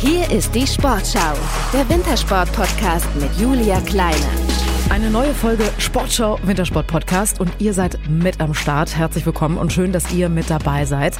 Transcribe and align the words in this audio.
Hier 0.00 0.30
ist 0.30 0.54
die 0.54 0.64
Sportschau, 0.64 1.34
der 1.72 1.88
Wintersport-Podcast 1.88 3.08
mit 3.16 3.34
Julia 3.36 3.80
Kleine. 3.80 4.47
Eine 4.90 5.10
neue 5.10 5.34
Folge 5.34 5.64
Sportschau 5.76 6.38
Wintersport 6.42 6.86
Podcast 6.86 7.40
und 7.40 7.50
ihr 7.58 7.74
seid 7.74 7.98
mit 8.08 8.40
am 8.40 8.54
Start. 8.54 8.96
Herzlich 8.96 9.26
willkommen 9.26 9.58
und 9.58 9.72
schön, 9.72 9.92
dass 9.92 10.12
ihr 10.12 10.30
mit 10.30 10.48
dabei 10.48 10.86
seid. 10.86 11.18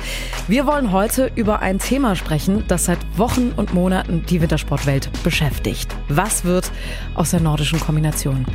Wir 0.48 0.66
wollen 0.66 0.90
heute 0.90 1.30
über 1.34 1.60
ein 1.60 1.78
Thema 1.78 2.16
sprechen, 2.16 2.64
das 2.66 2.86
seit 2.86 2.98
Wochen 3.16 3.52
und 3.56 3.74
Monaten 3.74 4.24
die 4.24 4.40
Wintersportwelt 4.40 5.10
beschäftigt. 5.22 5.94
Was 6.08 6.44
wird 6.44 6.72
aus 7.14 7.32
der 7.32 7.40
nordischen 7.40 7.78
Kombination? 7.78 8.46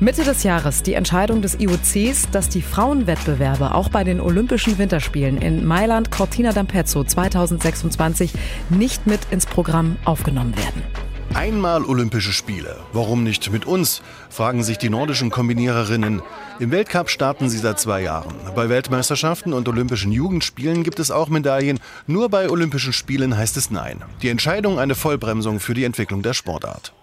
Mitte 0.00 0.24
des 0.24 0.42
Jahres 0.42 0.82
die 0.82 0.94
Entscheidung 0.94 1.42
des 1.42 1.60
IOCs, 1.60 2.30
dass 2.32 2.48
die 2.48 2.62
Frauenwettbewerbe 2.62 3.72
auch 3.72 3.88
bei 3.88 4.02
den 4.02 4.20
Olympischen 4.20 4.78
Winterspielen 4.78 5.38
in 5.38 5.64
Mailand 5.64 6.10
Cortina 6.10 6.50
d'Ampezzo 6.50 7.06
2026 7.06 8.32
nicht 8.70 9.06
mit 9.06 9.20
ins 9.30 9.46
Programm 9.46 9.96
aufgenommen 10.04 10.56
werden. 10.56 11.05
Einmal 11.36 11.84
Olympische 11.84 12.32
Spiele. 12.32 12.78
Warum 12.94 13.22
nicht 13.22 13.52
mit 13.52 13.66
uns? 13.66 14.00
fragen 14.30 14.64
sich 14.64 14.78
die 14.78 14.88
nordischen 14.88 15.28
Kombiniererinnen. 15.28 16.22
Im 16.60 16.70
Weltcup 16.70 17.10
starten 17.10 17.50
sie 17.50 17.58
seit 17.58 17.78
zwei 17.78 18.00
Jahren. 18.00 18.34
Bei 18.54 18.70
Weltmeisterschaften 18.70 19.52
und 19.52 19.68
Olympischen 19.68 20.12
Jugendspielen 20.12 20.82
gibt 20.82 20.98
es 20.98 21.10
auch 21.10 21.28
Medaillen. 21.28 21.78
Nur 22.06 22.30
bei 22.30 22.48
Olympischen 22.48 22.94
Spielen 22.94 23.36
heißt 23.36 23.58
es 23.58 23.70
Nein. 23.70 24.02
Die 24.22 24.30
Entscheidung 24.30 24.78
eine 24.78 24.94
Vollbremsung 24.94 25.60
für 25.60 25.74
die 25.74 25.84
Entwicklung 25.84 26.22
der 26.22 26.32
Sportart. 26.32 26.94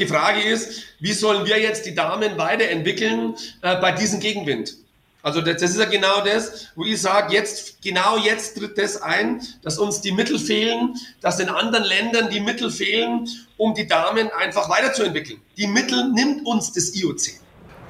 Die 0.00 0.06
Frage 0.06 0.40
ist, 0.40 0.82
wie 0.98 1.12
sollen 1.12 1.46
wir 1.46 1.60
jetzt 1.60 1.86
die 1.86 1.94
Damen 1.94 2.36
weiterentwickeln 2.36 3.36
äh, 3.62 3.80
bei 3.80 3.92
diesem 3.92 4.18
Gegenwind? 4.18 4.74
Also 5.26 5.40
das, 5.40 5.60
das 5.60 5.72
ist 5.72 5.80
ja 5.80 5.86
genau 5.86 6.20
das, 6.20 6.68
wo 6.76 6.84
ich 6.84 7.02
sage, 7.02 7.34
jetzt, 7.34 7.82
genau 7.82 8.16
jetzt 8.16 8.56
tritt 8.56 8.78
das 8.78 9.02
ein, 9.02 9.42
dass 9.60 9.76
uns 9.76 10.00
die 10.00 10.12
Mittel 10.12 10.38
fehlen, 10.38 10.94
dass 11.20 11.40
in 11.40 11.48
anderen 11.48 11.82
Ländern 11.82 12.30
die 12.30 12.38
Mittel 12.38 12.70
fehlen, 12.70 13.28
um 13.56 13.74
die 13.74 13.88
Damen 13.88 14.30
einfach 14.30 14.68
weiterzuentwickeln. 14.68 15.40
Die 15.56 15.66
Mittel 15.66 16.12
nimmt 16.12 16.46
uns 16.46 16.72
das 16.72 16.94
IOC. 16.94 17.40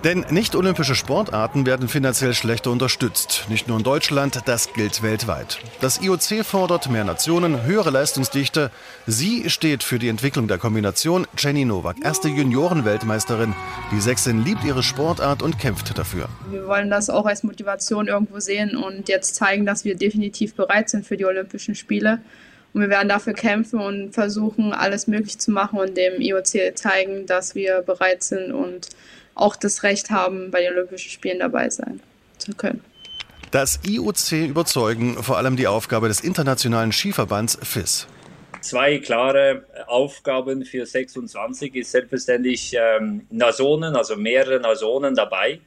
Denn 0.05 0.25
nicht-olympische 0.31 0.95
Sportarten 0.95 1.67
werden 1.67 1.89
finanziell 1.89 2.35
schlechter 2.35 2.71
unterstützt. 2.71 3.47
Nicht 3.49 3.67
nur 3.67 3.79
in 3.79 3.83
Deutschland, 3.83 4.43
das 4.45 4.73
gilt 4.73 5.03
weltweit. 5.03 5.59
Das 5.81 6.01
IOC 6.01 6.45
fordert 6.45 6.91
mehr 6.91 7.05
Nationen, 7.05 7.65
höhere 7.65 7.91
Leistungsdichte. 7.91 8.71
Sie 9.07 9.49
steht 9.49 9.83
für 9.83 9.99
die 9.99 10.09
Entwicklung 10.09 10.49
der 10.49 10.59
Kombination. 10.59 11.27
Jenny 11.37 11.65
Nowak, 11.65 11.97
erste 12.05 12.29
Juniorenweltmeisterin. 12.29 13.55
Die 13.91 14.01
Sechsin 14.01 14.45
liebt 14.45 14.65
ihre 14.65 14.83
Sportart 14.83 15.43
und 15.43 15.59
kämpft 15.59 15.99
dafür. 15.99 16.29
Wir 16.51 16.67
wollen 16.67 16.91
das 16.91 17.11
auch 17.11 17.27
als 17.27 17.43
Motivation 17.43 18.07
irgendwo 18.07 18.39
sehen 18.39 18.77
und 18.77 19.09
jetzt 19.09 19.35
zeigen, 19.35 19.67
dass 19.67 19.85
wir 19.85 19.97
definitiv 19.97 20.55
bereit 20.55 20.91
sind 20.91 21.07
für 21.07 21.17
die 21.17 21.25
Olympischen 21.25 21.75
Spiele. 21.75 22.21
Und 22.73 22.83
wir 22.83 22.91
werden 22.91 23.09
dafür 23.09 23.33
kämpfen 23.33 23.81
und 23.81 24.13
versuchen, 24.13 24.75
alles 24.75 25.07
möglich 25.07 25.39
zu 25.39 25.51
machen 25.51 25.79
und 25.79 25.97
dem 25.97 26.21
IOC 26.21 26.77
zeigen, 26.77 27.25
dass 27.25 27.55
wir 27.55 27.81
bereit 27.81 28.23
sind 28.23 28.53
und 28.53 28.91
auch 29.37 29.55
das 29.55 29.85
Recht 29.85 30.11
haben, 30.11 30.51
bei 30.51 30.63
den 30.63 30.73
Olympischen 30.73 31.11
Spielen 31.11 31.39
dabei 31.39 31.71
sein 31.71 32.01
zu 32.39 32.53
können. 32.55 32.83
Das 33.53 33.81
IOC 33.87 34.33
überzeugen 34.49 35.23
vor 35.23 35.39
allem 35.39 35.57
die 35.57 35.69
Aufgabe 35.69 36.09
des 36.09 36.21
Internationalen 36.21 36.93
Skiverbands 36.93 37.57
FIS. 37.63 38.09
Zwei 38.61 38.99
klare 38.99 39.65
Aufgaben 39.87 40.65
für 40.65 40.85
26 40.85 41.77
ist 41.77 41.93
selbstverständlich 41.93 42.75
ähm, 42.77 43.27
Nationen, 43.31 43.95
also 43.95 44.17
mehrere 44.17 44.59
Nationen 44.59 45.15
dabei 45.15 45.61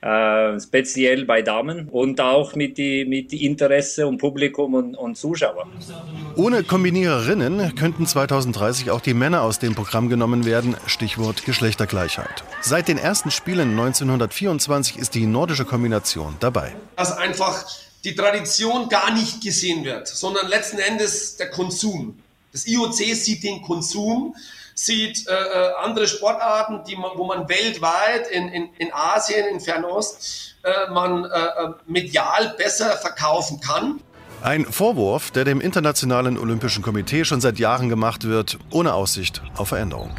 äh, 0.00 0.60
speziell 0.60 1.24
bei 1.24 1.42
Damen 1.42 1.88
und 1.88 2.20
auch 2.20 2.54
mit, 2.54 2.78
die, 2.78 3.04
mit 3.04 3.32
Interesse 3.32 4.06
und 4.06 4.18
Publikum 4.18 4.74
und, 4.74 4.94
und 4.94 5.16
Zuschauer. 5.16 5.66
Ohne 6.36 6.62
Kombiniererinnen 6.64 7.74
könnten 7.74 8.06
2030 8.06 8.90
auch 8.90 9.00
die 9.00 9.14
Männer 9.14 9.42
aus 9.42 9.58
dem 9.58 9.74
Programm 9.74 10.08
genommen 10.08 10.44
werden, 10.44 10.76
Stichwort 10.86 11.44
Geschlechtergleichheit. 11.44 12.44
Seit 12.60 12.88
den 12.88 12.98
ersten 12.98 13.30
Spielen 13.30 13.70
1924 13.70 14.98
ist 14.98 15.14
die 15.14 15.26
nordische 15.26 15.64
Kombination 15.64 16.36
dabei. 16.40 16.74
Dass 16.96 17.16
einfach 17.16 17.64
die 18.04 18.14
Tradition 18.14 18.88
gar 18.88 19.12
nicht 19.12 19.42
gesehen 19.42 19.84
wird, 19.84 20.06
sondern 20.06 20.46
letzten 20.48 20.78
Endes 20.78 21.36
der 21.36 21.50
Konsum. 21.50 22.18
Das 22.52 22.66
IOC 22.66 22.94
sieht 22.94 23.42
den 23.42 23.60
Konsum 23.62 24.34
sieht 24.78 25.26
äh, 25.26 25.32
äh, 25.32 25.72
andere 25.82 26.06
Sportarten, 26.06 26.84
die 26.86 26.96
man, 26.96 27.12
wo 27.16 27.24
man 27.24 27.48
weltweit 27.48 28.28
in, 28.28 28.48
in, 28.48 28.68
in 28.78 28.92
Asien, 28.92 29.46
in 29.48 29.58
Fernost, 29.58 30.56
äh, 30.62 30.90
man 30.92 31.24
äh, 31.24 31.28
äh, 31.28 31.68
medial 31.86 32.54
besser 32.58 32.96
verkaufen 32.98 33.60
kann. 33.60 34.00
Ein 34.42 34.66
Vorwurf, 34.66 35.30
der 35.30 35.44
dem 35.44 35.62
Internationalen 35.62 36.38
Olympischen 36.38 36.82
Komitee 36.82 37.24
schon 37.24 37.40
seit 37.40 37.58
Jahren 37.58 37.88
gemacht 37.88 38.24
wird, 38.24 38.58
ohne 38.70 38.92
Aussicht 38.92 39.40
auf 39.56 39.68
Veränderung. 39.68 40.10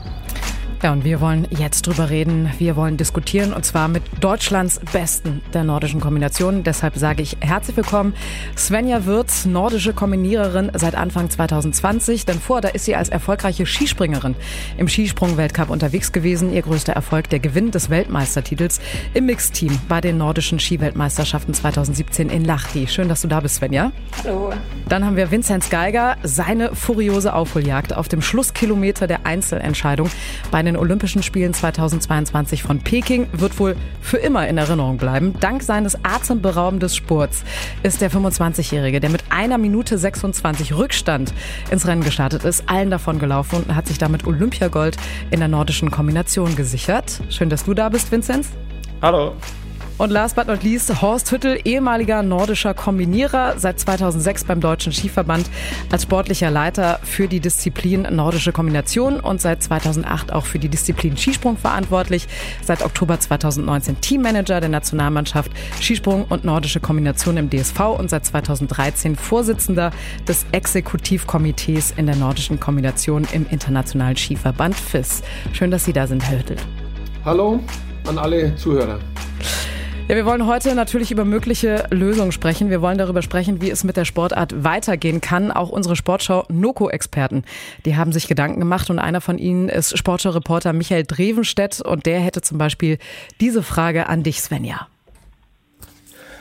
Ja, 0.84 0.94
und 0.94 1.04
wir 1.04 1.22
wollen 1.22 1.48
jetzt 1.50 1.88
drüber 1.88 2.12
reden. 2.12 2.52
Wir 2.60 2.76
wollen 2.76 2.98
diskutieren 2.98 3.52
und 3.52 3.66
zwar 3.66 3.88
mit 3.88 4.04
Deutschlands 4.20 4.80
Besten 4.94 5.42
der 5.52 5.64
nordischen 5.64 6.00
Kombination. 6.00 6.64
Deshalb 6.64 6.98
sage 6.98 7.24
ich 7.24 7.38
herzlich 7.40 7.76
willkommen 7.76 8.14
Svenja 8.56 9.06
Würz, 9.06 9.46
nordische 9.46 9.94
Kombiniererin 9.94 10.72
seit 10.76 10.94
Anfang 10.94 11.32
2020. 11.32 12.28
Denn 12.28 12.40
vor, 12.40 12.62
da 12.62 12.68
ist 12.68 12.86
sie 12.86 12.96
als 12.96 13.10
erfolgreiche 13.10 13.66
Skispringerin 13.66 14.36
im 14.78 14.88
Skisprung-Weltcup 14.88 15.72
unterwegs 15.72 16.12
gewesen. 16.12 16.54
Ihr 16.54 16.62
größter 16.62 16.94
Erfolg 16.94 17.28
der 17.32 17.40
Gewinn 17.40 17.72
des 17.72 17.90
Weltmeistertitels 17.90 18.80
im 19.16 19.26
Mixteam 19.26 19.80
bei 19.90 20.00
den 20.00 20.20
nordischen 20.20 20.60
Skiweltmeisterschaften 20.60 21.56
2017 21.56 22.30
in 22.30 22.46
Lahti. 22.46 22.86
Schön, 22.86 23.10
dass 23.10 23.22
du 23.22 23.28
da 23.28 23.40
bist, 23.40 23.56
Svenja. 23.56 23.92
Hallo. 24.24 24.54
Dann 24.88 25.04
haben 25.04 25.16
wir 25.16 25.32
Vinzenz 25.32 25.72
Geiger, 25.72 26.18
seine 26.22 26.76
furiose 26.76 27.34
Aufholjagd 27.34 27.94
auf 27.94 28.08
dem 28.08 28.22
Schlusskilometer 28.22 29.08
der 29.08 29.26
Einzelentscheidung 29.26 30.12
bei 30.52 30.67
den 30.68 30.78
Olympischen 30.78 31.24
Spielen 31.24 31.54
2022 31.54 32.62
von 32.62 32.80
Peking 32.80 33.28
wird 33.32 33.58
wohl 33.58 33.76
für 34.02 34.18
immer 34.18 34.48
in 34.48 34.58
Erinnerung 34.58 34.98
bleiben. 34.98 35.34
Dank 35.40 35.64
seines 35.64 35.98
atemberaubenden 36.04 36.90
Sports 36.90 37.44
ist 37.84 38.02
der 38.02 38.12
25-Jährige, 38.12 39.00
der 39.00 39.10
mit 39.10 39.24
einer 39.30 39.58
Minute 39.58 39.98
26 39.98 40.76
Rückstand 40.76 41.34
ins 41.72 41.88
Rennen 41.88 42.04
gestartet 42.04 42.44
ist, 42.44 42.70
allen 42.70 42.92
davon 42.92 43.18
gelaufen 43.18 43.64
und 43.64 43.76
hat 43.76 43.88
sich 43.88 43.98
damit 43.98 44.28
Olympiagold 44.28 44.98
in 45.32 45.40
der 45.40 45.48
nordischen 45.48 45.90
Kombination 45.90 46.56
gesichert. 46.56 47.22
Schön, 47.30 47.50
dass 47.50 47.64
du 47.64 47.74
da 47.74 47.88
bist, 47.88 48.12
Vinzenz. 48.12 48.50
Hallo. 49.02 49.34
Und 49.98 50.12
last 50.12 50.36
but 50.36 50.46
not 50.46 50.62
least, 50.62 51.02
Horst 51.02 51.32
Hüttel, 51.32 51.60
ehemaliger 51.66 52.22
nordischer 52.22 52.76
Kombinierer, 52.76 53.56
seit 53.58 53.80
2006 53.80 54.44
beim 54.44 54.62
Deutschen 54.62 54.94
Skiverband 54.94 55.50
als 55.92 56.04
sportlicher 56.04 56.52
Leiter 56.52 57.00
für 57.02 57.28
die 57.28 57.40
Disziplin 57.40 58.08
nordische 58.12 58.52
Kombination 58.52 59.20
und 59.20 59.42
seit 59.42 59.64
2008 59.64 60.32
auch 60.32 60.46
für 60.46 60.60
die 60.60 60.70
Disziplin 60.70 61.18
Skisprung 61.18 61.58
verantwortlich. 61.58 62.28
Seit 62.62 62.84
Oktober 62.84 63.20
2019 63.20 64.00
Teammanager 64.00 64.60
der 64.60 64.70
Nationalmannschaft 64.70 65.52
Skisprung 65.82 66.26
und 66.26 66.46
nordische 66.46 66.80
Kombination 66.80 67.38
im 67.38 67.50
DSV 67.50 67.80
und 67.98 68.12
seit 68.12 68.24
2013 68.24 69.16
Vorsitzender 69.16 69.90
des 70.28 70.46
Exekutivkomitees 70.52 71.96
in 71.98 72.06
der 72.06 72.18
nordischen 72.18 72.60
Kombination 72.60 73.28
im 73.32 73.48
Internationalen 73.50 74.16
Skiverband 74.16 74.76
FIS. 74.76 75.24
Schön, 75.54 75.72
dass 75.72 75.86
Sie 75.86 75.94
da 75.94 76.06
sind, 76.06 76.24
Herr 76.24 76.38
Hüttel. 76.38 76.58
Hallo 77.26 77.62
an 78.06 78.20
alle 78.20 78.56
Zuhörer. 78.58 79.00
Ja, 80.10 80.16
wir 80.16 80.26
wollen 80.26 80.46
heute 80.46 80.74
natürlich 80.74 81.12
über 81.12 81.26
mögliche 81.26 81.84
Lösungen 81.90 82.32
sprechen. 82.32 82.70
Wir 82.70 82.82
wollen 82.82 82.98
darüber 82.98 83.22
sprechen, 83.22 83.60
wie 83.62 83.70
es 83.70 83.84
mit 83.84 83.98
der 83.98 84.06
Sportart 84.06 84.64
weitergehen 84.64 85.20
kann. 85.20 85.52
Auch 85.52 85.68
unsere 85.68 85.98
Sportschau 85.98 86.46
Noko-Experten, 86.48 87.44
die 87.84 87.98
haben 87.98 88.14
sich 88.14 88.30
Gedanken 88.30 88.62
gemacht 88.62 88.90
und 88.90 89.00
einer 89.00 89.20
von 89.20 89.38
ihnen 89.38 89.68
ist 89.68 89.98
Sportschau-Reporter 89.98 90.72
Michael 90.72 91.04
Drevenstedt 91.04 91.82
und 91.82 92.06
der 92.06 92.22
hätte 92.22 92.42
zum 92.42 92.58
Beispiel 92.58 93.00
diese 93.42 93.62
Frage 93.64 94.08
an 94.08 94.24
dich, 94.24 94.40
Svenja. 94.40 94.88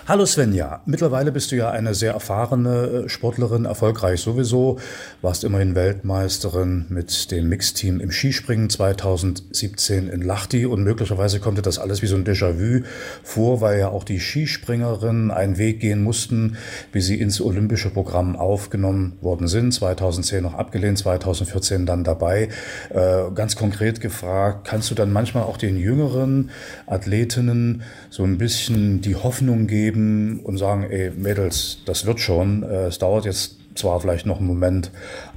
Hallo 0.09 0.25
Svenja, 0.25 0.83
mittlerweile 0.87 1.33
bist 1.33 1.51
du 1.51 1.57
ja 1.57 1.73
eine 1.73 1.93
sehr 1.93 2.13
erfahrene 2.13 3.07
äh, 3.07 3.09
Sportlerin, 3.09 3.65
erfolgreich 3.65 4.21
sowieso, 4.21 4.79
warst 5.21 5.43
immerhin 5.43 5.75
Weltmeisterin 5.75 6.87
mit 6.91 7.33
dem 7.33 7.49
Mixteam 7.49 7.99
im 7.99 8.13
Skispringen 8.13 8.71
2017 8.71 10.07
in 10.09 10.23
Lahti 10.23 10.65
und 10.65 10.85
möglicherweise 10.85 11.41
kommt 11.41 11.59
dir 11.59 11.63
das 11.63 11.81
alles 11.81 12.03
wie 12.03 12.07
so 12.07 12.15
ein 12.15 12.25
Déjà-vu 12.25 12.85
vor, 13.25 13.61
weil 13.61 13.81
ja 13.81 13.89
auch 13.89 14.05
die 14.05 14.21
Skispringerinnen 14.21 15.33
einen 15.33 15.59
Weg 15.59 15.81
gehen 15.81 16.05
mussten, 16.05 16.57
wie 16.93 17.01
sie 17.01 17.19
ins 17.19 17.41
olympische 17.41 17.91
Programm 17.91 18.37
aufgenommen 18.37 19.19
worden 19.23 19.49
sind, 19.49 19.75
2010 19.75 20.41
noch 20.41 20.55
abgelehnt, 20.55 20.99
2014 20.99 21.85
dann 21.85 22.05
dabei. 22.05 22.51
Äh, 22.91 23.33
ganz 23.35 23.57
konkret 23.57 24.01
gefragt, 24.01 24.69
kannst 24.69 24.89
du 24.89 24.95
dann 24.95 25.13
manchmal 25.13 25.43
auch 25.43 25.57
den 25.57 25.77
jüngeren 25.77 26.51
Athletinnen 26.87 27.83
so 28.09 28.23
ein 28.23 28.39
bisschen 28.39 29.01
die 29.01 29.17
Hoffnung 29.17 29.67
geben, 29.67 29.96
geben 29.97 30.41
und 30.45 30.59
sagen, 30.59 30.87
ey 30.91 31.11
Mädels, 31.11 31.79
das 31.87 32.07
wird 32.07 32.21
schon. 32.21 32.63
Äh, 32.63 32.87
es 32.87 32.99
dauert 32.99 33.25
jetzt 33.25 33.57
zwar 33.75 34.01
vielleicht 34.01 34.25
noch 34.25 34.39
einen 34.39 34.47
Moment, 34.47 34.91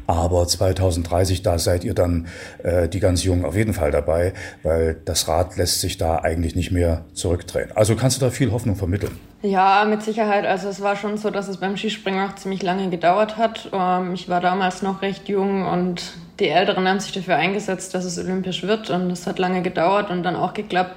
aber 0.07 0.47
2030, 0.47 1.44
da 1.44 1.59
seid 1.59 1.83
ihr 1.83 1.94
dann 1.94 2.27
äh, 2.63 2.88
die 2.88 3.00
ganz 3.00 3.23
Jungen 3.23 3.44
auf 3.44 3.56
jeden 3.56 3.73
Fall 3.73 3.91
dabei, 3.91 4.33
weil 4.63 4.95
das 5.06 5.27
Rad 5.27 5.57
lässt 5.57 5.81
sich 5.81 5.97
da 5.97 6.17
eigentlich 6.19 6.56
nicht 6.56 6.71
mehr 6.71 7.03
zurückdrehen. 7.13 7.71
Also 7.75 7.95
kannst 7.95 8.17
du 8.17 8.25
da 8.25 8.31
viel 8.31 8.51
Hoffnung 8.51 8.75
vermitteln? 8.75 9.19
Ja, 9.41 9.85
mit 9.85 10.03
Sicherheit. 10.03 10.45
Also 10.45 10.69
es 10.69 10.81
war 10.81 10.95
schon 10.95 11.17
so, 11.17 11.31
dass 11.31 11.47
es 11.47 11.57
beim 11.57 11.75
Skispringen 11.75 12.29
auch 12.29 12.35
ziemlich 12.35 12.63
lange 12.63 12.89
gedauert 12.89 13.38
hat. 13.38 13.69
Ähm, 13.73 14.13
ich 14.13 14.29
war 14.29 14.39
damals 14.39 14.81
noch 14.81 15.01
recht 15.01 15.27
jung 15.27 15.65
und 15.65 16.13
die 16.39 16.47
Älteren 16.47 16.88
haben 16.88 17.01
sich 17.01 17.11
dafür 17.11 17.35
eingesetzt, 17.35 17.94
dass 17.94 18.06
es 18.06 18.17
olympisch 18.17 18.63
wird 18.63 18.89
und 18.89 19.11
es 19.11 19.27
hat 19.27 19.38
lange 19.38 19.61
gedauert 19.61 20.09
und 20.09 20.23
dann 20.23 20.38
auch 20.38 20.53
geklappt. 20.53 20.95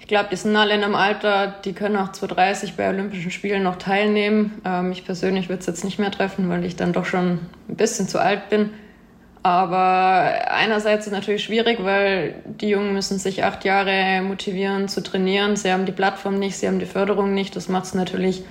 Ich 0.00 0.06
glaube, 0.06 0.28
die 0.30 0.36
sind 0.36 0.56
alle 0.56 0.74
in 0.74 0.84
einem 0.84 0.94
Alter, 0.94 1.54
die 1.64 1.72
können 1.72 1.96
auch 1.96 2.12
2030 2.12 2.76
bei 2.76 2.88
Olympischen 2.88 3.30
Spielen 3.30 3.62
noch 3.62 3.76
teilnehmen. 3.76 4.60
Ähm, 4.64 4.92
ich 4.92 5.04
persönlich 5.04 5.48
würde 5.48 5.60
es 5.60 5.66
jetzt 5.66 5.84
nicht 5.84 5.98
mehr 5.98 6.10
treffen, 6.10 6.48
weil 6.48 6.64
ich 6.64 6.76
dann 6.76 6.92
doch 6.92 7.04
schon 7.04 7.40
ein 7.68 7.76
bisschen 7.76 8.08
zu 8.08 8.18
alt 8.18 8.48
bin. 8.48 8.70
Aber 9.42 10.50
einerseits 10.50 11.06
ist 11.06 11.12
es 11.12 11.18
natürlich 11.18 11.44
schwierig, 11.44 11.78
weil 11.82 12.34
die 12.44 12.68
Jungen 12.68 12.92
müssen 12.92 13.18
sich 13.18 13.44
acht 13.44 13.64
Jahre 13.64 14.20
motivieren 14.22 14.88
zu 14.88 15.02
trainieren. 15.02 15.56
Sie 15.56 15.72
haben 15.72 15.86
die 15.86 15.92
Plattform 15.92 16.38
nicht, 16.38 16.56
sie 16.56 16.66
haben 16.66 16.80
die 16.80 16.86
Förderung 16.86 17.34
nicht. 17.34 17.54
Das 17.54 17.68
macht 17.68 17.84
es 17.84 17.94
natürlich 17.94 18.42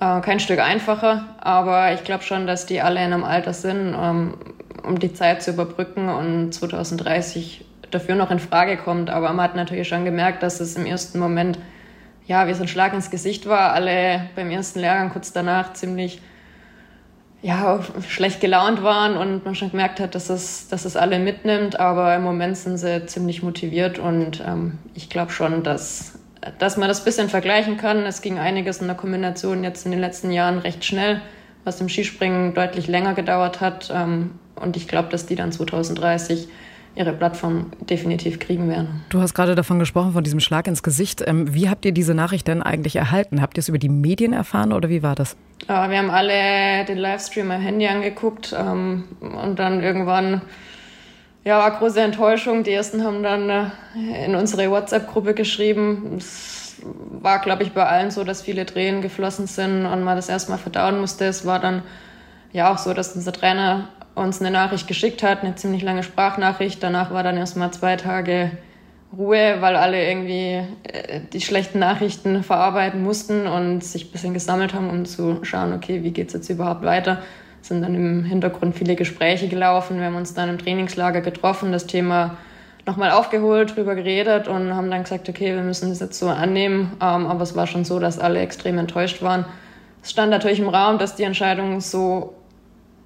äh, 0.00 0.20
kein 0.20 0.40
Stück 0.40 0.58
einfacher. 0.58 1.36
Aber 1.40 1.92
ich 1.92 2.04
glaube 2.04 2.24
schon, 2.24 2.46
dass 2.46 2.66
die 2.66 2.80
alle 2.80 3.04
in 3.04 3.12
einem 3.12 3.24
Alter 3.24 3.52
sind, 3.52 3.94
ähm, 3.98 4.34
um 4.82 4.98
die 4.98 5.12
Zeit 5.12 5.42
zu 5.42 5.52
überbrücken 5.52 6.08
und 6.08 6.52
2030 6.52 7.64
dafür 7.90 8.14
noch 8.14 8.30
in 8.30 8.38
Frage 8.38 8.76
kommt. 8.76 9.10
Aber 9.10 9.32
man 9.32 9.44
hat 9.44 9.56
natürlich 9.56 9.88
schon 9.88 10.04
gemerkt, 10.04 10.42
dass 10.42 10.60
es 10.60 10.76
im 10.76 10.86
ersten 10.86 11.18
Moment 11.18 11.58
ja 12.26 12.46
wie 12.46 12.54
so 12.54 12.62
ein 12.62 12.68
Schlag 12.68 12.92
ins 12.92 13.10
Gesicht 13.10 13.46
war. 13.46 13.72
Alle 13.72 14.28
beim 14.36 14.50
ersten 14.50 14.80
Lehrgang 14.80 15.10
kurz 15.10 15.32
danach 15.32 15.72
ziemlich 15.72 16.20
ja, 17.40 17.80
schlecht 18.08 18.40
gelaunt 18.40 18.82
waren 18.82 19.16
und 19.16 19.44
man 19.44 19.54
schon 19.54 19.70
gemerkt 19.70 20.00
hat, 20.00 20.14
dass 20.14 20.28
es, 20.28 20.68
dass 20.68 20.84
es 20.84 20.96
alle 20.96 21.18
mitnimmt. 21.18 21.78
Aber 21.78 22.14
im 22.14 22.22
Moment 22.22 22.56
sind 22.56 22.78
sie 22.78 23.06
ziemlich 23.06 23.42
motiviert 23.42 23.98
und 23.98 24.42
ähm, 24.46 24.78
ich 24.94 25.08
glaube 25.08 25.30
schon, 25.30 25.62
dass, 25.62 26.18
dass 26.58 26.76
man 26.76 26.88
das 26.88 27.00
ein 27.00 27.04
bisschen 27.04 27.28
vergleichen 27.28 27.76
kann. 27.76 27.98
Es 28.06 28.22
ging 28.22 28.38
einiges 28.38 28.80
in 28.80 28.88
der 28.88 28.96
Kombination 28.96 29.62
jetzt 29.62 29.84
in 29.84 29.92
den 29.92 30.00
letzten 30.00 30.32
Jahren 30.32 30.58
recht 30.58 30.84
schnell, 30.84 31.20
was 31.64 31.80
im 31.80 31.88
Skispringen 31.88 32.54
deutlich 32.54 32.88
länger 32.88 33.14
gedauert 33.14 33.60
hat. 33.60 33.92
Ähm, 33.94 34.32
und 34.56 34.76
ich 34.76 34.88
glaube, 34.88 35.08
dass 35.08 35.26
die 35.26 35.36
dann 35.36 35.52
2030 35.52 36.48
ihre 36.98 37.12
Plattform 37.12 37.66
definitiv 37.88 38.40
kriegen 38.40 38.68
werden. 38.68 39.04
Du 39.08 39.20
hast 39.20 39.32
gerade 39.32 39.54
davon 39.54 39.78
gesprochen, 39.78 40.12
von 40.12 40.24
diesem 40.24 40.40
Schlag 40.40 40.66
ins 40.66 40.82
Gesicht. 40.82 41.22
Ähm, 41.24 41.54
wie 41.54 41.68
habt 41.68 41.84
ihr 41.84 41.92
diese 41.92 42.12
Nachricht 42.12 42.48
denn 42.48 42.60
eigentlich 42.60 42.96
erhalten? 42.96 43.40
Habt 43.40 43.56
ihr 43.56 43.60
es 43.60 43.68
über 43.68 43.78
die 43.78 43.88
Medien 43.88 44.32
erfahren 44.32 44.72
oder 44.72 44.88
wie 44.88 45.02
war 45.02 45.14
das? 45.14 45.36
Äh, 45.68 45.90
wir 45.90 45.98
haben 45.98 46.10
alle 46.10 46.84
den 46.86 46.98
Livestream 46.98 47.52
am 47.52 47.60
Handy 47.60 47.86
angeguckt 47.86 48.54
ähm, 48.58 49.04
und 49.20 49.60
dann 49.60 49.80
irgendwann 49.80 50.42
ja, 51.44 51.60
war 51.60 51.70
große 51.70 52.00
Enttäuschung. 52.00 52.64
Die 52.64 52.72
ersten 52.72 53.04
haben 53.04 53.22
dann 53.22 53.48
äh, 53.48 54.24
in 54.26 54.34
unsere 54.34 54.68
WhatsApp-Gruppe 54.68 55.34
geschrieben. 55.34 56.16
Es 56.18 56.82
war, 57.22 57.40
glaube 57.40 57.62
ich, 57.62 57.72
bei 57.72 57.86
allen 57.86 58.10
so, 58.10 58.24
dass 58.24 58.42
viele 58.42 58.66
Tränen 58.66 59.02
geflossen 59.02 59.46
sind 59.46 59.86
und 59.86 60.02
man 60.02 60.16
das 60.16 60.28
erstmal 60.28 60.58
verdauen 60.58 61.00
musste. 61.00 61.26
Es 61.26 61.46
war 61.46 61.60
dann 61.60 61.82
ja 62.52 62.72
auch 62.72 62.78
so, 62.78 62.92
dass 62.92 63.14
unser 63.14 63.32
Trainer 63.32 63.88
uns 64.18 64.40
eine 64.40 64.50
Nachricht 64.50 64.86
geschickt 64.86 65.22
hat, 65.22 65.42
eine 65.42 65.54
ziemlich 65.54 65.82
lange 65.82 66.02
Sprachnachricht. 66.02 66.82
Danach 66.82 67.10
war 67.10 67.22
dann 67.22 67.36
erstmal 67.36 67.70
zwei 67.72 67.96
Tage 67.96 68.50
Ruhe, 69.16 69.56
weil 69.60 69.76
alle 69.76 70.06
irgendwie 70.06 70.62
äh, 70.82 71.20
die 71.32 71.40
schlechten 71.40 71.78
Nachrichten 71.78 72.42
verarbeiten 72.42 73.02
mussten 73.02 73.46
und 73.46 73.82
sich 73.82 74.06
ein 74.06 74.12
bisschen 74.12 74.34
gesammelt 74.34 74.74
haben, 74.74 74.90
um 74.90 75.06
zu 75.06 75.44
schauen, 75.44 75.72
okay, 75.72 76.02
wie 76.02 76.10
geht's 76.10 76.34
jetzt 76.34 76.50
überhaupt 76.50 76.84
weiter. 76.84 77.22
Es 77.62 77.68
sind 77.68 77.82
dann 77.82 77.94
im 77.94 78.24
Hintergrund 78.24 78.76
viele 78.76 78.96
Gespräche 78.96 79.48
gelaufen. 79.48 79.98
Wir 79.98 80.06
haben 80.06 80.16
uns 80.16 80.34
dann 80.34 80.48
im 80.48 80.58
Trainingslager 80.58 81.22
getroffen, 81.22 81.72
das 81.72 81.86
Thema 81.86 82.36
nochmal 82.86 83.10
aufgeholt, 83.10 83.76
drüber 83.76 83.94
geredet 83.94 84.48
und 84.48 84.74
haben 84.74 84.90
dann 84.90 85.02
gesagt, 85.02 85.28
okay, 85.28 85.54
wir 85.54 85.62
müssen 85.62 85.88
das 85.90 86.00
jetzt 86.00 86.18
so 86.18 86.28
annehmen. 86.28 86.92
Ähm, 87.00 87.26
aber 87.26 87.42
es 87.42 87.56
war 87.56 87.66
schon 87.66 87.84
so, 87.84 87.98
dass 87.98 88.18
alle 88.18 88.40
extrem 88.40 88.78
enttäuscht 88.78 89.22
waren. 89.22 89.44
Es 90.02 90.10
stand 90.10 90.30
natürlich 90.30 90.60
im 90.60 90.68
Raum, 90.68 90.98
dass 90.98 91.16
die 91.16 91.24
Entscheidung 91.24 91.80
so 91.80 92.34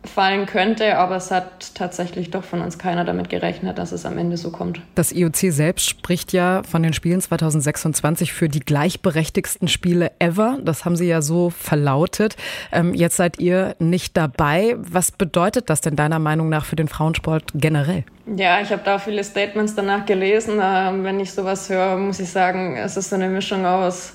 fallen 0.04 0.46
könnte, 0.46 0.98
aber 0.98 1.16
es 1.16 1.30
hat 1.30 1.74
tatsächlich 1.74 2.30
doch 2.30 2.44
von 2.44 2.60
uns 2.60 2.78
keiner 2.78 3.04
damit 3.04 3.28
gerechnet, 3.28 3.78
dass 3.78 3.92
es 3.92 4.04
am 4.04 4.18
Ende 4.18 4.36
so 4.36 4.50
kommt. 4.50 4.80
Das 4.94 5.12
IOC 5.12 5.36
selbst 5.36 5.88
spricht 5.88 6.32
ja 6.32 6.62
von 6.68 6.82
den 6.82 6.92
Spielen 6.92 7.20
2026 7.20 8.32
für 8.32 8.48
die 8.48 8.60
gleichberechtigsten 8.60 9.68
Spiele 9.68 10.10
ever. 10.18 10.58
Das 10.62 10.84
haben 10.84 10.96
Sie 10.96 11.06
ja 11.06 11.22
so 11.22 11.50
verlautet. 11.50 12.36
Ähm, 12.72 12.94
jetzt 12.94 13.16
seid 13.16 13.38
ihr 13.38 13.76
nicht 13.78 14.16
dabei. 14.16 14.74
Was 14.78 15.12
bedeutet 15.12 15.70
das 15.70 15.80
denn 15.80 15.96
deiner 15.96 16.18
Meinung 16.18 16.48
nach 16.48 16.64
für 16.64 16.76
den 16.76 16.88
Frauensport 16.88 17.52
generell? 17.54 18.04
Ja, 18.36 18.60
ich 18.60 18.70
habe 18.70 18.82
da 18.84 18.98
viele 18.98 19.22
Statements 19.22 19.74
danach 19.74 20.06
gelesen. 20.06 20.60
Ähm, 20.62 21.04
wenn 21.04 21.20
ich 21.20 21.32
sowas 21.32 21.68
höre, 21.70 21.96
muss 21.96 22.20
ich 22.20 22.30
sagen, 22.30 22.76
es 22.76 22.96
ist 22.96 23.10
so 23.10 23.16
eine 23.16 23.28
Mischung 23.28 23.64
aus 23.66 24.14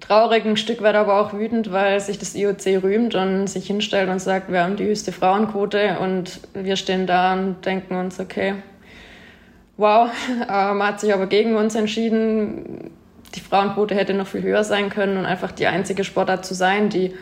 traurig, 0.00 0.44
ein 0.44 0.56
Stück 0.56 0.82
weit 0.82 0.94
aber 0.94 1.20
auch 1.20 1.32
wütend, 1.32 1.72
weil 1.72 2.00
sich 2.00 2.18
das 2.18 2.34
IOC 2.34 2.82
rühmt 2.82 3.14
und 3.14 3.48
sich 3.48 3.66
hinstellt 3.66 4.08
und 4.08 4.20
sagt, 4.20 4.52
wir 4.52 4.62
haben 4.62 4.76
die 4.76 4.84
höchste 4.84 5.12
Frauenquote 5.12 5.98
und 6.00 6.40
wir 6.54 6.76
stehen 6.76 7.06
da 7.06 7.34
und 7.34 7.64
denken 7.64 7.96
uns, 7.96 8.20
okay, 8.20 8.54
wow, 9.76 10.08
man 10.48 10.82
hat 10.82 11.00
sich 11.00 11.12
aber 11.12 11.26
gegen 11.26 11.56
uns 11.56 11.74
entschieden. 11.74 12.90
Die 13.34 13.40
Frauenquote 13.40 13.94
hätte 13.94 14.14
noch 14.14 14.28
viel 14.28 14.42
höher 14.42 14.64
sein 14.64 14.88
können 14.88 15.16
und 15.16 15.26
einfach 15.26 15.52
die 15.52 15.66
einzige 15.66 16.04
Sportart 16.04 16.46
zu 16.46 16.54
sein, 16.54 16.88
die 16.88 17.14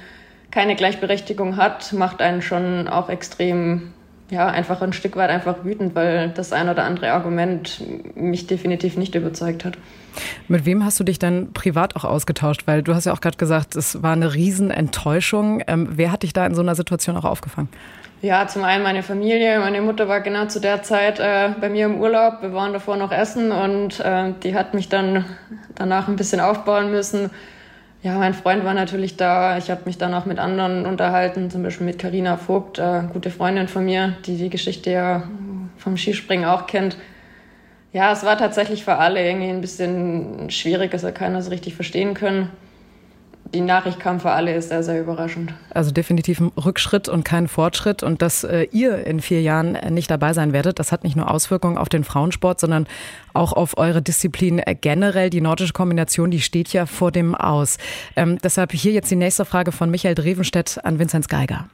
keine 0.50 0.76
Gleichberechtigung 0.76 1.56
hat, 1.56 1.92
macht 1.92 2.20
einen 2.20 2.42
schon 2.42 2.86
auch 2.86 3.08
extrem 3.08 3.93
ja, 4.30 4.46
einfach 4.46 4.80
ein 4.80 4.92
Stück 4.92 5.16
weit 5.16 5.30
einfach 5.30 5.64
wütend, 5.64 5.94
weil 5.94 6.30
das 6.30 6.52
ein 6.52 6.68
oder 6.68 6.84
andere 6.84 7.12
Argument 7.12 7.82
mich 8.14 8.46
definitiv 8.46 8.96
nicht 8.96 9.14
überzeugt 9.14 9.64
hat. 9.64 9.76
Mit 10.48 10.64
wem 10.64 10.84
hast 10.84 10.98
du 10.98 11.04
dich 11.04 11.18
dann 11.18 11.52
privat 11.52 11.96
auch 11.96 12.04
ausgetauscht? 12.04 12.62
Weil 12.66 12.82
du 12.82 12.94
hast 12.94 13.04
ja 13.04 13.12
auch 13.12 13.20
gerade 13.20 13.36
gesagt, 13.36 13.76
es 13.76 14.02
war 14.02 14.12
eine 14.12 14.32
Riesenenttäuschung. 14.32 15.62
Ähm, 15.66 15.88
wer 15.92 16.10
hat 16.10 16.22
dich 16.22 16.32
da 16.32 16.46
in 16.46 16.54
so 16.54 16.62
einer 16.62 16.74
Situation 16.74 17.16
auch 17.16 17.24
aufgefangen? 17.24 17.68
Ja, 18.22 18.46
zum 18.46 18.64
einen 18.64 18.82
meine 18.82 19.02
Familie. 19.02 19.58
Meine 19.58 19.82
Mutter 19.82 20.08
war 20.08 20.20
genau 20.20 20.46
zu 20.46 20.60
der 20.60 20.82
Zeit 20.82 21.20
äh, 21.20 21.50
bei 21.60 21.68
mir 21.68 21.84
im 21.84 22.00
Urlaub. 22.00 22.40
Wir 22.40 22.54
waren 22.54 22.72
davor 22.72 22.96
noch 22.96 23.12
essen 23.12 23.52
und 23.52 24.00
äh, 24.00 24.32
die 24.42 24.54
hat 24.54 24.72
mich 24.72 24.88
dann 24.88 25.26
danach 25.74 26.08
ein 26.08 26.16
bisschen 26.16 26.40
aufbauen 26.40 26.90
müssen 26.90 27.30
ja, 28.04 28.18
mein 28.18 28.34
Freund 28.34 28.64
war 28.64 28.74
natürlich 28.74 29.16
da. 29.16 29.56
Ich 29.56 29.70
habe 29.70 29.82
mich 29.86 29.96
dann 29.96 30.12
auch 30.12 30.26
mit 30.26 30.38
anderen 30.38 30.84
unterhalten, 30.84 31.50
zum 31.50 31.62
Beispiel 31.62 31.86
mit 31.86 31.98
Karina 31.98 32.36
Vogt, 32.36 32.78
äh, 32.78 33.02
gute 33.10 33.30
Freundin 33.30 33.66
von 33.66 33.84
mir, 33.84 34.14
die 34.26 34.36
die 34.36 34.50
Geschichte 34.50 34.90
ja 34.90 35.22
vom 35.78 35.96
Skispringen 35.96 36.44
auch 36.44 36.66
kennt. 36.66 36.98
Ja, 37.94 38.12
es 38.12 38.22
war 38.22 38.36
tatsächlich 38.36 38.84
für 38.84 38.96
alle 38.96 39.26
irgendwie 39.26 39.48
ein 39.48 39.62
bisschen 39.62 40.50
schwierig, 40.50 40.92
es 40.92 41.02
hat 41.02 41.14
keiner 41.14 41.40
so 41.40 41.50
richtig 41.50 41.74
verstehen 41.74 42.12
können 42.12 42.50
die 43.54 43.60
Nachricht 43.60 44.00
kam 44.00 44.20
für 44.20 44.30
alle 44.30 44.54
ist 44.54 44.68
sehr, 44.68 44.82
sehr 44.82 45.00
überraschend. 45.00 45.54
Also 45.70 45.92
definitiv 45.92 46.40
ein 46.40 46.50
Rückschritt 46.62 47.08
und 47.08 47.24
kein 47.24 47.48
Fortschritt. 47.48 48.02
Und 48.02 48.20
dass 48.20 48.44
äh, 48.44 48.66
ihr 48.72 49.06
in 49.06 49.20
vier 49.20 49.40
Jahren 49.40 49.78
nicht 49.94 50.10
dabei 50.10 50.32
sein 50.32 50.52
werdet, 50.52 50.78
das 50.78 50.92
hat 50.92 51.04
nicht 51.04 51.16
nur 51.16 51.30
Auswirkungen 51.30 51.78
auf 51.78 51.88
den 51.88 52.04
Frauensport, 52.04 52.60
sondern 52.60 52.86
auch 53.32 53.52
auf 53.52 53.78
eure 53.78 54.02
Disziplin 54.02 54.60
generell. 54.80 55.30
Die 55.30 55.40
nordische 55.40 55.72
Kombination, 55.72 56.30
die 56.30 56.40
steht 56.40 56.72
ja 56.72 56.86
vor 56.86 57.12
dem 57.12 57.34
Aus. 57.34 57.78
Ähm, 58.16 58.38
deshalb 58.42 58.72
hier 58.72 58.92
jetzt 58.92 59.10
die 59.10 59.16
nächste 59.16 59.44
Frage 59.44 59.72
von 59.72 59.90
Michael 59.90 60.16
Drevenstedt 60.16 60.80
an 60.84 60.98
Vinzenz 60.98 61.28
Geiger. 61.28 61.68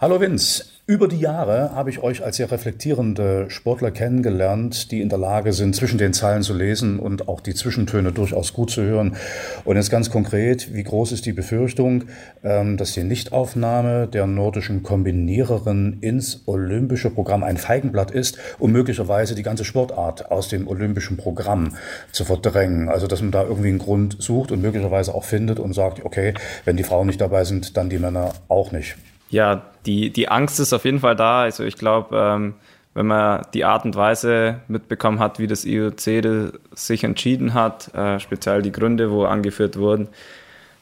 Hallo 0.00 0.20
Vince. 0.20 0.64
Über 0.86 1.08
die 1.08 1.18
Jahre 1.18 1.74
habe 1.74 1.90
ich 1.90 2.04
euch 2.04 2.22
als 2.22 2.36
sehr 2.36 2.52
reflektierende 2.52 3.46
Sportler 3.50 3.90
kennengelernt, 3.90 4.92
die 4.92 5.00
in 5.00 5.08
der 5.08 5.18
Lage 5.18 5.52
sind, 5.52 5.74
zwischen 5.74 5.98
den 5.98 6.12
Zeilen 6.12 6.44
zu 6.44 6.54
lesen 6.54 7.00
und 7.00 7.26
auch 7.26 7.40
die 7.40 7.52
Zwischentöne 7.52 8.12
durchaus 8.12 8.52
gut 8.52 8.70
zu 8.70 8.82
hören. 8.82 9.16
Und 9.64 9.74
jetzt 9.74 9.90
ganz 9.90 10.08
konkret, 10.08 10.72
wie 10.72 10.84
groß 10.84 11.10
ist 11.10 11.26
die 11.26 11.32
Befürchtung, 11.32 12.04
ähm, 12.44 12.76
dass 12.76 12.92
die 12.92 13.02
Nichtaufnahme 13.02 14.06
der 14.06 14.28
nordischen 14.28 14.84
Kombiniererin 14.84 15.98
ins 16.00 16.44
olympische 16.46 17.10
Programm 17.10 17.42
ein 17.42 17.56
Feigenblatt 17.56 18.12
ist, 18.12 18.38
um 18.60 18.70
möglicherweise 18.70 19.34
die 19.34 19.42
ganze 19.42 19.64
Sportart 19.64 20.30
aus 20.30 20.48
dem 20.48 20.68
olympischen 20.68 21.16
Programm 21.16 21.74
zu 22.12 22.24
verdrängen? 22.24 22.88
Also, 22.88 23.08
dass 23.08 23.20
man 23.20 23.32
da 23.32 23.42
irgendwie 23.42 23.70
einen 23.70 23.78
Grund 23.78 24.16
sucht 24.20 24.52
und 24.52 24.62
möglicherweise 24.62 25.12
auch 25.12 25.24
findet 25.24 25.58
und 25.58 25.72
sagt, 25.72 26.04
okay, 26.04 26.34
wenn 26.64 26.76
die 26.76 26.84
Frauen 26.84 27.08
nicht 27.08 27.20
dabei 27.20 27.42
sind, 27.42 27.76
dann 27.76 27.90
die 27.90 27.98
Männer 27.98 28.34
auch 28.46 28.70
nicht 28.70 28.96
ja, 29.28 29.62
die, 29.86 30.10
die 30.10 30.28
Angst 30.28 30.60
ist 30.60 30.72
auf 30.72 30.84
jeden 30.84 31.00
Fall 31.00 31.16
da. 31.16 31.42
Also 31.42 31.64
ich 31.64 31.76
glaube, 31.76 32.16
ähm, 32.16 32.54
wenn 32.94 33.06
man 33.06 33.46
die 33.54 33.64
Art 33.64 33.84
und 33.84 33.94
Weise 33.96 34.60
mitbekommen 34.68 35.18
hat, 35.18 35.38
wie 35.38 35.46
das 35.46 35.64
IOC 35.64 36.52
sich 36.72 37.04
entschieden 37.04 37.54
hat, 37.54 37.94
äh, 37.94 38.18
speziell 38.18 38.62
die 38.62 38.72
Gründe, 38.72 39.10
wo 39.10 39.24
angeführt 39.24 39.76
wurden, 39.76 40.08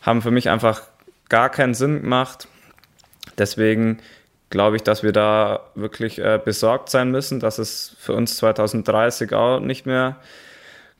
haben 0.02 0.22
für 0.22 0.30
mich 0.30 0.48
einfach 0.48 0.82
gar 1.28 1.50
keinen 1.50 1.74
Sinn 1.74 2.02
gemacht. 2.02 2.48
Deswegen 3.38 3.98
glaube 4.50 4.76
ich, 4.76 4.82
dass 4.82 5.02
wir 5.02 5.12
da 5.12 5.60
wirklich 5.74 6.18
äh, 6.18 6.40
besorgt 6.42 6.88
sein 6.88 7.10
müssen, 7.10 7.40
dass 7.40 7.58
es 7.58 7.96
für 7.98 8.14
uns 8.14 8.36
2030 8.36 9.32
auch 9.34 9.60
nicht 9.60 9.86
mehr 9.86 10.16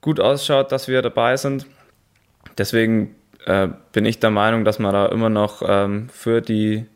gut 0.01 0.21
ausschaut, 0.21 0.73
dass 0.73 0.89
wir 0.89 1.01
dabei 1.03 1.37
sind. 1.37 1.67
Deswegen 2.59 3.15
äh, 3.47 3.69
bin 3.93 4.05
ich 4.05 4.19
der 4.19 4.31
Meinung, 4.31 4.65
dass 4.65 4.79
man 4.79 4.93
da 4.93 5.07
immer 5.07 5.31
noch 5.31 5.63
ähm, 5.67 6.09
für 6.11 6.41
die 6.41 6.87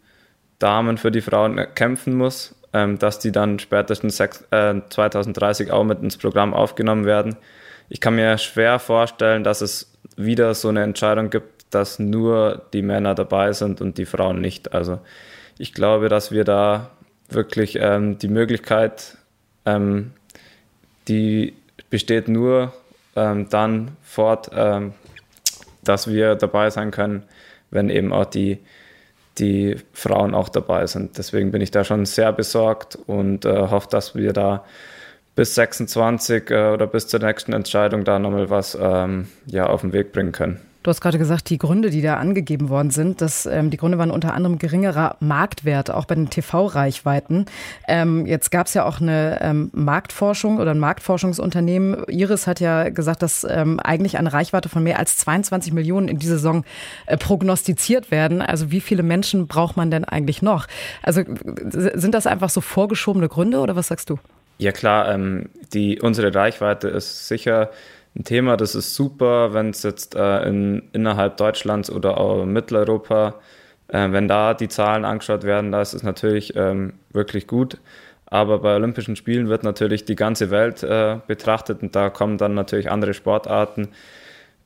Damen 0.61 0.97
für 0.99 1.11
die 1.11 1.23
Frauen 1.23 1.61
kämpfen 1.75 2.15
muss, 2.15 2.55
ähm, 2.73 2.99
dass 2.99 3.19
die 3.19 3.33
dann 3.33 3.59
spätestens 3.59 4.17
2030 4.17 5.69
äh, 5.69 5.71
auch 5.73 5.83
mit 5.83 6.01
ins 6.03 6.17
Programm 6.17 6.55
aufgenommen 6.55 7.05
werden. 7.05 7.37
Ich 7.89 8.01
kann 8.01 8.15
mir 8.15 8.39
schwer 8.39 8.79
vorstellen, 8.79 9.43
dass 9.43 9.63
es 9.63 9.93
wieder 10.17 10.55
so 10.55 10.69
eine 10.69 10.83
Entscheidung 10.83 11.31
gibt, 11.31 11.75
dass 11.75 11.99
nur 11.99 12.63
die 12.73 12.83
Männer 12.83 13.15
dabei 13.17 13.53
sind 13.53 13.81
und 13.81 13.99
die 13.99 14.07
Frauen 14.07 14.41
nicht. 14.41 14.73
Also 14.73 15.01
ich 15.59 15.75
glaube, 15.75 16.09
dass 16.09 16.31
wir 16.31 16.45
da 16.45 16.91
wirklich 17.29 17.77
ähm, 17.81 18.19
die 18.19 18.29
Möglichkeit, 18.29 19.17
ähm, 19.65 20.13
die 21.09 21.55
besteht 21.91 22.29
nur 22.29 22.73
ähm, 23.17 23.49
dann 23.51 23.97
fort, 24.03 24.51
ähm, 24.55 24.95
dass 25.83 26.09
wir 26.09 26.35
dabei 26.35 26.71
sein 26.71 26.91
können, 26.91 27.25
wenn 27.71 27.89
eben 27.89 28.13
auch 28.13 28.27
die, 28.27 28.59
die 29.39 29.77
Frauen 29.93 30.35
auch 30.35 30.49
dabei 30.49 30.87
sind. 30.87 31.19
Deswegen 31.19 31.51
bin 31.51 31.63
ich 31.63 31.71
da 31.71 31.85
schon 31.85 32.05
sehr 32.05 32.33
besorgt 32.33 32.99
und 33.07 33.45
äh, 33.45 33.69
hoffe, 33.69 33.89
dass 33.91 34.15
wir 34.15 34.33
da 34.33 34.65
bis 35.35 35.55
26 35.55 36.51
äh, 36.51 36.71
oder 36.73 36.87
bis 36.87 37.09
zur 37.09 37.21
nächsten 37.21 37.53
Entscheidung 37.53 38.05
da 38.05 38.19
nochmal 38.19 38.51
was 38.51 38.77
ähm, 38.81 39.29
ja, 39.47 39.67
auf 39.67 39.83
den 39.83 39.93
Weg 39.93 40.13
bringen 40.13 40.33
können. 40.33 40.61
Du 40.83 40.89
hast 40.89 41.03
gerade 41.03 41.19
gesagt, 41.19 41.51
die 41.51 41.59
Gründe, 41.59 41.91
die 41.91 42.01
da 42.01 42.17
angegeben 42.17 42.71
worden 42.71 42.91
sind, 42.91 43.21
dass 43.21 43.45
ähm, 43.45 43.69
die 43.69 43.77
Gründe 43.77 43.99
waren 43.99 44.11
unter 44.11 44.33
anderem 44.33 44.59
geringerer 44.59 45.17
Marktwert, 45.21 45.91
auch 45.91 46.07
bei 46.07 46.15
den 46.15 46.31
TV-Reichweiten. 46.31 47.45
Ähm, 47.87 48.25
jetzt 48.25 48.51
gab 48.51 48.67
es 48.67 48.73
ja 48.73 48.87
auch 48.87 48.99
eine 48.99 49.39
ähm, 49.43 49.71
Marktforschung 49.75 50.59
oder 50.59 50.71
ein 50.71 50.79
Marktforschungsunternehmen. 50.79 52.05
Iris 52.09 52.47
hat 52.47 52.61
ja 52.61 52.89
gesagt, 52.89 53.23
dass 53.23 53.45
ähm, 53.45 53.79
eigentlich 53.79 54.17
eine 54.17 54.33
Reichweite 54.33 54.71
von 54.71 54.83
mehr 54.83 54.99
als 54.99 55.19
22 55.19 55.75
Millionen 55.75 56.09
in 56.09 56.19
dieser 56.19 56.37
Saison 56.37 56.65
äh, 57.05 57.19
prognostiziert 57.19 58.11
werden. 58.11 58.41
Also 58.41 58.71
wie 58.71 58.81
viele 58.81 59.03
Menschen 59.03 59.49
braucht 59.49 59.77
man 59.77 59.91
denn 59.91 60.05
eigentlich 60.05 60.41
noch? 60.41 60.67
Also 61.03 61.23
sind 61.69 62.15
das 62.15 62.27
einfach 62.27 62.49
so 62.49 62.63
vorgeschobene 62.63 63.29
Gründe 63.29 63.59
oder 63.59 63.77
was 63.77 63.89
sagst 63.89 64.09
du? 64.09 64.19
Ja 64.57 64.73
klar, 64.73 65.13
ähm, 65.13 65.51
die, 65.75 66.01
unsere 66.01 66.35
Reichweite 66.35 66.89
ist 66.89 67.29
sicher 67.29 67.71
ein 68.17 68.25
Thema. 68.25 68.57
Das 68.57 68.75
ist 68.75 68.95
super, 68.95 69.55
wenn 69.55 69.71
es 69.71 69.83
jetzt 69.83 70.15
äh, 70.15 70.43
in, 70.49 70.83
innerhalb 70.93 71.37
Deutschlands 71.37 71.91
oder 71.91 72.19
auch 72.19 72.45
Mitteleuropa, 72.45 73.37
äh, 73.89 74.11
wenn 74.11 74.29
da 74.29 74.55
die 74.55 74.69
Zahlen 74.69 75.05
angeschaut 75.05 75.45
werden, 75.45 75.73
da 75.73 75.81
ist 75.83 75.95
es 75.95 76.03
natürlich 76.03 76.55
ähm, 76.57 76.95
wirklich 77.11 77.47
gut. 77.47 77.79
Aber 78.27 78.61
bei 78.61 78.75
Olympischen 78.77 79.17
Spielen 79.17 79.49
wird 79.49 79.65
natürlich 79.65 80.05
die 80.05 80.15
ganze 80.15 80.51
Welt 80.51 80.83
äh, 80.85 81.19
betrachtet 81.27 81.83
und 81.83 81.97
da 81.97 82.11
kommen 82.11 82.39
dann 82.39 82.55
natürlich 82.55 82.91
andere 82.91 83.13
Sportarten 83.13 83.89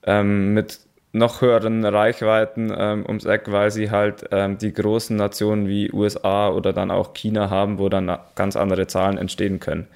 ähm, 0.07 0.53
mit 0.53 0.81
noch 1.13 1.41
höheren 1.41 1.85
Reichweiten 1.85 2.73
ähm, 2.77 3.05
ums 3.07 3.25
Eck, 3.25 3.51
weil 3.51 3.71
sie 3.71 3.91
halt 3.91 4.25
ähm, 4.33 4.59
die 4.59 4.73
großen 4.73 5.17
Nationen 5.17 5.69
wie 5.69 5.93
USA 5.93 6.49
oder 6.51 6.73
dann 6.73 6.91
auch 6.91 7.15
China 7.15 7.51
haben, 7.51 7.79
wo 7.79 7.89
dann 7.89 8.19
ganz 8.35 8.57
andere 8.57 8.87
Zahlen 8.89 9.17
entstehen 9.17 9.61
können. 9.61 9.87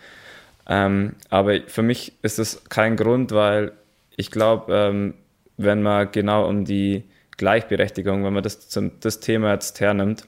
Ähm, 0.68 1.14
aber 1.30 1.60
für 1.66 1.82
mich 1.82 2.12
ist 2.22 2.38
es 2.38 2.62
kein 2.68 2.96
Grund, 2.96 3.32
weil 3.32 3.72
ich 4.16 4.30
glaube, 4.30 4.74
ähm, 4.74 5.14
wenn 5.56 5.82
man 5.82 6.12
genau 6.12 6.46
um 6.46 6.64
die 6.64 7.04
Gleichberechtigung, 7.36 8.24
wenn 8.24 8.34
man 8.34 8.42
das, 8.42 8.68
zum, 8.68 8.92
das 9.00 9.20
Thema 9.20 9.52
jetzt 9.52 9.80
hernimmt, 9.80 10.26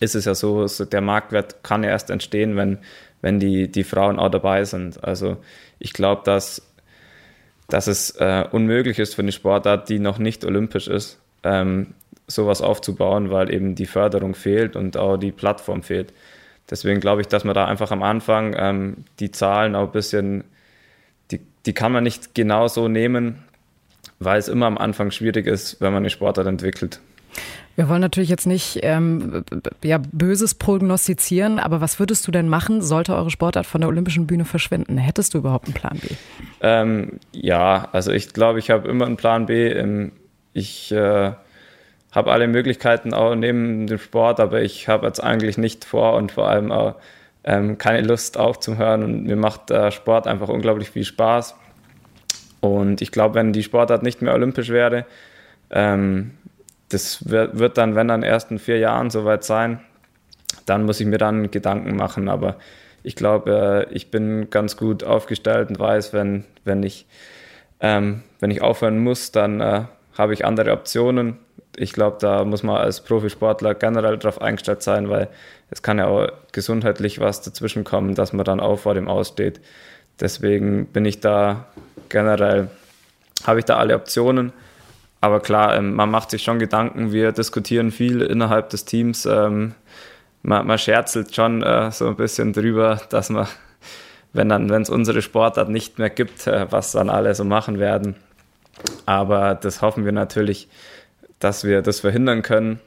ist 0.00 0.14
es 0.14 0.24
ja 0.24 0.34
so, 0.34 0.66
so, 0.66 0.84
der 0.84 1.00
Marktwert 1.00 1.62
kann 1.62 1.84
ja 1.84 1.90
erst 1.90 2.10
entstehen, 2.10 2.56
wenn, 2.56 2.78
wenn 3.20 3.38
die, 3.38 3.70
die 3.70 3.84
Frauen 3.84 4.18
auch 4.18 4.30
dabei 4.30 4.64
sind. 4.64 5.02
Also 5.04 5.36
ich 5.78 5.92
glaube, 5.92 6.22
dass, 6.24 6.62
dass 7.68 7.86
es 7.86 8.10
äh, 8.16 8.44
unmöglich 8.50 8.98
ist 8.98 9.14
für 9.14 9.22
eine 9.22 9.32
Sportart, 9.32 9.88
die 9.88 10.00
noch 10.00 10.18
nicht 10.18 10.44
olympisch 10.44 10.88
ist, 10.88 11.20
ähm, 11.44 11.94
sowas 12.26 12.62
aufzubauen, 12.62 13.30
weil 13.30 13.52
eben 13.52 13.74
die 13.74 13.86
Förderung 13.86 14.34
fehlt 14.34 14.74
und 14.74 14.96
auch 14.96 15.16
die 15.16 15.32
Plattform 15.32 15.82
fehlt. 15.82 16.12
Deswegen 16.70 17.00
glaube 17.00 17.20
ich, 17.20 17.28
dass 17.28 17.44
man 17.44 17.54
da 17.54 17.66
einfach 17.66 17.90
am 17.90 18.02
Anfang 18.02 18.54
ähm, 18.56 18.96
die 19.20 19.30
Zahlen 19.30 19.74
auch 19.74 19.86
ein 19.86 19.92
bisschen, 19.92 20.44
die, 21.30 21.40
die 21.66 21.72
kann 21.72 21.92
man 21.92 22.04
nicht 22.04 22.34
genau 22.34 22.68
so 22.68 22.88
nehmen, 22.88 23.42
weil 24.18 24.38
es 24.38 24.48
immer 24.48 24.66
am 24.66 24.78
Anfang 24.78 25.10
schwierig 25.10 25.46
ist, 25.46 25.80
wenn 25.80 25.92
man 25.92 26.02
eine 26.02 26.10
Sportart 26.10 26.46
entwickelt. 26.46 27.00
Wir 27.74 27.88
wollen 27.88 28.02
natürlich 28.02 28.28
jetzt 28.28 28.46
nicht 28.46 28.80
ähm, 28.82 29.44
ja, 29.82 29.98
Böses 30.12 30.54
prognostizieren, 30.54 31.58
aber 31.58 31.80
was 31.80 31.98
würdest 31.98 32.26
du 32.26 32.30
denn 32.30 32.48
machen, 32.48 32.82
sollte 32.82 33.14
eure 33.14 33.30
Sportart 33.30 33.64
von 33.64 33.80
der 33.80 33.88
olympischen 33.88 34.26
Bühne 34.26 34.44
verschwinden? 34.44 34.98
Hättest 34.98 35.32
du 35.32 35.38
überhaupt 35.38 35.66
einen 35.66 35.74
Plan 35.74 35.98
B? 35.98 36.08
Ähm, 36.60 37.18
ja, 37.32 37.88
also 37.92 38.12
ich 38.12 38.34
glaube, 38.34 38.58
ich 38.58 38.70
habe 38.70 38.88
immer 38.88 39.06
einen 39.06 39.16
Plan 39.16 39.46
B. 39.46 39.68
Ähm, 39.68 40.12
ich 40.52 40.92
äh, 40.92 41.32
habe 42.12 42.30
alle 42.30 42.46
Möglichkeiten 42.46 43.14
auch 43.14 43.34
neben 43.34 43.86
dem 43.86 43.98
Sport, 43.98 44.38
aber 44.38 44.62
ich 44.62 44.86
habe 44.86 45.06
jetzt 45.06 45.20
eigentlich 45.20 45.58
nicht 45.58 45.84
vor 45.84 46.14
und 46.14 46.32
vor 46.32 46.48
allem 46.48 46.70
auch 46.70 46.96
ähm, 47.42 47.78
keine 47.78 48.02
Lust 48.06 48.38
aufzuhören. 48.38 49.02
Und 49.02 49.24
mir 49.24 49.36
macht 49.36 49.70
äh, 49.70 49.90
Sport 49.90 50.26
einfach 50.26 50.48
unglaublich 50.48 50.90
viel 50.90 51.04
Spaß. 51.04 51.56
Und 52.60 53.00
ich 53.00 53.10
glaube, 53.10 53.34
wenn 53.36 53.52
die 53.52 53.62
Sportart 53.62 54.02
nicht 54.02 54.22
mehr 54.22 54.34
olympisch 54.34 54.68
wäre, 54.68 55.06
ähm, 55.70 56.32
das 56.90 57.28
wird, 57.28 57.58
wird, 57.58 57.78
dann, 57.78 57.94
wenn 57.94 58.08
dann 58.08 58.22
erst 58.22 58.50
in 58.50 58.58
vier 58.58 58.78
Jahren 58.78 59.08
soweit 59.08 59.42
sein, 59.42 59.80
dann 60.66 60.84
muss 60.84 61.00
ich 61.00 61.06
mir 61.06 61.18
dann 61.18 61.50
Gedanken 61.50 61.96
machen. 61.96 62.28
Aber 62.28 62.56
ich 63.02 63.16
glaube, 63.16 63.86
äh, 63.90 63.94
ich 63.94 64.10
bin 64.10 64.50
ganz 64.50 64.76
gut 64.76 65.02
aufgestellt 65.02 65.70
und 65.70 65.78
weiß, 65.78 66.12
wenn, 66.12 66.44
wenn, 66.64 66.82
ich, 66.82 67.06
ähm, 67.80 68.22
wenn 68.38 68.50
ich 68.50 68.60
aufhören 68.60 68.98
muss, 68.98 69.32
dann 69.32 69.60
äh, 69.62 69.84
habe 70.16 70.34
ich 70.34 70.44
andere 70.44 70.72
Optionen 70.72 71.38
ich 71.76 71.92
glaube, 71.92 72.18
da 72.20 72.44
muss 72.44 72.62
man 72.62 72.76
als 72.76 73.02
Profisportler 73.02 73.74
generell 73.74 74.18
darauf 74.18 74.40
eingestellt 74.40 74.82
sein, 74.82 75.08
weil 75.08 75.28
es 75.70 75.82
kann 75.82 75.98
ja 75.98 76.06
auch 76.06 76.28
gesundheitlich 76.52 77.18
was 77.18 77.40
dazwischen 77.40 77.84
kommen, 77.84 78.14
dass 78.14 78.32
man 78.32 78.44
dann 78.44 78.60
auch 78.60 78.78
vor 78.78 78.94
dem 78.94 79.08
aussteht. 79.08 79.60
Deswegen 80.20 80.86
bin 80.86 81.04
ich 81.04 81.20
da 81.20 81.66
generell, 82.08 82.68
habe 83.44 83.58
ich 83.60 83.64
da 83.64 83.78
alle 83.78 83.94
Optionen. 83.94 84.52
Aber 85.20 85.40
klar, 85.40 85.76
ähm, 85.76 85.94
man 85.94 86.10
macht 86.10 86.30
sich 86.30 86.42
schon 86.42 86.58
Gedanken, 86.58 87.12
wir 87.12 87.32
diskutieren 87.32 87.90
viel 87.90 88.22
innerhalb 88.22 88.70
des 88.70 88.84
Teams. 88.84 89.24
Ähm, 89.24 89.74
man, 90.42 90.66
man 90.66 90.78
scherzelt 90.78 91.34
schon 91.34 91.62
äh, 91.62 91.90
so 91.90 92.08
ein 92.08 92.16
bisschen 92.16 92.52
drüber, 92.52 93.00
dass 93.08 93.30
man, 93.30 93.46
wenn 94.32 94.48
dann, 94.48 94.68
wenn 94.68 94.82
es 94.82 94.90
unsere 94.90 95.22
Sportart 95.22 95.68
nicht 95.68 95.98
mehr 95.98 96.10
gibt, 96.10 96.46
äh, 96.46 96.66
was 96.70 96.92
dann 96.92 97.08
alle 97.08 97.34
so 97.34 97.44
machen 97.44 97.78
werden. 97.78 98.16
Aber 99.06 99.54
das 99.54 99.80
hoffen 99.80 100.04
wir 100.04 100.12
natürlich, 100.12 100.68
dass 101.42 101.64
wir 101.64 101.82
das 101.82 102.00
verhindern 102.00 102.42
können. 102.42 102.80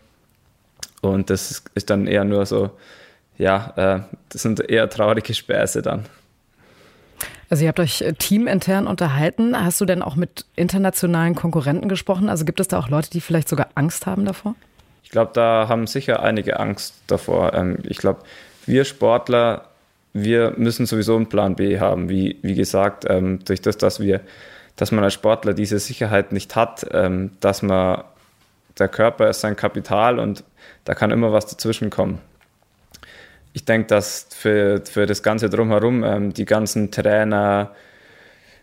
Und 1.02 1.30
das 1.30 1.64
ist 1.74 1.90
dann 1.90 2.08
eher 2.08 2.24
nur 2.24 2.46
so, 2.46 2.72
ja, 3.38 3.74
äh, 3.76 4.00
das 4.30 4.42
sind 4.42 4.60
eher 4.60 4.90
traurige 4.90 5.34
Späße 5.34 5.82
dann. 5.82 6.06
Also 7.50 7.64
ihr 7.64 7.68
habt 7.68 7.80
euch 7.80 8.02
äh, 8.02 8.14
teamintern 8.14 8.88
unterhalten. 8.88 9.56
Hast 9.62 9.80
du 9.82 9.86
denn 9.86 10.02
auch 10.02 10.16
mit 10.16 10.46
internationalen 10.56 11.36
Konkurrenten 11.36 11.90
gesprochen? 11.90 12.30
Also 12.30 12.46
gibt 12.46 12.60
es 12.60 12.68
da 12.68 12.80
auch 12.80 12.90
Leute, 12.90 13.10
die 13.10 13.22
vielleicht 13.22 13.50
sogar 13.50 13.68
Angst 13.76 14.06
haben 14.06 14.26
davor? 14.26 14.56
Ich 15.04 15.12
glaube, 15.12 15.32
da 15.34 15.68
haben 15.70 15.86
sicher 15.86 16.24
einige 16.24 16.60
Angst 16.60 16.96
davor. 17.08 17.54
Ähm, 17.54 17.78
ich 17.84 17.98
glaube, 17.98 18.22
wir 18.66 18.86
Sportler, 18.86 19.70
wir 20.14 20.54
müssen 20.58 20.86
sowieso 20.86 21.16
einen 21.16 21.30
Plan 21.30 21.56
B 21.56 21.80
haben. 21.80 22.10
Wie, 22.10 22.38
wie 22.42 22.56
gesagt, 22.56 23.06
ähm, 23.08 23.40
durch 23.46 23.62
das, 23.62 23.78
dass 23.78 24.00
wir, 24.00 24.22
dass 24.76 24.92
man 24.92 25.04
als 25.04 25.14
Sportler 25.14 25.54
diese 25.54 25.78
Sicherheit 25.78 26.32
nicht 26.32 26.56
hat, 26.56 26.88
ähm, 26.92 27.32
dass 27.42 27.62
man 27.62 28.04
der 28.78 28.88
Körper 28.88 29.30
ist 29.30 29.42
sein 29.42 29.56
Kapital 29.56 30.20
und 30.20 30.44
da 30.84 30.94
kann 30.94 31.12
immer 31.12 31.32
was 31.32 31.46
dazwischen 31.46 31.90
kommen. 31.90 32.20
Ich 33.54 33.64
denke, 33.66 33.88
dass 33.88 34.28
für, 34.32 34.82
für 34.86 35.06
das 35.06 35.24
Ganze 35.24 35.50
drumherum, 35.50 36.04
ähm, 36.04 36.34
die 36.34 36.46
ganzen 36.46 36.92
Trainer, 36.92 37.72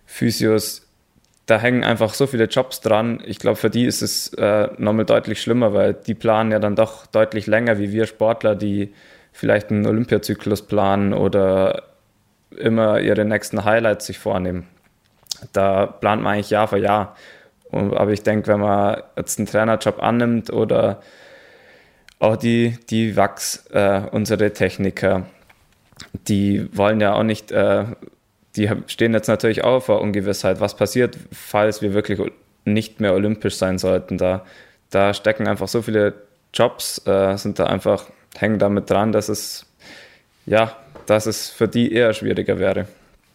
Physios, 0.04 0.86
da 1.46 1.58
hängen 1.58 1.82
einfach 1.82 2.14
so 2.14 2.26
viele 2.26 2.44
Jobs 2.44 2.80
dran. 2.80 3.22
Ich 3.24 3.38
glaube, 3.38 3.56
für 3.56 3.70
die 3.70 3.86
ist 3.86 4.02
es 4.02 4.32
äh, 4.34 4.68
nochmal 4.78 5.06
deutlich 5.06 5.40
schlimmer, 5.40 5.72
weil 5.74 5.94
die 5.94 6.14
planen 6.14 6.52
ja 6.52 6.58
dann 6.58 6.76
doch 6.76 7.06
deutlich 7.06 7.46
länger 7.46 7.78
wie 7.78 7.90
wir 7.92 8.06
Sportler, 8.06 8.54
die 8.54 8.92
vielleicht 9.32 9.70
einen 9.70 9.86
Olympiazyklus 9.86 10.62
planen 10.62 11.14
oder 11.14 11.84
immer 12.56 13.00
ihre 13.00 13.24
nächsten 13.24 13.64
Highlights 13.64 14.06
sich 14.06 14.18
vornehmen. 14.18 14.68
Da 15.52 15.86
plant 15.86 16.22
man 16.22 16.34
eigentlich 16.34 16.50
Jahr 16.50 16.68
für 16.68 16.78
Jahr. 16.78 17.16
Aber 17.72 18.12
ich 18.12 18.22
denke, 18.22 18.48
wenn 18.48 18.60
man 18.60 19.02
jetzt 19.16 19.38
einen 19.38 19.46
Trainerjob 19.46 20.02
annimmt 20.02 20.52
oder 20.52 21.00
auch 22.18 22.36
die, 22.36 22.76
die 22.90 23.16
Wachs, 23.16 23.66
äh, 23.72 24.02
unsere 24.12 24.52
Techniker, 24.52 25.26
die 26.28 26.68
wollen 26.76 27.00
ja 27.00 27.14
auch 27.14 27.22
nicht, 27.22 27.50
äh, 27.50 27.84
die 28.56 28.70
stehen 28.86 29.14
jetzt 29.14 29.28
natürlich 29.28 29.64
auch 29.64 29.82
vor 29.82 30.00
Ungewissheit, 30.00 30.60
was 30.60 30.76
passiert, 30.76 31.18
falls 31.32 31.82
wir 31.82 31.94
wirklich 31.94 32.20
nicht 32.64 33.00
mehr 33.00 33.14
olympisch 33.14 33.56
sein 33.56 33.78
sollten. 33.78 34.18
Da, 34.18 34.44
da 34.90 35.14
stecken 35.14 35.48
einfach 35.48 35.68
so 35.68 35.82
viele 35.82 36.14
Jobs, 36.54 37.04
äh, 37.06 37.36
sind 37.36 37.58
da 37.58 37.64
einfach, 37.66 38.04
hängen 38.36 38.58
damit 38.58 38.90
dran, 38.90 39.12
dass 39.12 39.28
es, 39.28 39.66
ja, 40.46 40.76
dass 41.06 41.26
es 41.26 41.48
für 41.48 41.66
die 41.66 41.92
eher 41.92 42.12
schwieriger 42.12 42.58
wäre. 42.58 42.86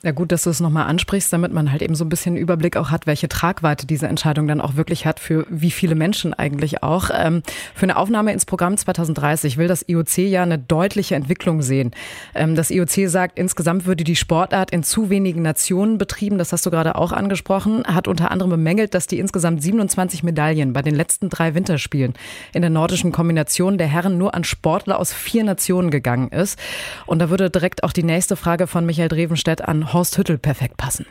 Ja, 0.03 0.11
gut, 0.11 0.31
dass 0.31 0.43
du 0.43 0.51
es 0.51 0.59
nochmal 0.59 0.85
ansprichst, 0.85 1.33
damit 1.33 1.51
man 1.51 1.71
halt 1.71 1.81
eben 1.81 1.95
so 1.95 2.05
ein 2.05 2.09
bisschen 2.09 2.37
Überblick 2.37 2.77
auch 2.77 2.91
hat, 2.91 3.07
welche 3.07 3.27
Tragweite 3.27 3.87
diese 3.87 4.07
Entscheidung 4.07 4.47
dann 4.47 4.61
auch 4.61 4.75
wirklich 4.75 5.07
hat, 5.07 5.19
für 5.19 5.47
wie 5.49 5.71
viele 5.71 5.95
Menschen 5.95 6.35
eigentlich 6.35 6.83
auch. 6.83 7.09
Ähm, 7.11 7.41
für 7.73 7.87
eine 7.87 7.97
Aufnahme 7.97 8.31
ins 8.31 8.45
Programm 8.45 8.77
2030 8.77 9.57
will 9.57 9.67
das 9.67 9.83
IOC 9.89 10.19
ja 10.19 10.43
eine 10.43 10.59
deutliche 10.59 11.15
Entwicklung 11.15 11.63
sehen. 11.63 11.91
Ähm, 12.35 12.53
das 12.53 12.69
IOC 12.69 13.09
sagt, 13.09 13.39
insgesamt 13.39 13.87
würde 13.87 14.03
die 14.03 14.15
Sportart 14.15 14.69
in 14.69 14.83
zu 14.83 15.09
wenigen 15.09 15.41
Nationen 15.41 15.97
betrieben. 15.97 16.37
Das 16.37 16.53
hast 16.53 16.67
du 16.67 16.69
gerade 16.69 16.95
auch 16.95 17.11
angesprochen. 17.11 17.83
Hat 17.87 18.07
unter 18.07 18.29
anderem 18.29 18.51
bemängelt, 18.51 18.93
dass 18.93 19.07
die 19.07 19.17
insgesamt 19.17 19.63
27 19.63 20.21
Medaillen 20.21 20.73
bei 20.73 20.83
den 20.83 20.93
letzten 20.93 21.29
drei 21.29 21.55
Winterspielen 21.55 22.13
in 22.53 22.61
der 22.61 22.69
nordischen 22.69 23.11
Kombination 23.11 23.79
der 23.79 23.87
Herren 23.87 24.19
nur 24.19 24.35
an 24.35 24.43
Sportler 24.43 24.99
aus 24.99 25.11
vier 25.11 25.43
Nationen 25.43 25.89
gegangen 25.89 26.29
ist. 26.29 26.59
Und 27.07 27.17
da 27.17 27.31
würde 27.31 27.49
direkt 27.49 27.83
auch 27.83 27.93
die 27.93 28.03
nächste 28.03 28.35
Frage 28.35 28.67
von 28.67 28.85
Michael 28.85 29.09
Drevenstedt 29.09 29.67
an 29.67 29.86
Horst 29.93 30.17
Hüttel 30.17 30.37
perfekt 30.37 30.77
passen. 30.77 31.05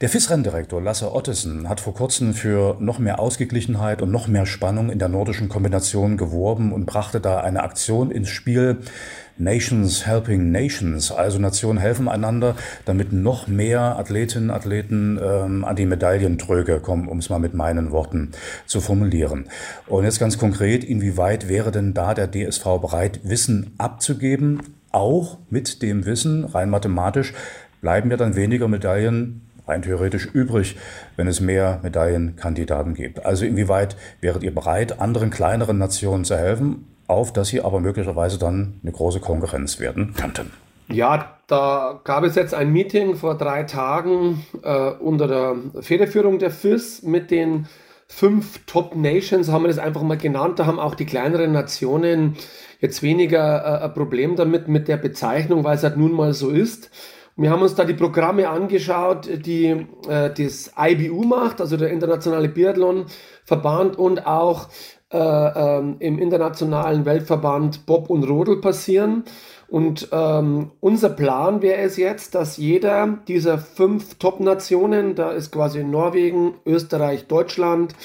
Der 0.00 0.08
FIS-Renndirektor 0.08 0.82
Lasse 0.82 1.14
Ottesen 1.14 1.68
hat 1.68 1.80
vor 1.80 1.94
kurzem 1.94 2.34
für 2.34 2.76
noch 2.80 2.98
mehr 2.98 3.20
Ausgeglichenheit 3.20 4.02
und 4.02 4.10
noch 4.10 4.26
mehr 4.26 4.44
Spannung 4.44 4.90
in 4.90 4.98
der 4.98 5.08
nordischen 5.08 5.48
Kombination 5.48 6.16
geworben 6.16 6.72
und 6.72 6.84
brachte 6.84 7.20
da 7.20 7.40
eine 7.40 7.62
Aktion 7.62 8.10
ins 8.10 8.28
Spiel. 8.28 8.78
Nations 9.38 10.06
Helping 10.06 10.50
Nations, 10.50 11.10
also 11.10 11.38
Nationen 11.38 11.78
helfen 11.78 12.08
einander, 12.08 12.54
damit 12.84 13.12
noch 13.12 13.46
mehr 13.46 13.98
Athletinnen, 13.98 14.50
Athleten 14.50 15.18
ähm, 15.22 15.64
an 15.64 15.76
die 15.76 15.86
Medaillentröge 15.86 16.80
kommen, 16.80 17.08
um 17.08 17.18
es 17.18 17.30
mal 17.30 17.38
mit 17.38 17.54
meinen 17.54 17.90
Worten 17.90 18.32
zu 18.66 18.80
formulieren. 18.80 19.48
Und 19.86 20.04
jetzt 20.04 20.20
ganz 20.20 20.38
konkret, 20.38 20.84
inwieweit 20.84 21.48
wäre 21.48 21.70
denn 21.70 21.94
da 21.94 22.14
der 22.14 22.30
DSV 22.30 22.64
bereit, 22.80 23.20
Wissen 23.22 23.74
abzugeben, 23.78 24.60
auch 24.94 25.38
mit 25.50 25.82
dem 25.82 26.06
Wissen, 26.06 26.44
rein 26.44 26.70
mathematisch, 26.70 27.34
bleiben 27.84 28.10
ja 28.10 28.16
dann 28.16 28.34
weniger 28.34 28.66
Medaillen 28.66 29.42
rein 29.68 29.82
theoretisch 29.82 30.24
übrig, 30.32 30.78
wenn 31.16 31.28
es 31.28 31.42
mehr 31.42 31.80
Medaillenkandidaten 31.82 32.94
gibt. 32.94 33.26
Also 33.26 33.44
inwieweit 33.44 33.94
wäret 34.22 34.42
ihr 34.42 34.54
bereit, 34.54 35.02
anderen 35.02 35.28
kleineren 35.28 35.76
Nationen 35.76 36.24
zu 36.24 36.34
helfen, 36.34 36.86
auf 37.08 37.34
dass 37.34 37.48
sie 37.48 37.60
aber 37.60 37.80
möglicherweise 37.80 38.38
dann 38.38 38.80
eine 38.82 38.90
große 38.90 39.20
Konkurrenz 39.20 39.80
werden 39.80 40.14
könnten? 40.14 40.50
Ja, 40.88 41.36
da 41.46 42.00
gab 42.04 42.24
es 42.24 42.36
jetzt 42.36 42.54
ein 42.54 42.72
Meeting 42.72 43.16
vor 43.16 43.36
drei 43.36 43.64
Tagen 43.64 44.46
äh, 44.62 44.88
unter 44.92 45.28
der 45.28 45.82
Federführung 45.82 46.38
der 46.38 46.52
FIS 46.52 47.02
mit 47.02 47.30
den 47.30 47.66
fünf 48.08 48.64
Top 48.64 48.96
Nations, 48.96 49.50
haben 49.50 49.64
wir 49.64 49.68
das 49.68 49.78
einfach 49.78 50.02
mal 50.02 50.16
genannt. 50.16 50.58
Da 50.58 50.64
haben 50.64 50.78
auch 50.78 50.94
die 50.94 51.04
kleineren 51.04 51.52
Nationen 51.52 52.36
jetzt 52.80 53.02
weniger 53.02 53.62
äh, 53.62 53.84
ein 53.84 53.92
Problem 53.92 54.36
damit 54.36 54.68
mit 54.68 54.88
der 54.88 54.96
Bezeichnung, 54.96 55.64
weil 55.64 55.76
es 55.76 55.82
halt 55.82 55.98
nun 55.98 56.12
mal 56.12 56.32
so 56.32 56.48
ist. 56.48 56.90
Wir 57.36 57.50
haben 57.50 57.62
uns 57.62 57.74
da 57.74 57.84
die 57.84 57.94
Programme 57.94 58.48
angeschaut, 58.48 59.28
die 59.44 59.86
äh, 60.08 60.30
das 60.30 60.72
IBU 60.78 61.24
macht, 61.24 61.60
also 61.60 61.76
der 61.76 61.90
Internationale 61.90 62.48
Biathlon-Verband 62.48 63.98
und 63.98 64.24
auch 64.24 64.68
äh, 65.12 65.18
ähm, 65.18 65.96
im 65.98 66.20
Internationalen 66.20 67.04
Weltverband 67.04 67.86
Bob 67.86 68.08
und 68.08 68.22
Rodel 68.22 68.60
passieren. 68.60 69.24
Und 69.66 70.08
ähm, 70.12 70.70
unser 70.78 71.08
Plan 71.08 71.60
wäre 71.60 71.80
es 71.80 71.96
jetzt, 71.96 72.36
dass 72.36 72.56
jeder 72.56 73.18
dieser 73.26 73.58
fünf 73.58 74.14
Top-Nationen, 74.18 75.16
da 75.16 75.32
ist 75.32 75.50
quasi 75.50 75.82
Norwegen, 75.82 76.54
Österreich, 76.64 77.26
Deutschland, 77.26 77.96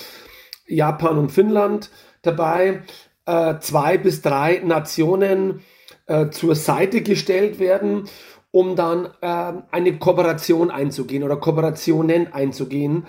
Japan 0.66 1.20
und 1.20 1.32
Finnland 1.32 1.92
dabei, 2.24 2.82
äh, 3.28 3.60
zwei 3.60 4.00
bis 4.00 4.24
drei 4.24 4.64
Nationen 4.66 5.62
äh, 6.08 6.30
zur 6.32 6.56
Seite 6.56 7.02
gestellt 7.02 7.60
werden 7.60 8.06
um 8.52 8.76
dann 8.76 9.10
äh, 9.22 9.54
eine 9.72 9.98
Kooperation 10.00 10.72
einzugehen 10.72 11.24
oder 11.24 11.38
Kooperationen 11.38 12.34
einzugehen, 12.34 13.06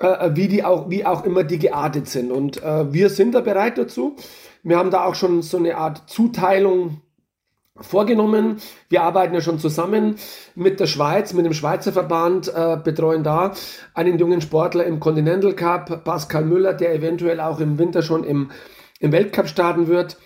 äh, 0.00 0.30
wie 0.34 0.48
die 0.48 0.64
auch, 0.64 0.90
wie 0.90 1.04
auch 1.04 1.24
immer 1.24 1.44
die 1.44 1.58
geartet 1.58 2.08
sind. 2.08 2.32
Und 2.32 2.62
äh, 2.62 2.92
wir 2.92 3.10
sind 3.10 3.34
da 3.34 3.40
bereit 3.40 3.78
dazu. 3.78 4.16
Wir 4.62 4.78
haben 4.78 4.90
da 4.90 5.04
auch 5.04 5.14
schon 5.14 5.42
so 5.42 5.58
eine 5.58 5.76
Art 5.76 6.08
Zuteilung 6.10 7.02
vorgenommen. 7.80 8.60
Wir 8.88 9.02
arbeiten 9.02 9.34
ja 9.34 9.40
schon 9.40 9.58
zusammen 9.58 10.16
mit 10.54 10.80
der 10.80 10.86
Schweiz, 10.86 11.32
mit 11.32 11.46
dem 11.46 11.54
Schweizer 11.54 11.92
Verband, 11.92 12.52
äh, 12.54 12.76
betreuen 12.82 13.24
da 13.24 13.54
einen 13.94 14.18
jungen 14.18 14.40
Sportler 14.40 14.84
im 14.84 15.00
Continental 15.00 15.54
Cup, 15.54 16.04
Pascal 16.04 16.44
Müller, 16.44 16.74
der 16.74 16.94
eventuell 16.94 17.40
auch 17.40 17.60
im 17.60 17.78
Winter 17.78 18.02
schon 18.02 18.24
im, 18.24 18.50
im 18.98 19.12
Weltcup 19.12 19.48
starten 19.48 19.86
wird. 19.86 20.18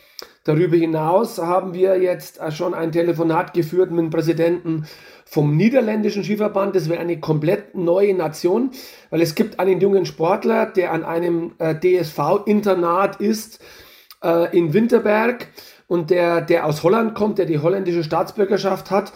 Darüber 0.44 0.76
hinaus 0.76 1.38
haben 1.38 1.72
wir 1.72 1.98
jetzt 2.00 2.38
schon 2.52 2.74
ein 2.74 2.92
Telefonat 2.92 3.54
geführt 3.54 3.90
mit 3.90 4.00
dem 4.00 4.10
Präsidenten 4.10 4.86
vom 5.24 5.56
niederländischen 5.56 6.22
Skiverband. 6.22 6.76
Das 6.76 6.90
wäre 6.90 7.00
eine 7.00 7.19
komplett 7.19 7.75
neue 7.75 8.14
Nation, 8.14 8.71
weil 9.08 9.23
es 9.23 9.34
gibt 9.34 9.58
einen 9.58 9.80
jungen 9.80 10.04
Sportler, 10.04 10.66
der 10.66 10.92
an 10.92 11.02
einem 11.02 11.52
äh, 11.58 11.75
DSV-Internat 11.75 13.21
ist 13.21 13.60
äh, 14.23 14.56
in 14.56 14.75
Winterberg 14.75 15.49
und 15.86 16.10
der, 16.10 16.42
der 16.42 16.66
aus 16.66 16.82
Holland 16.82 17.14
kommt, 17.14 17.38
der 17.38 17.47
die 17.47 17.58
holländische 17.58 18.04
Staatsbürgerschaft 18.04 18.90
hat 18.90 19.12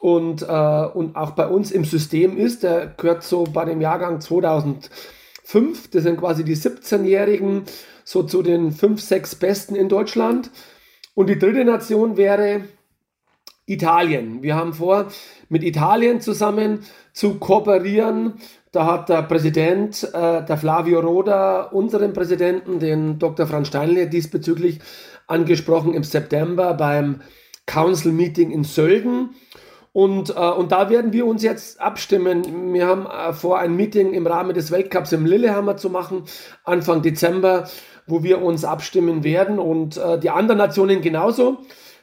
und, 0.00 0.40
äh, 0.40 0.46
und 0.46 1.16
auch 1.16 1.32
bei 1.32 1.46
uns 1.46 1.70
im 1.70 1.84
System 1.84 2.38
ist. 2.38 2.62
Der 2.62 2.94
gehört 2.96 3.22
so 3.22 3.44
bei 3.44 3.66
dem 3.66 3.82
Jahrgang 3.82 4.22
2005. 4.22 5.90
Das 5.90 6.02
sind 6.02 6.18
quasi 6.18 6.44
die 6.44 6.56
17-Jährigen 6.56 7.64
so 8.04 8.22
zu 8.22 8.42
den 8.42 8.72
fünf, 8.72 9.00
sechs 9.00 9.34
Besten 9.34 9.74
in 9.74 9.88
Deutschland. 9.88 10.50
Und 11.14 11.28
die 11.28 11.38
dritte 11.38 11.64
Nation 11.64 12.16
wäre 12.16 12.62
Italien. 13.66 14.42
Wir 14.42 14.56
haben 14.56 14.72
vor, 14.72 15.06
mit 15.48 15.62
Italien 15.62 16.20
zusammen 16.20 16.84
zu 17.12 17.34
kooperieren. 17.34 18.34
Da 18.72 18.86
hat 18.86 19.08
der 19.08 19.22
Präsident, 19.22 20.02
äh, 20.14 20.44
der 20.44 20.56
Flavio 20.56 21.00
Roda, 21.00 21.64
unseren 21.64 22.12
Präsidenten, 22.12 22.78
den 22.78 23.18
Dr. 23.18 23.46
Franz 23.46 23.68
Steinle, 23.68 24.08
diesbezüglich 24.08 24.80
angesprochen 25.26 25.94
im 25.94 26.04
September 26.04 26.74
beim 26.74 27.20
Council 27.66 28.12
Meeting 28.12 28.50
in 28.50 28.64
Sölden. 28.64 29.30
Und, 29.92 30.30
äh, 30.30 30.38
und 30.38 30.72
da 30.72 30.88
werden 30.88 31.12
wir 31.12 31.26
uns 31.26 31.42
jetzt 31.42 31.80
abstimmen. 31.80 32.72
Wir 32.72 32.86
haben 32.86 33.06
äh, 33.06 33.32
vor, 33.34 33.58
ein 33.58 33.76
Meeting 33.76 34.14
im 34.14 34.26
Rahmen 34.26 34.54
des 34.54 34.70
Weltcups 34.70 35.12
im 35.12 35.26
Lillehammer 35.26 35.76
zu 35.76 35.90
machen, 35.90 36.24
Anfang 36.64 37.02
Dezember 37.02 37.68
wo 38.06 38.22
wir 38.22 38.42
uns 38.42 38.64
abstimmen 38.64 39.24
werden 39.24 39.58
und 39.58 39.96
äh, 39.96 40.18
die 40.18 40.30
anderen 40.30 40.58
Nationen 40.58 41.00
genauso. 41.00 41.58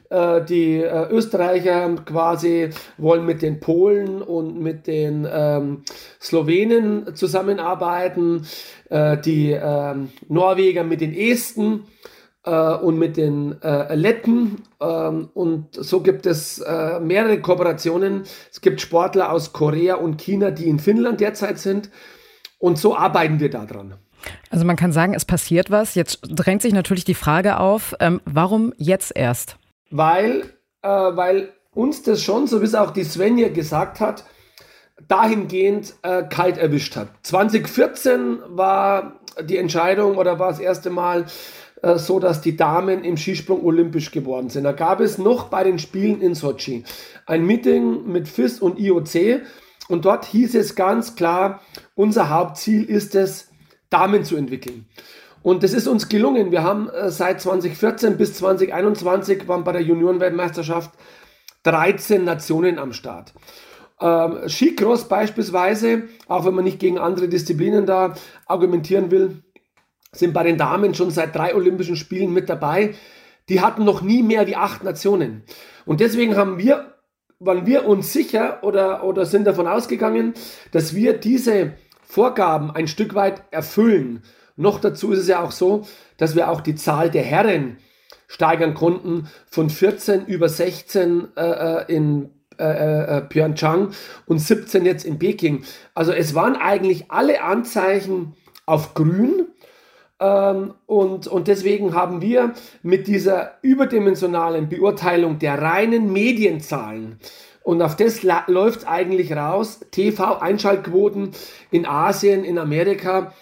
Äh, 0.09 0.43
die 0.43 0.77
äh, 0.77 1.07
Österreicher 1.11 1.95
quasi 2.03 2.69
wollen 2.97 3.25
mit 3.25 3.43
den 3.43 3.59
Polen 3.59 4.23
und 4.23 4.59
mit 4.59 4.87
den 4.87 5.27
ähm, 5.31 5.83
Slowenen 6.19 7.15
zusammenarbeiten, 7.15 8.47
äh, 8.89 9.17
die 9.17 9.51
ähm, 9.51 10.09
Norweger 10.27 10.83
mit 10.83 11.01
den 11.01 11.13
Esten 11.13 11.83
äh, 12.43 12.73
und 12.75 12.97
mit 12.97 13.17
den 13.17 13.61
äh, 13.61 13.93
Letten. 13.93 14.63
Ähm, 14.81 15.29
und 15.35 15.75
so 15.75 16.01
gibt 16.01 16.25
es 16.25 16.63
mehrere 17.01 17.39
Kooperationen. 17.39 18.23
Es 18.51 18.61
gibt 18.61 18.81
Sportler 18.81 19.31
aus 19.31 19.53
Korea 19.53 19.95
und 19.95 20.19
China, 20.19 20.49
die 20.49 20.69
in 20.69 20.79
Finnland 20.79 21.21
derzeit 21.21 21.59
sind. 21.59 21.91
Und 22.57 22.79
so 22.79 22.95
arbeiten 22.95 23.39
wir 23.39 23.51
daran. 23.51 23.93
Also 24.49 24.65
man 24.65 24.75
kann 24.75 24.91
sagen, 24.91 25.13
es 25.13 25.25
passiert 25.25 25.71
was. 25.71 25.95
Jetzt 25.95 26.19
drängt 26.29 26.61
sich 26.61 26.73
natürlich 26.73 27.05
die 27.05 27.13
Frage 27.13 27.59
auf, 27.59 27.95
ähm, 27.99 28.21
warum 28.25 28.73
jetzt 28.77 29.15
erst? 29.15 29.57
Weil, 29.91 30.53
äh, 30.81 30.89
weil 30.89 31.53
uns 31.73 32.03
das 32.03 32.21
schon, 32.21 32.47
so 32.47 32.61
wie 32.61 32.65
es 32.65 32.75
auch 32.75 32.91
die 32.91 33.03
Svenja 33.03 33.49
gesagt 33.49 33.99
hat, 33.99 34.23
dahingehend 35.07 35.95
äh, 36.01 36.23
kalt 36.23 36.57
erwischt 36.57 36.95
hat. 36.95 37.09
2014 37.23 38.39
war 38.47 39.19
die 39.41 39.57
Entscheidung 39.57 40.17
oder 40.17 40.39
war 40.39 40.49
das 40.49 40.59
erste 40.59 40.89
Mal 40.89 41.25
äh, 41.81 41.97
so, 41.97 42.19
dass 42.19 42.41
die 42.41 42.57
Damen 42.57 43.03
im 43.03 43.17
Skisprung 43.17 43.63
olympisch 43.63 44.11
geworden 44.11 44.49
sind. 44.49 44.63
Da 44.63 44.73
gab 44.73 44.99
es 44.99 45.17
noch 45.17 45.45
bei 45.45 45.63
den 45.63 45.79
Spielen 45.79 46.21
in 46.21 46.35
Sochi 46.35 46.83
ein 47.25 47.45
Meeting 47.45 48.07
mit 48.07 48.27
FIS 48.27 48.59
und 48.59 48.79
IOC 48.79 49.41
und 49.87 50.05
dort 50.05 50.25
hieß 50.25 50.55
es 50.55 50.75
ganz 50.75 51.15
klar, 51.15 51.61
unser 51.95 52.29
Hauptziel 52.29 52.83
ist 52.83 53.15
es, 53.15 53.48
Damen 53.89 54.23
zu 54.23 54.35
entwickeln. 54.35 54.85
Und 55.41 55.63
das 55.63 55.73
ist 55.73 55.87
uns 55.87 56.09
gelungen. 56.09 56.51
Wir 56.51 56.63
haben 56.63 56.89
äh, 56.89 57.11
seit 57.11 57.41
2014 57.41 58.17
bis 58.17 58.33
2021 58.35 59.47
waren 59.47 59.63
bei 59.63 59.71
der 59.71 59.81
Juniorenweltmeisterschaft 59.81 60.91
13 61.63 62.23
Nationen 62.23 62.77
am 62.79 62.93
Start. 62.93 63.33
Ähm, 64.01 64.47
Skicross 64.47 65.07
beispielsweise, 65.07 66.03
auch 66.27 66.45
wenn 66.45 66.55
man 66.55 66.63
nicht 66.63 66.79
gegen 66.79 66.97
andere 66.97 67.27
Disziplinen 67.27 67.85
da 67.85 68.15
argumentieren 68.45 69.11
will, 69.11 69.43
sind 70.11 70.33
bei 70.33 70.43
den 70.43 70.57
Damen 70.57 70.93
schon 70.95 71.11
seit 71.11 71.35
drei 71.35 71.53
Olympischen 71.55 71.95
Spielen 71.95 72.33
mit 72.33 72.49
dabei. 72.49 72.95
Die 73.49 73.61
hatten 73.61 73.83
noch 73.83 74.01
nie 74.01 74.23
mehr 74.23 74.47
wie 74.47 74.55
acht 74.55 74.83
Nationen. 74.83 75.43
Und 75.85 75.99
deswegen 75.99 76.35
haben 76.35 76.57
wir, 76.57 76.93
waren 77.39 77.65
wir 77.65 77.85
uns 77.85 78.13
sicher 78.13 78.59
oder, 78.63 79.03
oder 79.03 79.25
sind 79.25 79.45
davon 79.45 79.67
ausgegangen, 79.67 80.33
dass 80.71 80.95
wir 80.95 81.13
diese 81.13 81.73
Vorgaben 82.09 82.71
ein 82.71 82.87
Stück 82.87 83.13
weit 83.13 83.43
erfüllen. 83.51 84.23
Noch 84.55 84.81
dazu 84.81 85.11
ist 85.11 85.19
es 85.19 85.27
ja 85.27 85.43
auch 85.43 85.51
so, 85.51 85.85
dass 86.17 86.35
wir 86.35 86.49
auch 86.49 86.61
die 86.61 86.73
Zahl 86.73 87.11
der 87.11 87.21
Herren 87.21 87.77
steigern 88.27 88.73
konnten 88.73 89.29
von 89.47 89.69
14 89.69 90.25
über 90.25 90.49
16 90.49 91.27
äh, 91.37 91.41
äh, 91.41 91.95
in 91.95 92.31
äh, 92.57 93.17
äh, 93.17 93.21
Pyeongchang 93.21 93.91
und 94.25 94.39
17 94.39 94.85
jetzt 94.85 95.05
in 95.05 95.19
Peking. 95.19 95.63
Also 95.93 96.11
es 96.11 96.33
waren 96.33 96.55
eigentlich 96.55 97.11
alle 97.11 97.43
Anzeichen 97.43 98.33
auf 98.65 98.95
grün. 98.95 99.45
Ähm, 100.19 100.73
und, 100.87 101.27
und 101.27 101.47
deswegen 101.47 101.93
haben 101.93 102.21
wir 102.23 102.53
mit 102.81 103.05
dieser 103.05 103.59
überdimensionalen 103.61 104.67
Beurteilung 104.67 105.37
der 105.37 105.61
reinen 105.61 106.11
Medienzahlen 106.11 107.19
und 107.63 107.81
auf 107.81 107.95
das 107.95 108.23
läuft 108.23 108.87
eigentlich 108.87 109.33
raus. 109.33 109.79
TV-Einschaltquoten 109.91 111.31
in 111.71 111.85
Asien, 111.85 112.43
in 112.43 112.57
Amerika. 112.57 113.33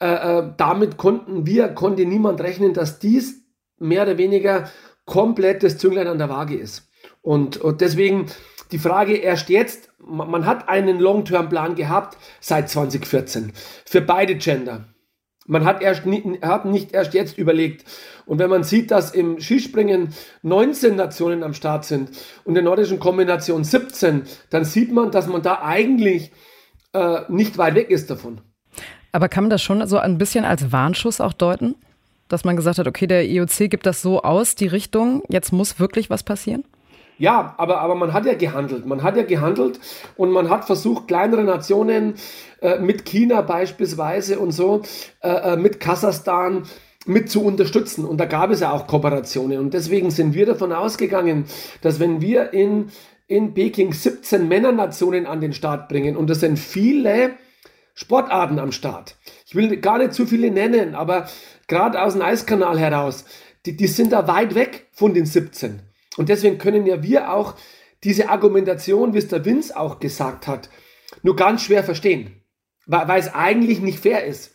Äh, 0.00 0.38
äh, 0.38 0.52
damit 0.56 0.96
konnten 0.96 1.46
wir, 1.46 1.68
konnte 1.68 2.04
niemand 2.06 2.40
rechnen, 2.40 2.74
dass 2.74 2.98
dies 2.98 3.42
mehr 3.78 4.02
oder 4.02 4.18
weniger 4.18 4.70
komplett 5.04 5.62
das 5.62 5.78
Zünglein 5.78 6.06
an 6.06 6.18
der 6.18 6.28
Waage 6.28 6.56
ist. 6.56 6.88
Und, 7.22 7.56
und 7.58 7.80
deswegen 7.80 8.26
die 8.72 8.78
Frage 8.78 9.16
erst 9.16 9.48
jetzt, 9.48 9.90
man 9.98 10.46
hat 10.46 10.68
einen 10.68 10.98
Long-Term-Plan 10.98 11.74
gehabt 11.74 12.16
seit 12.40 12.68
2014 12.68 13.52
für 13.84 14.00
beide 14.00 14.36
Gender. 14.36 14.84
Man 15.46 15.64
hat, 15.64 15.80
erst, 15.80 16.02
hat 16.42 16.64
nicht 16.64 16.92
erst 16.92 17.14
jetzt 17.14 17.38
überlegt. 17.38 17.84
Und 18.26 18.38
wenn 18.38 18.50
man 18.50 18.64
sieht, 18.64 18.90
dass 18.90 19.12
im 19.12 19.40
Skispringen 19.40 20.12
19 20.42 20.96
Nationen 20.96 21.42
am 21.42 21.54
Start 21.54 21.84
sind 21.84 22.10
und 22.44 22.48
in 22.48 22.54
der 22.54 22.64
nordischen 22.64 22.98
Kombination 22.98 23.62
17, 23.62 24.22
dann 24.50 24.64
sieht 24.64 24.92
man, 24.92 25.10
dass 25.10 25.28
man 25.28 25.42
da 25.42 25.60
eigentlich 25.62 26.32
äh, 26.92 27.20
nicht 27.28 27.58
weit 27.58 27.76
weg 27.76 27.90
ist 27.90 28.10
davon. 28.10 28.40
Aber 29.12 29.28
kann 29.28 29.44
man 29.44 29.50
das 29.50 29.62
schon 29.62 29.86
so 29.86 29.98
ein 29.98 30.18
bisschen 30.18 30.44
als 30.44 30.72
Warnschuss 30.72 31.20
auch 31.20 31.32
deuten? 31.32 31.76
Dass 32.28 32.44
man 32.44 32.56
gesagt 32.56 32.78
hat, 32.78 32.88
okay, 32.88 33.06
der 33.06 33.24
IOC 33.26 33.70
gibt 33.70 33.86
das 33.86 34.02
so 34.02 34.22
aus, 34.22 34.56
die 34.56 34.66
Richtung, 34.66 35.22
jetzt 35.28 35.52
muss 35.52 35.78
wirklich 35.78 36.10
was 36.10 36.24
passieren? 36.24 36.64
Ja, 37.18 37.54
aber, 37.56 37.80
aber 37.80 37.94
man 37.94 38.12
hat 38.12 38.26
ja 38.26 38.34
gehandelt. 38.34 38.84
Man 38.86 39.02
hat 39.02 39.16
ja 39.16 39.22
gehandelt 39.22 39.80
und 40.16 40.30
man 40.30 40.50
hat 40.50 40.64
versucht, 40.66 41.08
kleinere 41.08 41.44
Nationen 41.44 42.14
äh, 42.60 42.78
mit 42.78 43.04
China 43.04 43.40
beispielsweise 43.40 44.38
und 44.38 44.52
so, 44.52 44.82
äh, 45.22 45.52
äh, 45.52 45.56
mit 45.56 45.80
Kasachstan 45.80 46.64
mit 47.06 47.30
zu 47.30 47.42
unterstützen. 47.42 48.04
Und 48.04 48.18
da 48.18 48.26
gab 48.26 48.50
es 48.50 48.60
ja 48.60 48.72
auch 48.72 48.86
Kooperationen. 48.86 49.58
Und 49.60 49.74
deswegen 49.74 50.10
sind 50.10 50.34
wir 50.34 50.44
davon 50.44 50.72
ausgegangen, 50.72 51.46
dass 51.80 52.00
wenn 52.00 52.20
wir 52.20 52.52
in, 52.52 52.90
in 53.28 53.54
Peking 53.54 53.92
17 53.92 54.46
Männernationen 54.46 55.26
an 55.26 55.40
den 55.40 55.52
Start 55.52 55.88
bringen, 55.88 56.16
und 56.16 56.28
das 56.28 56.40
sind 56.40 56.58
viele 56.58 57.32
Sportarten 57.94 58.58
am 58.58 58.72
Start. 58.72 59.16
Ich 59.46 59.54
will 59.54 59.74
gar 59.78 59.98
nicht 59.98 60.12
zu 60.12 60.26
viele 60.26 60.50
nennen, 60.50 60.94
aber 60.94 61.28
gerade 61.66 62.02
aus 62.02 62.12
dem 62.12 62.22
Eiskanal 62.22 62.78
heraus, 62.78 63.24
die, 63.64 63.76
die 63.76 63.86
sind 63.86 64.12
da 64.12 64.28
weit 64.28 64.54
weg 64.54 64.88
von 64.92 65.14
den 65.14 65.24
17. 65.24 65.85
Und 66.16 66.28
deswegen 66.28 66.58
können 66.58 66.86
ja 66.86 67.02
wir 67.02 67.32
auch 67.32 67.54
diese 68.04 68.28
Argumentation, 68.28 69.14
wie 69.14 69.18
es 69.18 69.28
der 69.28 69.44
Vince 69.44 69.76
auch 69.76 69.98
gesagt 70.00 70.46
hat, 70.46 70.70
nur 71.22 71.36
ganz 71.36 71.62
schwer 71.62 71.84
verstehen, 71.84 72.42
weil, 72.86 73.08
weil 73.08 73.20
es 73.20 73.34
eigentlich 73.34 73.80
nicht 73.80 74.00
fair 74.00 74.24
ist. 74.24 74.54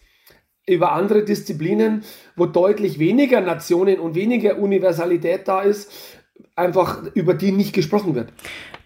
Über 0.67 0.91
andere 0.91 1.25
Disziplinen, 1.25 2.03
wo 2.35 2.45
deutlich 2.45 2.99
weniger 2.99 3.41
Nationen 3.41 3.99
und 3.99 4.15
weniger 4.15 4.57
Universalität 4.57 5.47
da 5.47 5.61
ist, 5.61 5.91
einfach 6.55 7.03
über 7.13 7.33
die 7.33 7.51
nicht 7.51 7.73
gesprochen 7.73 8.15
wird. 8.15 8.31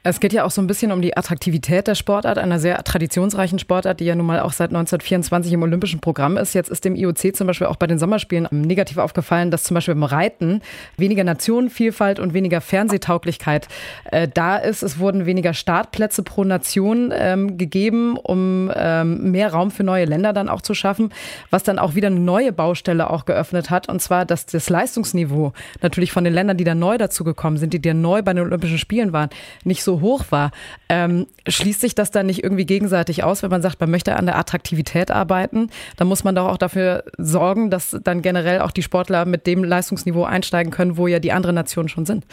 Es 0.07 0.19
geht 0.19 0.33
ja 0.33 0.43
auch 0.43 0.51
so 0.51 0.61
ein 0.61 0.67
bisschen 0.67 0.91
um 0.91 1.01
die 1.01 1.17
Attraktivität 1.17 1.87
der 1.87 1.95
Sportart, 1.95 2.37
einer 2.37 2.59
sehr 2.59 2.83
traditionsreichen 2.83 3.57
Sportart, 3.57 3.99
die 3.99 4.05
ja 4.05 4.13
nun 4.13 4.27
mal 4.27 4.39
auch 4.39 4.53
seit 4.53 4.69
1924 4.69 5.51
im 5.51 5.63
olympischen 5.63 5.99
Programm 5.99 6.37
ist. 6.37 6.53
Jetzt 6.53 6.69
ist 6.69 6.85
dem 6.85 6.95
IOC 6.95 7.35
zum 7.35 7.47
Beispiel 7.47 7.65
auch 7.65 7.75
bei 7.75 7.87
den 7.87 7.97
Sommerspielen 7.97 8.47
negativ 8.51 8.99
aufgefallen, 8.99 9.49
dass 9.49 9.63
zum 9.63 9.73
Beispiel 9.73 9.95
beim 9.95 10.03
Reiten 10.03 10.61
weniger 10.95 11.23
Nationenvielfalt 11.23 12.19
und 12.19 12.35
weniger 12.35 12.61
Fernsehtauglichkeit 12.61 13.67
äh, 14.11 14.27
da 14.31 14.57
ist. 14.57 14.83
Es 14.83 14.99
wurden 14.99 15.25
weniger 15.25 15.55
Startplätze 15.55 16.21
pro 16.21 16.43
Nation 16.43 17.11
ähm, 17.11 17.57
gegeben, 17.57 18.15
um 18.15 18.71
ähm, 18.75 19.31
mehr 19.31 19.51
Raum 19.53 19.71
für 19.71 19.83
neue 19.83 20.05
Länder 20.05 20.33
dann 20.33 20.49
auch 20.49 20.61
zu 20.61 20.75
schaffen, 20.75 21.09
was 21.49 21.63
dann 21.63 21.79
auch 21.79 21.95
wieder 21.95 22.09
eine 22.09 22.19
neue 22.19 22.51
Baustelle 22.51 23.09
auch 23.09 23.25
geöffnet 23.25 23.71
hat. 23.71 23.89
Und 23.89 24.03
zwar, 24.03 24.25
dass 24.25 24.45
das 24.45 24.69
Leistungsniveau 24.69 25.53
natürlich 25.81 26.11
von 26.11 26.23
den 26.23 26.33
Ländern, 26.33 26.57
die 26.57 26.63
da 26.63 26.75
neu 26.75 26.99
dazugekommen 26.99 27.57
sind, 27.57 27.73
die 27.73 27.81
da 27.81 27.95
neu 27.95 28.21
bei 28.21 28.33
den 28.33 28.43
Olympischen 28.43 28.77
Spielen 28.77 29.11
waren, 29.11 29.31
nicht 29.63 29.83
so 29.83 29.94
hoch 30.01 30.25
war. 30.29 30.51
Ähm, 30.89 31.27
schließt 31.47 31.81
sich 31.81 31.95
das 31.95 32.11
dann 32.11 32.25
nicht 32.25 32.43
irgendwie 32.43 32.65
gegenseitig 32.65 33.23
aus, 33.23 33.43
wenn 33.43 33.49
man 33.49 33.61
sagt, 33.61 33.79
man 33.79 33.91
möchte 33.91 34.15
an 34.15 34.25
der 34.25 34.37
Attraktivität 34.37 35.11
arbeiten? 35.11 35.69
Dann 35.97 36.07
muss 36.07 36.23
man 36.23 36.35
doch 36.35 36.47
auch 36.47 36.57
dafür 36.57 37.03
sorgen, 37.17 37.69
dass 37.69 37.97
dann 38.03 38.21
generell 38.21 38.61
auch 38.61 38.71
die 38.71 38.83
Sportler 38.83 39.25
mit 39.25 39.47
dem 39.47 39.63
Leistungsniveau 39.63 40.23
einsteigen 40.23 40.71
können, 40.71 40.97
wo 40.97 41.07
ja 41.07 41.19
die 41.19 41.31
anderen 41.31 41.55
Nationen 41.55 41.89
schon 41.89 42.05
sind. 42.05 42.25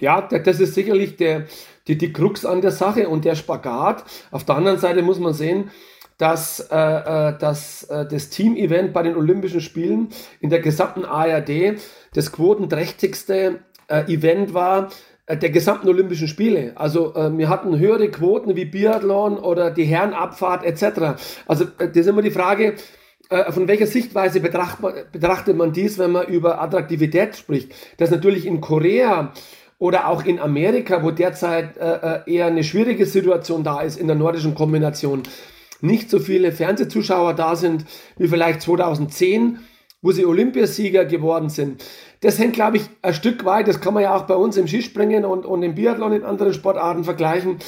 Ja, 0.00 0.22
das 0.22 0.60
ist 0.60 0.74
sicherlich 0.74 1.16
der, 1.16 1.46
die, 1.88 1.98
die 1.98 2.12
Krux 2.12 2.44
an 2.44 2.60
der 2.60 2.70
Sache 2.70 3.08
und 3.08 3.24
der 3.24 3.34
Spagat. 3.34 4.04
Auf 4.30 4.44
der 4.44 4.56
anderen 4.56 4.78
Seite 4.78 5.02
muss 5.02 5.18
man 5.18 5.34
sehen, 5.34 5.70
dass, 6.18 6.60
äh, 6.70 6.76
äh 6.76 7.38
dass 7.38 7.84
äh, 7.84 8.06
das 8.06 8.28
Team-Event 8.30 8.92
bei 8.92 9.02
den 9.02 9.16
Olympischen 9.16 9.60
Spielen 9.60 10.08
in 10.40 10.50
der 10.50 10.60
gesamten 10.60 11.04
ARD 11.04 11.78
das 12.14 12.32
quotenträchtigste 12.32 13.60
äh, 13.88 14.12
Event 14.12 14.54
war, 14.54 14.90
der 15.36 15.50
gesamten 15.50 15.88
Olympischen 15.88 16.28
Spiele. 16.28 16.72
Also 16.74 17.14
äh, 17.14 17.36
wir 17.36 17.48
hatten 17.48 17.78
höhere 17.78 18.08
Quoten 18.10 18.56
wie 18.56 18.64
Biathlon 18.64 19.38
oder 19.38 19.70
die 19.70 19.84
Herrenabfahrt 19.84 20.64
etc. 20.64 21.20
Also 21.46 21.64
äh, 21.78 21.88
das 21.88 21.96
ist 21.96 22.06
immer 22.06 22.22
die 22.22 22.30
Frage, 22.30 22.74
äh, 23.30 23.52
von 23.52 23.68
welcher 23.68 23.86
Sichtweise 23.86 24.40
betracht 24.40 24.80
man, 24.80 24.94
betrachtet 25.12 25.56
man 25.56 25.72
dies, 25.72 25.98
wenn 25.98 26.12
man 26.12 26.26
über 26.26 26.60
Attraktivität 26.60 27.36
spricht. 27.36 27.72
Das 27.98 28.10
natürlich 28.10 28.46
in 28.46 28.60
Korea 28.60 29.32
oder 29.78 30.08
auch 30.08 30.24
in 30.24 30.38
Amerika, 30.38 31.02
wo 31.02 31.10
derzeit 31.10 31.76
äh, 31.76 32.22
äh, 32.24 32.34
eher 32.34 32.46
eine 32.46 32.64
schwierige 32.64 33.06
Situation 33.06 33.64
da 33.64 33.80
ist 33.82 33.98
in 33.98 34.06
der 34.06 34.16
nordischen 34.16 34.54
Kombination, 34.54 35.22
nicht 35.80 36.10
so 36.10 36.18
viele 36.18 36.52
Fernsehzuschauer 36.52 37.34
da 37.34 37.54
sind 37.54 37.84
wie 38.16 38.28
vielleicht 38.28 38.62
2010, 38.62 39.58
wo 40.00 40.12
sie 40.12 40.26
Olympiasieger 40.26 41.04
geworden 41.04 41.48
sind 41.50 41.82
das 42.20 42.38
hängt, 42.38 42.54
glaube 42.54 42.78
ich, 42.78 42.84
ein 43.02 43.14
Stück 43.14 43.44
weit, 43.44 43.68
das 43.68 43.80
kann 43.80 43.94
man 43.94 44.02
ja 44.02 44.16
auch 44.16 44.26
bei 44.26 44.34
uns 44.34 44.56
im 44.56 44.66
Skispringen 44.66 45.24
und, 45.24 45.46
und 45.46 45.62
im 45.62 45.74
Biathlon 45.74 46.12
in 46.12 46.24
anderen 46.24 46.52
Sportarten 46.52 47.04
vergleichen, 47.04 47.58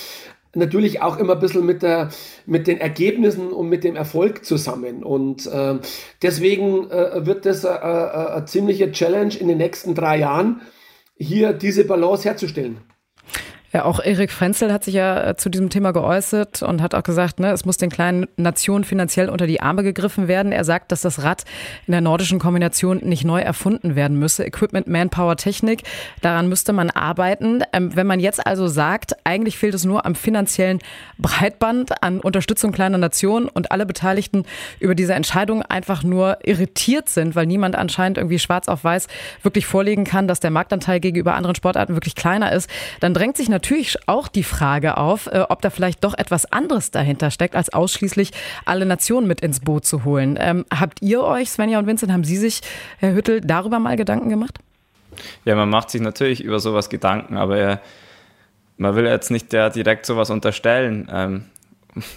natürlich 0.54 1.00
auch 1.02 1.18
immer 1.18 1.34
ein 1.34 1.40
bisschen 1.40 1.64
mit, 1.64 1.82
der, 1.82 2.10
mit 2.46 2.66
den 2.66 2.78
Ergebnissen 2.78 3.52
und 3.52 3.68
mit 3.68 3.84
dem 3.84 3.94
Erfolg 3.94 4.44
zusammen. 4.44 5.04
Und 5.04 5.46
äh, 5.46 5.78
deswegen 6.22 6.90
äh, 6.90 7.24
wird 7.24 7.46
das 7.46 7.64
eine, 7.64 7.82
eine, 7.82 8.30
eine 8.30 8.44
ziemliche 8.46 8.90
Challenge 8.90 9.34
in 9.36 9.46
den 9.46 9.58
nächsten 9.58 9.94
drei 9.94 10.18
Jahren, 10.18 10.62
hier 11.16 11.52
diese 11.52 11.84
Balance 11.84 12.24
herzustellen. 12.24 12.78
Ja, 13.72 13.84
auch 13.84 14.00
Erik 14.00 14.32
Frenzel 14.32 14.72
hat 14.72 14.82
sich 14.82 14.94
ja 14.94 15.28
äh, 15.28 15.36
zu 15.36 15.48
diesem 15.48 15.70
Thema 15.70 15.92
geäußert 15.92 16.60
und 16.62 16.82
hat 16.82 16.92
auch 16.96 17.04
gesagt, 17.04 17.38
ne, 17.38 17.52
es 17.52 17.64
muss 17.64 17.76
den 17.76 17.88
kleinen 17.88 18.26
Nationen 18.36 18.82
finanziell 18.82 19.28
unter 19.28 19.46
die 19.46 19.60
Arme 19.60 19.84
gegriffen 19.84 20.26
werden. 20.26 20.50
Er 20.50 20.64
sagt, 20.64 20.90
dass 20.90 21.02
das 21.02 21.22
Rad 21.22 21.44
in 21.86 21.92
der 21.92 22.00
nordischen 22.00 22.40
Kombination 22.40 22.98
nicht 23.04 23.24
neu 23.24 23.40
erfunden 23.40 23.94
werden 23.94 24.18
müsse. 24.18 24.44
Equipment, 24.44 24.88
Manpower, 24.88 25.36
Technik, 25.36 25.84
daran 26.20 26.48
müsste 26.48 26.72
man 26.72 26.90
arbeiten. 26.90 27.62
Ähm, 27.72 27.94
wenn 27.94 28.08
man 28.08 28.18
jetzt 28.18 28.44
also 28.44 28.66
sagt, 28.66 29.14
eigentlich 29.22 29.56
fehlt 29.56 29.74
es 29.74 29.84
nur 29.84 30.04
am 30.04 30.16
finanziellen 30.16 30.80
Breitband, 31.18 32.02
an 32.02 32.18
Unterstützung 32.18 32.72
kleiner 32.72 32.98
Nationen 32.98 33.46
und 33.46 33.70
alle 33.70 33.86
Beteiligten 33.86 34.46
über 34.80 34.96
diese 34.96 35.14
Entscheidung 35.14 35.62
einfach 35.62 36.02
nur 36.02 36.38
irritiert 36.42 37.08
sind, 37.08 37.36
weil 37.36 37.46
niemand 37.46 37.76
anscheinend 37.76 38.18
irgendwie 38.18 38.40
schwarz 38.40 38.66
auf 38.66 38.82
weiß 38.82 39.06
wirklich 39.44 39.66
vorlegen 39.66 40.02
kann, 40.02 40.26
dass 40.26 40.40
der 40.40 40.50
Marktanteil 40.50 40.98
gegenüber 40.98 41.34
anderen 41.34 41.54
Sportarten 41.54 41.94
wirklich 41.94 42.16
kleiner 42.16 42.50
ist, 42.50 42.68
dann 42.98 43.14
drängt 43.14 43.36
sich 43.36 43.48
natürlich 43.48 43.59
natürlich 43.60 43.96
auch 44.06 44.28
die 44.28 44.42
Frage 44.42 44.96
auf, 44.96 45.26
äh, 45.26 45.44
ob 45.48 45.60
da 45.60 45.68
vielleicht 45.68 46.02
doch 46.02 46.16
etwas 46.16 46.50
anderes 46.50 46.90
dahinter 46.90 47.30
steckt, 47.30 47.54
als 47.54 47.70
ausschließlich 47.72 48.30
alle 48.64 48.86
Nationen 48.86 49.28
mit 49.28 49.42
ins 49.42 49.60
Boot 49.60 49.84
zu 49.84 50.04
holen. 50.04 50.38
Ähm, 50.40 50.64
habt 50.74 51.02
ihr 51.02 51.22
euch, 51.22 51.50
Svenja 51.50 51.78
und 51.78 51.86
Vincent, 51.86 52.10
haben 52.10 52.24
Sie 52.24 52.38
sich, 52.38 52.62
Herr 52.98 53.12
Hüttel, 53.12 53.42
darüber 53.42 53.78
mal 53.78 53.96
Gedanken 53.96 54.30
gemacht? 54.30 54.58
Ja, 55.44 55.56
man 55.56 55.68
macht 55.68 55.90
sich 55.90 56.00
natürlich 56.00 56.42
über 56.42 56.58
sowas 56.58 56.88
Gedanken, 56.88 57.36
aber 57.36 57.80
man 58.78 58.94
will 58.94 59.04
jetzt 59.04 59.30
nicht 59.30 59.52
der 59.52 59.68
direkt 59.68 60.06
sowas 60.06 60.30
unterstellen. 60.30 61.10
Ähm, 61.12 61.44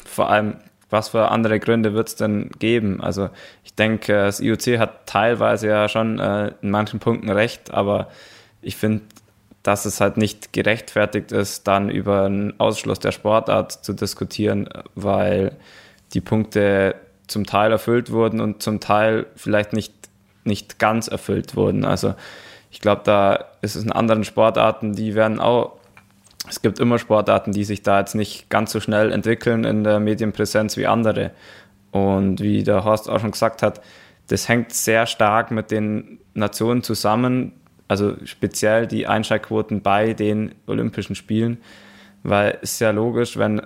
vor 0.05 0.29
allem, 0.29 0.55
was 0.89 1.09
für 1.09 1.29
andere 1.29 1.59
Gründe 1.59 1.93
wird 1.93 2.07
es 2.07 2.15
denn 2.15 2.51
geben? 2.59 3.01
Also 3.01 3.29
ich 3.65 3.75
denke, 3.75 4.13
das 4.13 4.39
IOC 4.39 4.79
hat 4.79 5.07
teilweise 5.07 5.67
ja 5.67 5.89
schon 5.89 6.19
äh, 6.19 6.53
in 6.61 6.69
manchen 6.69 7.01
Punkten 7.01 7.29
recht, 7.29 7.71
aber 7.71 8.07
ich 8.61 8.77
finde, 8.77 9.01
dass 9.63 9.85
es 9.85 10.01
halt 10.01 10.17
nicht 10.17 10.51
gerechtfertigt 10.51 11.31
ist, 11.31 11.67
dann 11.67 11.89
über 11.89 12.25
einen 12.25 12.59
Ausschluss 12.59 12.99
der 12.99 13.13
Sportart 13.13 13.71
zu 13.71 13.93
diskutieren, 13.93 14.69
weil 14.95 15.55
die 16.13 16.21
Punkte 16.21 16.95
zum 17.27 17.45
Teil 17.45 17.71
erfüllt 17.71 18.11
wurden 18.11 18.41
und 18.41 18.61
zum 18.61 18.81
Teil 18.81 19.25
vielleicht 19.35 19.71
nicht, 19.71 19.93
nicht 20.43 20.79
ganz 20.79 21.07
erfüllt 21.07 21.55
wurden. 21.55 21.85
Also 21.85 22.13
ich 22.71 22.81
glaube, 22.81 23.01
da 23.05 23.45
ist 23.61 23.75
es 23.75 23.83
in 23.83 23.91
anderen 23.91 24.25
Sportarten, 24.25 24.93
die 24.93 25.15
werden 25.15 25.39
auch, 25.39 25.77
es 26.49 26.61
gibt 26.61 26.79
immer 26.79 26.99
Sportarten, 26.99 27.53
die 27.53 27.63
sich 27.63 27.83
da 27.83 27.99
jetzt 27.99 28.15
nicht 28.15 28.49
ganz 28.49 28.73
so 28.73 28.81
schnell 28.81 29.13
entwickeln 29.13 29.63
in 29.63 29.85
der 29.85 30.01
Medienpräsenz 30.01 30.75
wie 30.75 30.87
andere. 30.87 31.31
Und 31.91 32.41
wie 32.41 32.63
der 32.63 32.83
Horst 32.83 33.09
auch 33.09 33.19
schon 33.19 33.31
gesagt 33.31 33.61
hat, 33.61 33.79
das 34.27 34.49
hängt 34.49 34.73
sehr 34.73 35.05
stark 35.05 35.51
mit 35.51 35.71
den 35.71 36.19
Nationen 36.33 36.83
zusammen, 36.83 37.53
also 37.87 38.15
speziell 38.25 38.87
die 38.87 39.07
Einschaltquoten 39.07 39.81
bei 39.81 40.13
den 40.13 40.55
Olympischen 40.67 41.15
Spielen. 41.15 41.57
weil 42.25 42.57
es 42.61 42.73
ist 42.73 42.79
ja 42.79 42.91
logisch, 42.91 43.37
wenn 43.37 43.61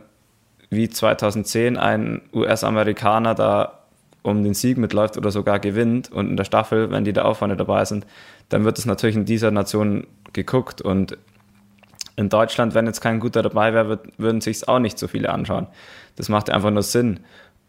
wie 0.69 0.89
2010 0.89 1.77
ein 1.77 2.21
US-Amerikaner 2.34 3.36
da 3.36 3.84
um 4.23 4.43
den 4.43 4.53
Sieg 4.53 4.77
mitläuft 4.77 5.15
oder 5.15 5.32
sogar 5.32 5.60
gewinnt 5.60 6.12
und 6.12 6.30
in 6.30 6.38
der 6.38 6.43
Staffel, 6.43 6.91
wenn 6.91 7.06
die 7.06 7.13
da 7.13 7.23
auch 7.23 7.38
vorne 7.38 7.56
dabei 7.56 7.86
sind, 7.86 8.06
dann 8.49 8.65
wird 8.65 8.77
es 8.77 8.86
natürlich 8.86 9.15
in 9.15 9.25
dieser 9.25 9.51
Nation 9.51 10.08
geguckt 10.34 10.82
und 10.82 11.17
in 12.17 12.30
Deutschland, 12.30 12.73
wenn 12.73 12.88
jetzt 12.88 12.99
kein 12.99 13.19
guter 13.19 13.43
dabei 13.43 13.73
wäre, 13.73 13.99
würden 14.17 14.41
sich 14.41 14.58
es 14.58 14.67
auch 14.67 14.80
nicht 14.80 14.97
so 14.97 15.08
viele 15.08 15.30
anschauen. 15.30 15.67
Das 16.15 16.30
macht 16.30 16.49
einfach 16.49 16.71
nur 16.71 16.84
Sinn. 16.84 17.19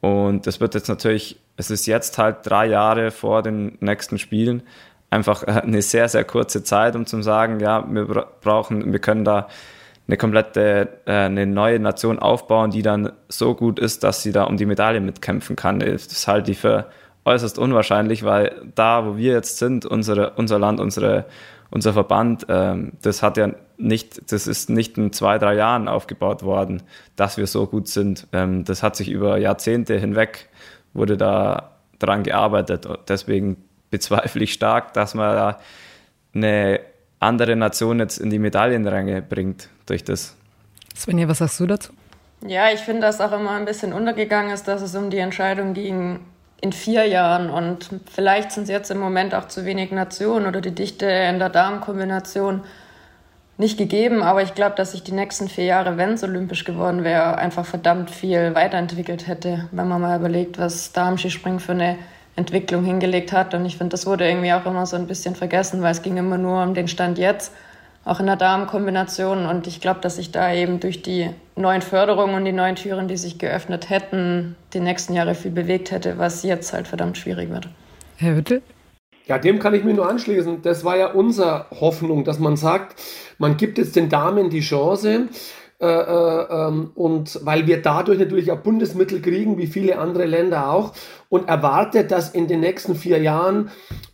Und 0.00 0.46
das 0.46 0.58
wird 0.58 0.74
jetzt 0.74 0.88
natürlich, 0.88 1.38
es 1.56 1.70
ist 1.70 1.87
jetzt 1.87 2.16
halt 2.18 2.38
drei 2.44 2.66
Jahre 2.66 3.11
vor 3.11 3.42
den 3.42 3.76
nächsten 3.80 4.18
Spielen, 4.18 4.62
einfach 5.10 5.42
eine 5.44 5.82
sehr, 5.82 6.08
sehr 6.08 6.24
kurze 6.24 6.62
Zeit, 6.62 6.96
um 6.96 7.06
zu 7.06 7.22
sagen, 7.22 7.60
ja, 7.60 7.84
wir 7.88 8.04
brauchen, 8.40 8.92
wir 8.92 8.98
können 8.98 9.24
da 9.24 9.48
eine 10.06 10.16
komplette, 10.16 10.88
äh, 11.04 11.12
eine 11.12 11.46
neue 11.46 11.78
Nation 11.78 12.18
aufbauen, 12.18 12.70
die 12.70 12.82
dann 12.82 13.12
so 13.28 13.54
gut 13.54 13.78
ist, 13.78 14.04
dass 14.04 14.22
sie 14.22 14.32
da 14.32 14.44
um 14.44 14.56
die 14.56 14.66
Medaille 14.66 15.00
mitkämpfen 15.00 15.54
kann. 15.54 15.80
Das 15.80 16.26
halte 16.26 16.50
ich 16.50 16.58
für 16.58 16.86
äußerst 17.26 17.58
unwahrscheinlich, 17.58 18.24
weil 18.24 18.62
da, 18.74 19.06
wo 19.06 19.16
wir 19.16 19.32
jetzt 19.32 19.58
sind, 19.58 19.84
unsere, 19.84 20.30
unser 20.30 20.58
Land, 20.58 20.80
unsere, 20.80 21.26
unser 21.70 21.92
Verband, 21.92 22.46
ähm, 22.48 22.92
das 23.02 23.22
hat 23.22 23.36
ja 23.36 23.50
nicht, 23.76 24.32
das 24.32 24.46
ist 24.46 24.70
nicht 24.70 24.96
in 24.96 25.12
zwei, 25.12 25.38
drei 25.38 25.54
Jahren 25.54 25.88
aufgebaut 25.88 26.42
worden, 26.42 26.82
dass 27.16 27.36
wir 27.36 27.46
so 27.46 27.66
gut 27.66 27.86
sind. 27.88 28.26
Ähm, 28.32 28.64
das 28.64 28.82
hat 28.82 28.96
sich 28.96 29.10
über 29.10 29.36
Jahrzehnte 29.36 29.98
hinweg, 29.98 30.48
wurde 30.94 31.18
da 31.18 31.72
dran 31.98 32.22
gearbeitet. 32.22 32.88
Deswegen 33.08 33.67
bezweifle 33.90 34.44
ich 34.44 34.53
stark, 34.53 34.92
dass 34.92 35.14
man 35.14 35.35
da 35.35 35.59
eine 36.35 36.81
andere 37.20 37.57
Nation 37.57 37.98
jetzt 37.98 38.18
in 38.18 38.31
die 38.31 38.38
Medaillenränge 38.38 39.22
bringt 39.22 39.68
durch 39.87 40.05
das. 40.05 40.37
Svenja, 40.94 41.29
was 41.29 41.38
sagst 41.38 41.61
du 41.61 41.66
dazu? 41.66 41.92
Ja, 42.46 42.70
ich 42.72 42.81
finde, 42.81 43.03
dass 43.03 43.20
auch 43.20 43.33
immer 43.33 43.53
ein 43.53 43.64
bisschen 43.64 43.92
untergegangen 43.92 44.53
ist, 44.53 44.68
dass 44.68 44.83
es 44.83 44.94
um 44.94 45.11
die 45.11 45.18
Entscheidung 45.18 45.74
ging 45.74 46.20
in 46.61 46.72
vier 46.72 47.07
Jahren 47.07 47.51
und 47.51 47.88
vielleicht 48.12 48.53
sind 48.53 48.64
es 48.64 48.68
jetzt 48.68 48.90
im 48.90 48.98
Moment 48.98 49.35
auch 49.35 49.48
zu 49.48 49.64
wenig 49.64 49.90
Nationen 49.92 50.46
oder 50.46 50.61
die 50.61 50.74
Dichte 50.74 51.07
in 51.07 51.38
der 51.38 51.51
Damenkombination 51.51 52.62
nicht 53.59 53.77
gegeben, 53.77 54.22
aber 54.22 54.42
ich 54.42 54.55
glaube, 54.55 54.77
dass 54.77 54.92
sich 54.92 55.03
die 55.03 55.12
nächsten 55.12 55.48
vier 55.48 55.64
Jahre, 55.64 55.96
wenn 55.96 56.11
es 56.11 56.22
olympisch 56.22 56.64
geworden 56.64 57.03
wäre, 57.03 57.38
einfach 57.38 57.66
verdammt 57.66 58.11
viel 58.11 58.55
weiterentwickelt 58.55 59.27
hätte, 59.27 59.68
wenn 59.72 59.88
man 59.88 60.01
mal 60.01 60.18
überlegt, 60.18 60.59
was 60.59 60.92
Damenskispringen 60.92 61.59
für 61.59 61.72
eine 61.72 61.98
Entwicklung 62.38 62.85
hingelegt 62.85 63.33
hat. 63.33 63.53
Und 63.53 63.66
ich 63.66 63.77
finde, 63.77 63.90
das 63.90 64.07
wurde 64.07 64.27
irgendwie 64.27 64.53
auch 64.53 64.64
immer 64.64 64.87
so 64.87 64.96
ein 64.96 65.07
bisschen 65.07 65.35
vergessen, 65.35 65.83
weil 65.83 65.92
es 65.92 66.03
ging 66.03 66.16
immer 66.16 66.38
nur 66.38 66.62
um 66.62 66.72
den 66.72 66.88
Stand 66.88 67.18
jetzt 67.18 67.53
auch 68.05 68.20
in 68.20 68.27
der 68.27 68.37
Damenkombination. 68.37 69.44
Und 69.44 69.66
ich 69.66 69.81
glaube, 69.81 70.01
dass 70.01 70.16
sich 70.16 70.33
da 70.33 70.53
eben 70.55 70.81
durch 70.81 71.03
die 71.03 71.29
neuen 71.57 71.83
Förderungen 71.83 72.37
und 72.37 72.44
die 72.46 72.53
neuen 72.53 72.77
Türen, 72.77 73.07
die 73.09 73.18
sich 73.18 73.38
geöffnet 73.38 73.90
hätten, 73.90 74.57
die 74.72 74.81
nächsten 74.81 75.12
Jahre 75.12 75.35
viel 75.35 75.51
bewegt 75.51 75.90
hätte, 75.90 76.16
was 76.16 76.42
jetzt 76.42 76.72
halt 76.72 76.88
verdammt 76.88 77.18
schwierig 77.18 77.51
wird. 77.51 77.68
Herr 78.16 78.35
Hüttel? 78.35 78.62
Ja, 79.27 79.37
dem 79.37 79.59
kann 79.59 79.74
ich 79.74 79.85
mir 79.85 79.92
nur 79.92 80.09
anschließen. 80.09 80.62
Das 80.62 80.85
war 80.85 80.96
ja 80.96 81.09
unsere 81.09 81.66
Hoffnung, 81.70 82.24
dass 82.24 82.38
man 82.38 82.57
sagt, 82.57 82.98
man 83.37 83.59
gibt 83.59 83.77
jetzt 83.77 83.94
den 83.94 84.09
Damen 84.09 84.48
die 84.48 84.61
Chance, 84.61 85.29
äh, 85.80 85.86
äh, 85.86 86.46
ähm, 86.50 86.90
und 86.96 87.38
weil 87.44 87.68
wir 87.68 87.80
dadurch 87.80 88.18
natürlich 88.18 88.50
auch 88.50 88.58
Bundesmittel 88.58 89.22
kriegen, 89.22 89.58
wie 89.58 89.68
viele 89.68 89.98
andere 89.98 90.24
Länder 90.24 90.70
auch, 90.70 90.92
und 91.28 91.48
erwartet, 91.48 92.10
dass 92.10 92.30
in 92.30 92.48
den 92.48 92.60
nächsten 92.60 92.96
vier 92.96 93.18
Jahren 93.18 93.70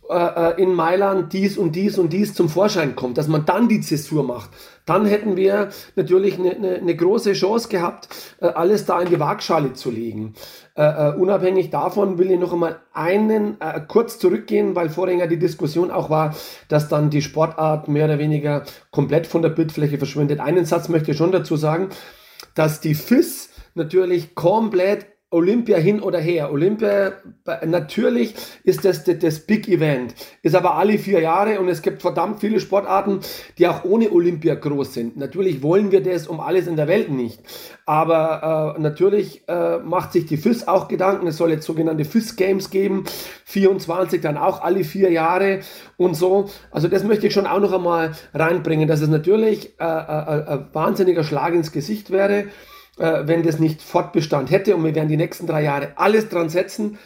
äh, 0.09 0.51
äh, 0.51 0.61
in 0.61 0.73
Mailand 0.73 1.33
dies 1.33 1.57
und 1.57 1.75
dies 1.75 1.97
und 1.97 2.13
dies 2.13 2.33
zum 2.33 2.47
Vorschein 2.47 2.95
kommt, 2.95 3.17
dass 3.17 3.27
man 3.27 3.45
dann 3.45 3.67
die 3.67 3.81
Zäsur 3.81 4.23
macht. 4.23 4.51
Dann 4.85 5.05
hätten 5.05 5.35
wir 5.35 5.69
natürlich 5.95 6.37
eine, 6.37 6.51
eine, 6.51 6.75
eine 6.75 6.95
große 6.95 7.33
Chance 7.33 7.69
gehabt, 7.69 8.09
äh, 8.39 8.45
alles 8.45 8.85
da 8.85 9.01
in 9.01 9.09
die 9.09 9.19
Waagschale 9.19 9.73
zu 9.73 9.89
legen. 9.89 10.35
Uh, 10.77 11.13
unabhängig 11.17 11.69
davon 11.69 12.17
will 12.17 12.29
ich 12.29 12.37
noch 12.37 12.51
einmal 12.51 12.81
einen 12.91 13.53
uh, 13.63 13.79
kurz 13.87 14.19
zurückgehen, 14.19 14.75
weil 14.75 14.89
vorhin 14.89 15.19
ja 15.19 15.25
die 15.25 15.39
Diskussion 15.39 15.89
auch 15.89 16.09
war, 16.09 16.35
dass 16.67 16.89
dann 16.89 17.09
die 17.09 17.21
Sportart 17.21 17.87
mehr 17.87 18.03
oder 18.03 18.19
weniger 18.19 18.65
komplett 18.91 19.25
von 19.25 19.41
der 19.41 19.49
Bildfläche 19.49 19.97
verschwindet. 19.97 20.41
Einen 20.41 20.65
Satz 20.65 20.89
möchte 20.89 21.11
ich 21.11 21.17
schon 21.17 21.31
dazu 21.31 21.55
sagen, 21.55 21.87
dass 22.55 22.81
die 22.81 22.93
FIS 22.93 23.51
natürlich 23.73 24.35
komplett 24.35 25.14
Olympia 25.35 25.77
hin 25.77 25.99
oder 25.99 26.19
her. 26.19 26.51
Olympia, 26.51 27.11
natürlich 27.65 28.33
ist 28.63 28.85
das, 28.85 29.03
das 29.03 29.19
das 29.19 29.39
Big 29.41 29.67
Event, 29.67 30.15
ist 30.41 30.55
aber 30.55 30.75
alle 30.75 30.97
vier 30.97 31.19
Jahre 31.19 31.59
und 31.59 31.67
es 31.67 31.81
gibt 31.81 32.01
verdammt 32.01 32.39
viele 32.39 32.61
Sportarten, 32.61 33.19
die 33.57 33.67
auch 33.67 33.83
ohne 33.83 34.11
Olympia 34.11 34.55
groß 34.55 34.93
sind. 34.93 35.17
Natürlich 35.17 35.61
wollen 35.61 35.91
wir 35.91 36.01
das 36.01 36.27
um 36.27 36.39
alles 36.39 36.67
in 36.67 36.77
der 36.77 36.87
Welt 36.87 37.11
nicht, 37.11 37.41
aber 37.85 38.75
äh, 38.77 38.81
natürlich 38.81 39.43
äh, 39.47 39.79
macht 39.79 40.13
sich 40.13 40.25
die 40.25 40.37
FIS 40.37 40.69
auch 40.69 40.87
Gedanken. 40.87 41.27
Es 41.27 41.37
soll 41.37 41.51
jetzt 41.51 41.65
sogenannte 41.65 42.05
FIS 42.05 42.37
Games 42.37 42.69
geben, 42.69 43.03
24 43.43 44.21
dann 44.21 44.37
auch 44.37 44.61
alle 44.63 44.85
vier 44.85 45.11
Jahre 45.11 45.59
und 45.97 46.15
so. 46.15 46.49
Also 46.71 46.87
das 46.87 47.03
möchte 47.03 47.27
ich 47.27 47.33
schon 47.33 47.45
auch 47.45 47.59
noch 47.59 47.73
einmal 47.73 48.13
reinbringen, 48.33 48.87
dass 48.87 49.01
es 49.01 49.09
natürlich 49.09 49.77
äh, 49.79 49.83
äh, 49.83 49.87
äh 49.87 50.45
ein 50.45 50.67
wahnsinniger 50.71 51.25
Schlag 51.25 51.53
ins 51.53 51.73
Gesicht 51.73 52.09
wäre 52.09 52.45
äh, 52.97 53.23
wenn 53.25 53.43
das 53.43 53.59
nicht 53.59 53.81
Fortbestand 53.81 54.51
hätte. 54.51 54.75
Und 54.75 54.83
wir 54.83 54.95
werden 54.95 55.09
die 55.09 55.17
nächsten 55.17 55.47
drei 55.47 55.63
Jahre 55.63 55.93
alles 55.95 56.29
dran 56.29 56.49
setzen. 56.49 56.97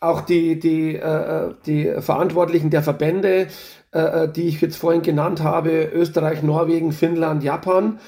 Auch 0.00 0.20
die, 0.20 0.58
die, 0.58 0.96
äh, 0.96 1.54
die 1.66 1.92
Verantwortlichen 1.98 2.70
der 2.70 2.82
Verbände, 2.82 3.48
äh, 3.92 4.28
die 4.28 4.48
ich 4.48 4.60
jetzt 4.60 4.76
vorhin 4.76 5.02
genannt 5.02 5.42
habe, 5.42 5.90
Österreich, 5.94 6.42
Norwegen, 6.42 6.92
Finnland, 6.92 7.42
Japan. 7.42 7.98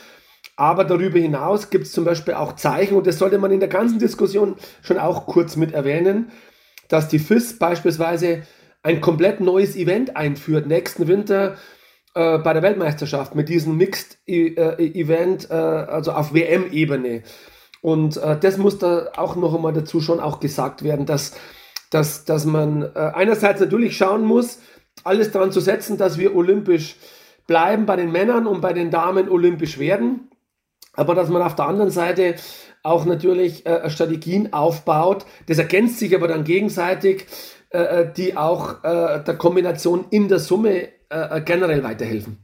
Aber 0.56 0.84
darüber 0.84 1.18
hinaus 1.18 1.70
gibt 1.70 1.86
es 1.86 1.92
zum 1.92 2.04
Beispiel 2.04 2.34
auch 2.34 2.56
Zeichen, 2.56 2.96
und 2.96 3.06
das 3.06 3.18
sollte 3.18 3.38
man 3.38 3.50
in 3.50 3.60
der 3.60 3.68
ganzen 3.68 3.98
Diskussion 3.98 4.56
schon 4.82 4.98
auch 4.98 5.26
kurz 5.26 5.56
mit 5.56 5.72
erwähnen, 5.72 6.30
dass 6.88 7.08
die 7.08 7.18
FIS 7.18 7.58
beispielsweise 7.58 8.42
ein 8.82 9.00
komplett 9.00 9.40
neues 9.40 9.76
Event 9.76 10.16
einführt 10.16 10.66
nächsten 10.66 11.08
Winter 11.08 11.56
äh, 12.16 12.38
bei 12.38 12.54
der 12.54 12.62
Weltmeisterschaft 12.62 13.34
mit 13.34 13.50
diesem 13.50 13.76
Mixed 13.76 14.16
e 14.26 14.54
äh, 14.54 14.82
Event, 14.98 15.50
äh, 15.50 15.52
also 15.52 16.12
auf 16.12 16.32
WM-Ebene. 16.32 17.22
Und 17.82 18.16
das 18.16 18.56
muss 18.56 18.78
da 18.78 19.10
auch 19.16 19.36
noch 19.36 19.54
einmal 19.54 19.72
dazu 19.72 20.00
schon 20.00 20.18
auch 20.18 20.40
gesagt 20.40 20.82
werden, 20.82 21.06
dass, 21.06 21.36
dass, 21.90 22.24
dass 22.24 22.44
man 22.44 22.96
einerseits 22.96 23.60
natürlich 23.60 23.96
schauen 23.96 24.24
muss, 24.24 24.58
alles 25.04 25.30
daran 25.30 25.52
zu 25.52 25.60
setzen, 25.60 25.96
dass 25.96 26.18
wir 26.18 26.34
olympisch 26.34 26.96
bleiben 27.46 27.86
bei 27.86 27.94
den 27.94 28.10
Männern 28.10 28.48
und 28.48 28.60
bei 28.60 28.72
den 28.72 28.90
Damen 28.90 29.28
olympisch 29.28 29.78
werden. 29.78 30.30
Aber 30.94 31.14
dass 31.14 31.28
man 31.28 31.42
auf 31.42 31.54
der 31.54 31.66
anderen 31.66 31.92
Seite 31.92 32.34
auch 32.82 33.04
natürlich 33.04 33.62
Strategien 33.86 34.52
aufbaut. 34.52 35.24
Das 35.46 35.58
ergänzt 35.58 36.00
sich 36.00 36.12
aber 36.16 36.26
dann 36.26 36.42
gegenseitig, 36.42 37.26
die 38.16 38.36
auch 38.36 38.82
der 38.82 39.36
Kombination 39.38 40.06
in 40.10 40.26
der 40.26 40.40
Summe 40.40 40.88
äh, 41.08 41.40
generell 41.40 41.82
weiterhelfen. 41.82 42.38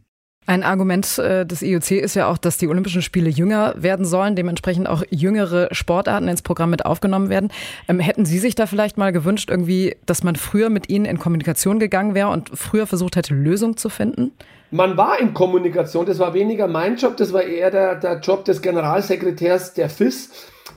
Ein 0.44 0.64
Argument 0.64 1.18
äh, 1.18 1.46
des 1.46 1.62
IOC 1.62 1.92
ist 1.92 2.16
ja 2.16 2.28
auch, 2.28 2.36
dass 2.36 2.58
die 2.58 2.66
Olympischen 2.66 3.00
Spiele 3.00 3.30
jünger 3.30 3.74
werden 3.76 4.04
sollen, 4.04 4.34
dementsprechend 4.34 4.88
auch 4.88 5.04
jüngere 5.08 5.68
Sportarten 5.72 6.26
ins 6.26 6.42
Programm 6.42 6.70
mit 6.70 6.84
aufgenommen 6.84 7.28
werden. 7.28 7.52
Ähm, 7.86 8.00
hätten 8.00 8.24
Sie 8.24 8.40
sich 8.40 8.56
da 8.56 8.66
vielleicht 8.66 8.98
mal 8.98 9.12
gewünscht, 9.12 9.50
irgendwie, 9.50 9.94
dass 10.04 10.24
man 10.24 10.34
früher 10.34 10.68
mit 10.68 10.88
Ihnen 10.88 11.04
in 11.04 11.20
Kommunikation 11.20 11.78
gegangen 11.78 12.14
wäre 12.14 12.28
und 12.30 12.50
früher 12.54 12.88
versucht 12.88 13.14
hätte, 13.14 13.34
Lösungen 13.34 13.76
zu 13.76 13.88
finden? 13.88 14.32
Man 14.72 14.96
war 14.96 15.20
in 15.20 15.32
Kommunikation, 15.32 16.06
das 16.06 16.18
war 16.18 16.34
weniger 16.34 16.66
mein 16.66 16.96
Job, 16.96 17.16
das 17.18 17.32
war 17.32 17.44
eher 17.44 17.70
der, 17.70 17.94
der 17.94 18.18
Job 18.18 18.44
des 18.44 18.62
Generalsekretärs 18.62 19.74
der 19.74 19.90
FIS, 19.90 20.30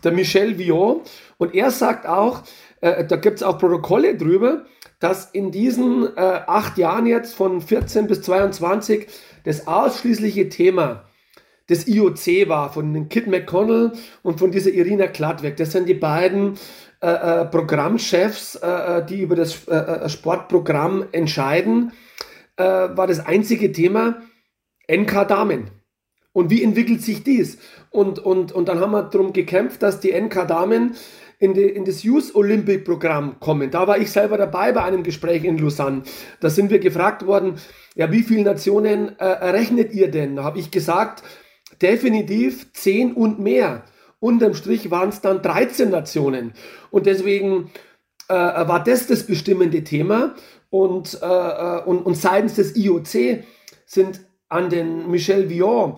der 0.03 0.11
Michel 0.11 0.59
Vion. 0.59 1.01
Und 1.37 1.55
er 1.55 1.71
sagt 1.71 2.05
auch, 2.05 2.43
äh, 2.81 3.03
da 3.03 3.15
gibt 3.15 3.37
es 3.37 3.43
auch 3.43 3.57
Protokolle 3.57 4.15
drüber, 4.15 4.65
dass 4.99 5.31
in 5.31 5.51
diesen 5.51 6.05
äh, 6.15 6.19
acht 6.19 6.77
Jahren 6.77 7.05
jetzt 7.05 7.35
von 7.35 7.61
14 7.61 8.07
bis 8.07 8.21
22 8.21 9.07
das 9.43 9.67
ausschließliche 9.67 10.49
Thema 10.49 11.03
des 11.69 11.87
IOC 11.87 12.47
war, 12.47 12.71
von 12.71 13.09
Kit 13.09 13.27
McConnell 13.27 13.93
und 14.21 14.39
von 14.39 14.51
dieser 14.51 14.71
Irina 14.71 15.07
Kladweg. 15.07 15.57
Das 15.57 15.71
sind 15.71 15.89
die 15.89 15.95
beiden 15.95 16.57
äh, 17.01 17.41
äh, 17.41 17.45
Programmchefs, 17.45 18.55
äh, 18.55 18.67
äh 18.99 19.05
die 19.05 19.21
über 19.21 19.35
das 19.35 19.67
äh, 19.67 19.75
äh, 19.75 20.09
Sportprogramm 20.09 21.05
entscheiden, 21.11 21.91
war 22.57 23.05
das 23.05 23.19
einzige 23.19 23.73
Thema 23.73 24.21
NK 24.89 25.27
Damen. 25.27 25.71
Und 26.31 26.49
wie 26.49 26.63
entwickelt 26.63 27.01
sich 27.01 27.21
dies? 27.21 27.57
Und, 27.89 28.17
und, 28.17 28.53
und 28.53 28.69
dann 28.69 28.79
haben 28.79 28.91
wir 28.91 29.03
darum 29.03 29.33
gekämpft, 29.33 29.83
dass 29.83 29.99
die 29.99 30.13
NK 30.13 30.47
Damen 30.47 30.95
in, 31.39 31.53
die, 31.53 31.63
in 31.63 31.85
das 31.85 32.03
Youth 32.03 32.33
Olympic 32.35 32.83
Programm 32.83 33.39
kommen. 33.39 33.71
Da 33.71 33.87
war 33.87 33.97
ich 33.97 34.11
selber 34.11 34.37
dabei 34.37 34.71
bei 34.71 34.83
einem 34.83 35.03
Gespräch 35.03 35.43
in 35.43 35.57
Lausanne. 35.57 36.03
Da 36.39 36.49
sind 36.49 36.69
wir 36.69 36.79
gefragt 36.79 37.25
worden, 37.25 37.55
ja, 37.95 38.11
wie 38.11 38.23
viele 38.23 38.43
Nationen 38.43 39.17
äh, 39.19 39.25
rechnet 39.25 39.93
ihr 39.93 40.09
denn? 40.09 40.35
Da 40.35 40.43
habe 40.43 40.59
ich 40.59 40.71
gesagt, 40.71 41.23
definitiv 41.81 42.71
zehn 42.73 43.13
und 43.13 43.39
mehr. 43.39 43.83
Unterm 44.19 44.53
Strich 44.53 44.91
waren 44.91 45.09
es 45.09 45.21
dann 45.21 45.41
13 45.41 45.89
Nationen. 45.89 46.53
Und 46.89 47.05
deswegen 47.05 47.71
äh, 48.27 48.33
war 48.33 48.83
das 48.83 49.07
das 49.07 49.23
bestimmende 49.23 49.83
Thema. 49.83 50.35
Und, 50.69 51.19
äh, 51.21 51.25
äh 51.25 51.83
und, 51.83 52.05
und 52.05 52.15
seitens 52.15 52.55
des 52.55 52.75
IOC 52.75 53.43
sind 53.85 54.21
an 54.49 54.69
den 54.69 55.09
Michel 55.09 55.49
Vion 55.49 55.97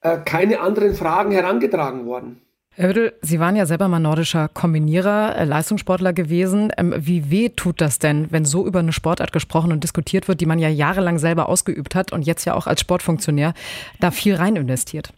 äh, 0.00 0.18
keine 0.24 0.60
anderen 0.60 0.94
Fragen 0.94 1.32
herangetragen 1.32 2.06
worden. 2.06 2.42
Herr 2.78 2.90
Hüttel, 2.90 3.12
Sie 3.22 3.40
waren 3.40 3.56
ja 3.56 3.66
selber 3.66 3.88
mal 3.88 3.98
nordischer 3.98 4.46
Kombinierer, 4.46 5.34
äh, 5.34 5.44
Leistungssportler 5.44 6.12
gewesen. 6.12 6.70
Ähm, 6.78 6.94
wie 6.96 7.28
weh 7.28 7.48
tut 7.48 7.80
das 7.80 7.98
denn, 7.98 8.28
wenn 8.30 8.44
so 8.44 8.64
über 8.64 8.78
eine 8.78 8.92
Sportart 8.92 9.32
gesprochen 9.32 9.72
und 9.72 9.82
diskutiert 9.82 10.28
wird, 10.28 10.40
die 10.40 10.46
man 10.46 10.60
ja 10.60 10.68
jahrelang 10.68 11.18
selber 11.18 11.48
ausgeübt 11.48 11.96
hat 11.96 12.12
und 12.12 12.22
jetzt 12.22 12.44
ja 12.44 12.54
auch 12.54 12.68
als 12.68 12.80
Sportfunktionär 12.80 13.52
da 13.98 14.12
viel 14.12 14.36
rein 14.36 14.54
investiert? 14.54 15.12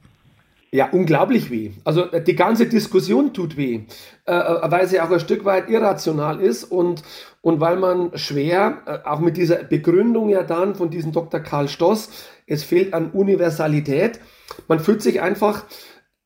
Ja, 0.73 0.89
unglaublich 0.91 1.51
weh. 1.51 1.73
Also 1.85 2.11
äh, 2.11 2.25
die 2.25 2.35
ganze 2.35 2.67
Diskussion 2.67 3.35
tut 3.35 3.59
weh, 3.59 3.83
äh, 4.25 4.33
weil 4.33 4.89
sie 4.89 4.99
auch 4.99 5.11
ein 5.11 5.21
Stück 5.21 5.45
weit 5.45 5.69
irrational 5.69 6.41
ist 6.41 6.65
und, 6.65 7.03
und 7.43 7.61
weil 7.61 7.77
man 7.77 8.17
schwer, 8.17 9.03
auch 9.05 9.21
mit 9.21 9.37
dieser 9.37 9.65
Begründung 9.65 10.31
ja 10.31 10.45
dann 10.45 10.77
von 10.77 10.89
diesem 10.89 11.13
Dr. 11.13 11.41
Karl 11.41 11.69
Stoss, 11.69 12.09
es 12.47 12.65
fehlt 12.65 12.95
an 12.95 13.11
Universalität, 13.11 14.19
man 14.67 14.81
fühlt 14.81 15.03
sich 15.03 15.21
einfach 15.21 15.67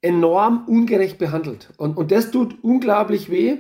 enorm 0.05 0.65
ungerecht 0.67 1.19
behandelt. 1.19 1.71
Und, 1.77 1.97
und 1.97 2.13
das 2.13 2.31
tut 2.31 2.63
unglaublich 2.63 3.31
weh. 3.31 3.59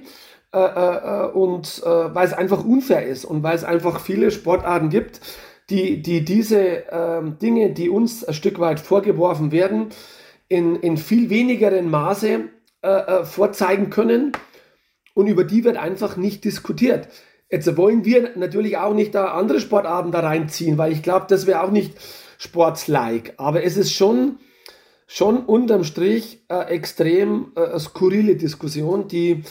Äh, 0.52 0.58
äh, 0.58 1.26
und 1.32 1.82
weil 1.84 2.26
es 2.26 2.32
einfach 2.32 2.64
unfair 2.64 3.04
ist 3.06 3.24
und 3.24 3.42
weil 3.42 3.56
es 3.56 3.64
einfach 3.64 3.98
viele 3.98 4.30
Sportarten 4.30 4.88
gibt, 4.88 5.20
die, 5.70 6.00
die 6.02 6.24
diese 6.24 6.84
ähm, 6.90 7.38
Dinge, 7.40 7.70
die 7.70 7.88
uns 7.88 8.22
ein 8.22 8.34
Stück 8.34 8.60
weit 8.60 8.80
vorgeworfen 8.80 9.50
werden, 9.50 9.88
in, 10.48 10.76
in 10.76 10.96
viel 10.96 11.30
wenigeren 11.30 11.90
Maße 11.90 12.48
äh, 12.82 12.88
äh, 12.88 13.24
vorzeigen 13.24 13.90
können 13.90 14.32
und 15.14 15.26
über 15.26 15.44
die 15.44 15.64
wird 15.64 15.76
einfach 15.76 16.16
nicht 16.16 16.44
diskutiert. 16.44 17.08
Jetzt 17.50 17.76
wollen 17.76 18.04
wir 18.04 18.36
natürlich 18.36 18.76
auch 18.76 18.94
nicht 18.94 19.14
da 19.14 19.28
andere 19.28 19.60
Sportarten 19.60 20.12
da 20.12 20.20
reinziehen, 20.20 20.76
weil 20.76 20.92
ich 20.92 21.02
glaube, 21.02 21.26
das 21.28 21.46
wäre 21.46 21.62
auch 21.62 21.70
nicht 21.70 21.94
sportslike. 22.38 23.34
Aber 23.38 23.62
es 23.62 23.76
ist 23.76 23.92
schon, 23.92 24.38
schon 25.06 25.44
unterm 25.44 25.84
Strich 25.84 26.44
äh, 26.48 26.68
extrem 26.68 27.52
äh, 27.56 27.78
skurrile 27.78 28.36
Diskussion, 28.36 29.08
die, 29.08 29.44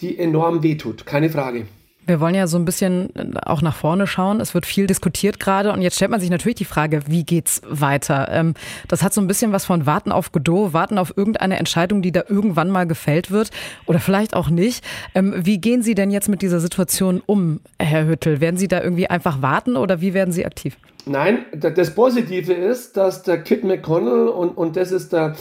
die 0.00 0.18
enorm 0.18 0.62
wehtut. 0.62 1.06
Keine 1.06 1.30
Frage. 1.30 1.66
Wir 2.06 2.20
wollen 2.20 2.34
ja 2.34 2.46
so 2.46 2.58
ein 2.58 2.64
bisschen 2.64 3.14
äh, 3.14 3.26
auch 3.44 3.62
nach 3.62 3.74
vorne 3.74 4.06
schauen. 4.06 4.40
Es 4.40 4.54
wird 4.54 4.66
viel 4.66 4.86
diskutiert 4.86 5.38
gerade 5.38 5.72
und 5.72 5.82
jetzt 5.82 5.96
stellt 5.96 6.10
man 6.10 6.20
sich 6.20 6.30
natürlich 6.30 6.56
die 6.56 6.64
Frage, 6.64 7.00
wie 7.06 7.24
geht's 7.24 7.62
weiter? 7.68 8.28
Ähm, 8.30 8.54
das 8.88 9.02
hat 9.02 9.14
so 9.14 9.20
ein 9.20 9.26
bisschen 9.26 9.52
was 9.52 9.64
von 9.64 9.86
Warten 9.86 10.12
auf 10.12 10.32
Godot, 10.32 10.72
Warten 10.72 10.98
auf 10.98 11.16
irgendeine 11.16 11.58
Entscheidung, 11.58 12.02
die 12.02 12.12
da 12.12 12.24
irgendwann 12.28 12.70
mal 12.70 12.86
gefällt 12.86 13.30
wird 13.30 13.50
oder 13.86 14.00
vielleicht 14.00 14.34
auch 14.34 14.50
nicht. 14.50 14.84
Ähm, 15.14 15.34
wie 15.36 15.58
gehen 15.58 15.82
Sie 15.82 15.94
denn 15.94 16.10
jetzt 16.10 16.28
mit 16.28 16.42
dieser 16.42 16.60
Situation 16.60 17.22
um, 17.24 17.60
Herr 17.78 18.06
Hüttel? 18.06 18.40
Werden 18.40 18.56
Sie 18.56 18.68
da 18.68 18.82
irgendwie 18.82 19.08
einfach 19.08 19.42
warten 19.42 19.76
oder 19.76 20.00
wie 20.00 20.14
werden 20.14 20.32
Sie 20.32 20.44
aktiv? 20.44 20.76
Nein, 21.04 21.44
das 21.52 21.94
Positive 21.94 22.52
ist, 22.52 22.96
dass 22.96 23.22
der 23.22 23.42
Kit 23.42 23.64
McConnell 23.64 24.28
und, 24.28 24.50
und 24.50 24.76
das 24.76 24.92
ist 24.92 25.12
der, 25.12 25.34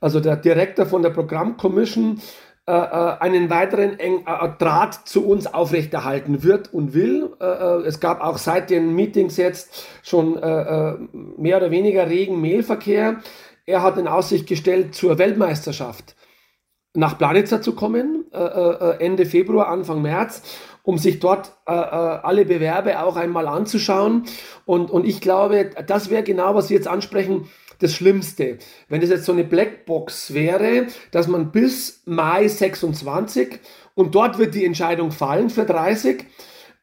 also 0.00 0.20
der 0.20 0.36
Direktor 0.36 0.86
von 0.86 1.02
der 1.02 1.10
Programmcommission, 1.10 2.16
äh, 2.16 2.20
einen 2.70 3.50
weiteren 3.50 3.98
eng, 3.98 4.24
äh, 4.26 4.48
Draht 4.58 5.08
zu 5.08 5.26
uns 5.26 5.46
aufrechterhalten 5.46 6.42
wird 6.42 6.72
und 6.72 6.92
will. 6.92 7.30
Äh, 7.40 7.44
äh 7.44 7.86
es 7.86 8.00
gab 8.00 8.20
auch 8.20 8.38
seit 8.38 8.70
den 8.70 8.94
Meetings 8.94 9.36
jetzt 9.36 9.86
schon 10.02 10.36
äh, 10.36 10.94
mehr 11.12 11.56
oder 11.56 11.70
weniger 11.70 12.08
regen 12.08 12.40
Mailverkehr. 12.40 13.20
Er 13.64 13.82
hat 13.82 13.98
in 13.98 14.08
Aussicht 14.08 14.46
gestellt, 14.46 14.94
zur 14.94 15.18
Weltmeisterschaft 15.18 16.14
nach 16.94 17.18
Planitzer 17.18 17.60
zu 17.60 17.74
kommen, 17.74 18.24
Ende 18.32 19.26
Februar, 19.26 19.68
Anfang 19.68 20.00
März, 20.00 20.42
um 20.82 20.96
sich 20.96 21.20
dort 21.20 21.52
alle 21.66 22.46
Bewerbe 22.46 23.02
auch 23.02 23.16
einmal 23.16 23.46
anzuschauen. 23.46 24.24
Und, 24.64 24.90
und 24.90 25.06
ich 25.06 25.20
glaube, 25.20 25.70
das 25.86 26.08
wäre 26.08 26.22
genau, 26.22 26.54
was 26.54 26.68
Sie 26.68 26.74
jetzt 26.74 26.88
ansprechen 26.88 27.48
das 27.78 27.94
Schlimmste. 27.94 28.58
Wenn 28.88 29.00
das 29.00 29.10
jetzt 29.10 29.24
so 29.24 29.32
eine 29.32 29.44
Blackbox 29.44 30.34
wäre, 30.34 30.86
dass 31.10 31.28
man 31.28 31.52
bis 31.52 32.02
Mai 32.06 32.48
26 32.48 33.60
und 33.94 34.14
dort 34.14 34.38
wird 34.38 34.54
die 34.54 34.64
Entscheidung 34.64 35.10
fallen 35.10 35.50
für 35.50 35.64
30, 35.64 36.24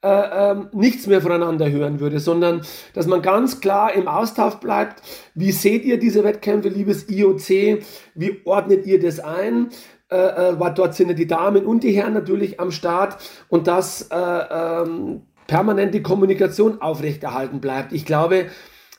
äh, 0.04 0.52
äh, 0.52 0.56
nichts 0.74 1.08
mehr 1.08 1.22
voneinander 1.22 1.72
hören 1.72 2.00
würde, 2.00 2.20
sondern 2.20 2.62
dass 2.94 3.08
man 3.08 3.22
ganz 3.22 3.60
klar 3.60 3.94
im 3.94 4.08
Austausch 4.08 4.56
bleibt. 4.56 5.02
Wie 5.34 5.52
seht 5.52 5.84
ihr 5.84 5.98
diese 5.98 6.24
Wettkämpfe, 6.24 6.70
liebes 6.70 7.10
IOC? 7.10 7.82
Wie 8.14 8.42
ordnet 8.46 8.86
ihr 8.86 9.00
das 9.00 9.20
ein? 9.20 9.70
Äh, 10.12 10.52
äh 10.52 10.74
dort 10.76 10.94
sind 10.94 11.08
ja 11.08 11.16
die 11.16 11.26
Damen 11.26 11.66
und 11.66 11.84
die 11.84 11.92
Herren 11.92 12.14
natürlich 12.14 12.60
am 12.60 12.70
Start 12.72 13.18
und 13.50 13.66
dass 13.66 14.04
äh, 14.12 14.16
ähm, 14.16 15.24
permanent 15.48 15.94
die 15.94 16.04
Kommunikation 16.04 16.82
aufrechterhalten 16.82 17.60
bleibt. 17.60 17.92
Ich 17.92 18.06
glaube, 18.06 18.48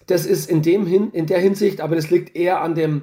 das 0.07 0.27
ist 0.27 0.51
in, 0.51 0.63
dem 0.63 0.87
hin, 0.87 1.11
in 1.13 1.27
der 1.27 1.41
Hinsicht, 1.41 1.81
aber 1.81 1.97
das 1.97 2.11
liegt 2.11 2.37
eher 2.37 2.61
an 2.61 2.75
dem, 2.75 3.03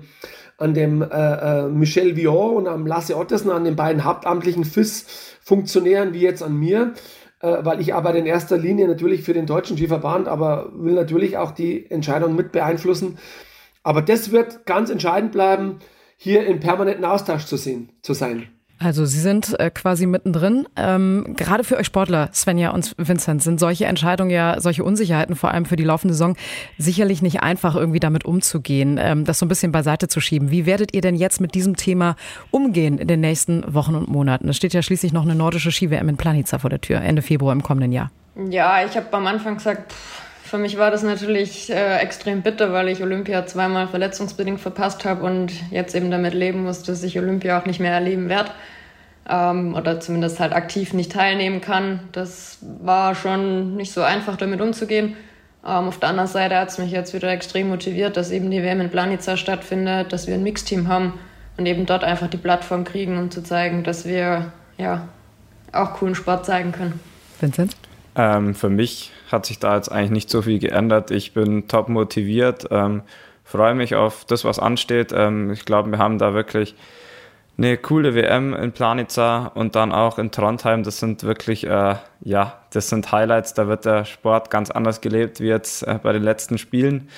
an 0.57 0.73
dem 0.73 1.01
äh, 1.01 1.05
äh, 1.05 1.67
Michel 1.67 2.15
Vion 2.15 2.55
und 2.55 2.67
am 2.67 2.87
Lasse 2.87 3.17
Ottesen, 3.17 3.51
an 3.51 3.65
den 3.65 3.75
beiden 3.75 4.03
hauptamtlichen 4.03 4.63
FIS-Funktionären, 4.63 6.13
wie 6.13 6.21
jetzt 6.21 6.43
an 6.43 6.57
mir, 6.57 6.93
äh, 7.41 7.57
weil 7.63 7.81
ich 7.81 7.93
arbeite 7.93 8.19
in 8.19 8.25
erster 8.25 8.57
Linie 8.57 8.87
natürlich 8.87 9.23
für 9.23 9.33
den 9.33 9.45
Deutschen 9.45 9.77
Skiverband, 9.77 10.27
aber 10.27 10.71
will 10.73 10.93
natürlich 10.93 11.37
auch 11.37 11.51
die 11.51 11.89
Entscheidung 11.89 12.35
mit 12.35 12.51
beeinflussen. 12.51 13.17
Aber 13.83 14.01
das 14.01 14.31
wird 14.31 14.65
ganz 14.65 14.89
entscheidend 14.89 15.33
bleiben, 15.33 15.79
hier 16.15 16.45
in 16.45 16.61
permanenten 16.61 17.03
Austausch 17.03 17.45
zu, 17.45 17.57
sehen, 17.57 17.91
zu 18.01 18.13
sein. 18.13 18.47
Also 18.83 19.05
Sie 19.05 19.19
sind 19.19 19.57
äh, 19.59 19.69
quasi 19.69 20.05
mittendrin. 20.05 20.67
Ähm, 20.75 21.35
gerade 21.37 21.63
für 21.63 21.77
euch 21.77 21.87
Sportler, 21.87 22.29
Svenja 22.33 22.71
und 22.71 22.93
Vincent, 22.97 23.41
sind 23.41 23.59
solche 23.59 23.85
Entscheidungen 23.85 24.29
ja, 24.29 24.59
solche 24.59 24.83
Unsicherheiten, 24.83 25.35
vor 25.35 25.51
allem 25.51 25.65
für 25.65 25.75
die 25.75 25.83
laufende 25.83 26.13
Saison, 26.13 26.35
sicherlich 26.77 27.21
nicht 27.21 27.41
einfach, 27.41 27.75
irgendwie 27.75 27.99
damit 27.99 28.25
umzugehen, 28.25 28.99
ähm, 29.01 29.25
das 29.25 29.39
so 29.39 29.45
ein 29.45 29.49
bisschen 29.49 29.71
beiseite 29.71 30.07
zu 30.07 30.19
schieben. 30.19 30.51
Wie 30.51 30.65
werdet 30.65 30.93
ihr 30.93 31.01
denn 31.01 31.15
jetzt 31.15 31.39
mit 31.39 31.55
diesem 31.55 31.75
Thema 31.75 32.15
umgehen 32.51 32.97
in 32.97 33.07
den 33.07 33.21
nächsten 33.21 33.73
Wochen 33.73 33.95
und 33.95 34.09
Monaten? 34.09 34.49
Es 34.49 34.57
steht 34.57 34.73
ja 34.73 34.81
schließlich 34.81 35.13
noch 35.13 35.23
eine 35.23 35.35
nordische 35.35 35.71
Ski-WM 35.71 36.09
in 36.09 36.17
Planica 36.17 36.59
vor 36.59 36.69
der 36.69 36.81
Tür, 36.81 37.01
Ende 37.01 37.21
Februar 37.21 37.53
im 37.53 37.63
kommenden 37.63 37.91
Jahr. 37.91 38.11
Ja, 38.49 38.83
ich 38.83 38.97
habe 38.97 39.07
am 39.11 39.27
Anfang 39.27 39.55
gesagt, 39.55 39.93
für 40.43 40.57
mich 40.57 40.77
war 40.77 40.91
das 40.91 41.03
natürlich 41.03 41.71
äh, 41.71 41.97
extrem 41.97 42.41
bitter, 42.41 42.73
weil 42.73 42.89
ich 42.89 43.01
Olympia 43.01 43.45
zweimal 43.45 43.87
verletzungsbedingt 43.87 44.59
verpasst 44.59 45.05
habe 45.05 45.23
und 45.23 45.51
jetzt 45.71 45.95
eben 45.95 46.11
damit 46.11 46.33
leben 46.33 46.63
muss, 46.63 46.83
dass 46.83 47.01
ich 47.03 47.17
Olympia 47.17 47.59
auch 47.59 47.65
nicht 47.65 47.79
mehr 47.79 47.93
erleben 47.93 48.29
werde 48.29 48.51
ähm, 49.29 49.75
oder 49.75 49.99
zumindest 49.99 50.39
halt 50.39 50.53
aktiv 50.53 50.93
nicht 50.93 51.11
teilnehmen 51.11 51.61
kann. 51.61 52.01
Das 52.11 52.59
war 52.61 53.15
schon 53.15 53.75
nicht 53.75 53.91
so 53.91 54.01
einfach, 54.01 54.37
damit 54.37 54.61
umzugehen. 54.61 55.15
Ähm, 55.65 55.87
auf 55.87 55.99
der 55.99 56.09
anderen 56.09 56.27
Seite 56.27 56.57
hat 56.57 56.69
es 56.69 56.77
mich 56.77 56.91
jetzt 56.91 57.13
wieder 57.13 57.31
extrem 57.31 57.69
motiviert, 57.69 58.17
dass 58.17 58.31
eben 58.31 58.51
die 58.51 58.61
WM 58.61 58.81
in 58.81 58.89
Planica 58.89 59.37
stattfindet, 59.37 60.11
dass 60.11 60.27
wir 60.27 60.33
ein 60.33 60.43
Mixteam 60.43 60.87
haben 60.87 61.13
und 61.57 61.65
eben 61.65 61.85
dort 61.85 62.03
einfach 62.03 62.27
die 62.27 62.37
Plattform 62.37 62.83
kriegen, 62.83 63.17
um 63.17 63.31
zu 63.31 63.43
zeigen, 63.43 63.83
dass 63.83 64.05
wir 64.05 64.51
ja 64.77 65.07
auch 65.71 65.93
coolen 65.93 66.15
Sport 66.15 66.45
zeigen 66.45 66.71
können. 66.71 66.99
Vincent? 67.39 67.75
Ähm, 68.15 68.53
für 68.53 68.69
mich 68.69 69.11
hat 69.31 69.45
sich 69.45 69.59
da 69.59 69.75
jetzt 69.75 69.91
eigentlich 69.91 70.11
nicht 70.11 70.29
so 70.29 70.41
viel 70.41 70.59
geändert. 70.59 71.11
Ich 71.11 71.33
bin 71.33 71.67
top 71.67 71.89
motiviert, 71.89 72.67
ähm, 72.69 73.01
freue 73.43 73.73
mich 73.73 73.95
auf 73.95 74.25
das, 74.25 74.45
was 74.45 74.59
ansteht. 74.59 75.11
Ähm, 75.15 75.51
ich 75.51 75.65
glaube, 75.65 75.89
wir 75.89 75.97
haben 75.97 76.19
da 76.19 76.33
wirklich 76.33 76.75
eine 77.57 77.77
coole 77.77 78.15
WM 78.15 78.53
in 78.53 78.71
Planica 78.71 79.47
und 79.53 79.75
dann 79.75 79.91
auch 79.91 80.17
in 80.17 80.31
Trondheim. 80.31 80.83
Das 80.83 80.99
sind 80.99 81.23
wirklich, 81.23 81.65
äh, 81.65 81.95
ja, 82.21 82.59
das 82.71 82.89
sind 82.89 83.11
Highlights. 83.11 83.53
Da 83.53 83.67
wird 83.67 83.85
der 83.85 84.05
Sport 84.05 84.49
ganz 84.49 84.71
anders 84.71 85.01
gelebt 85.01 85.39
wie 85.39 85.47
jetzt 85.47 85.83
äh, 85.83 85.99
bei 86.01 86.13
den 86.13 86.23
letzten 86.23 86.57
Spielen. 86.57 87.09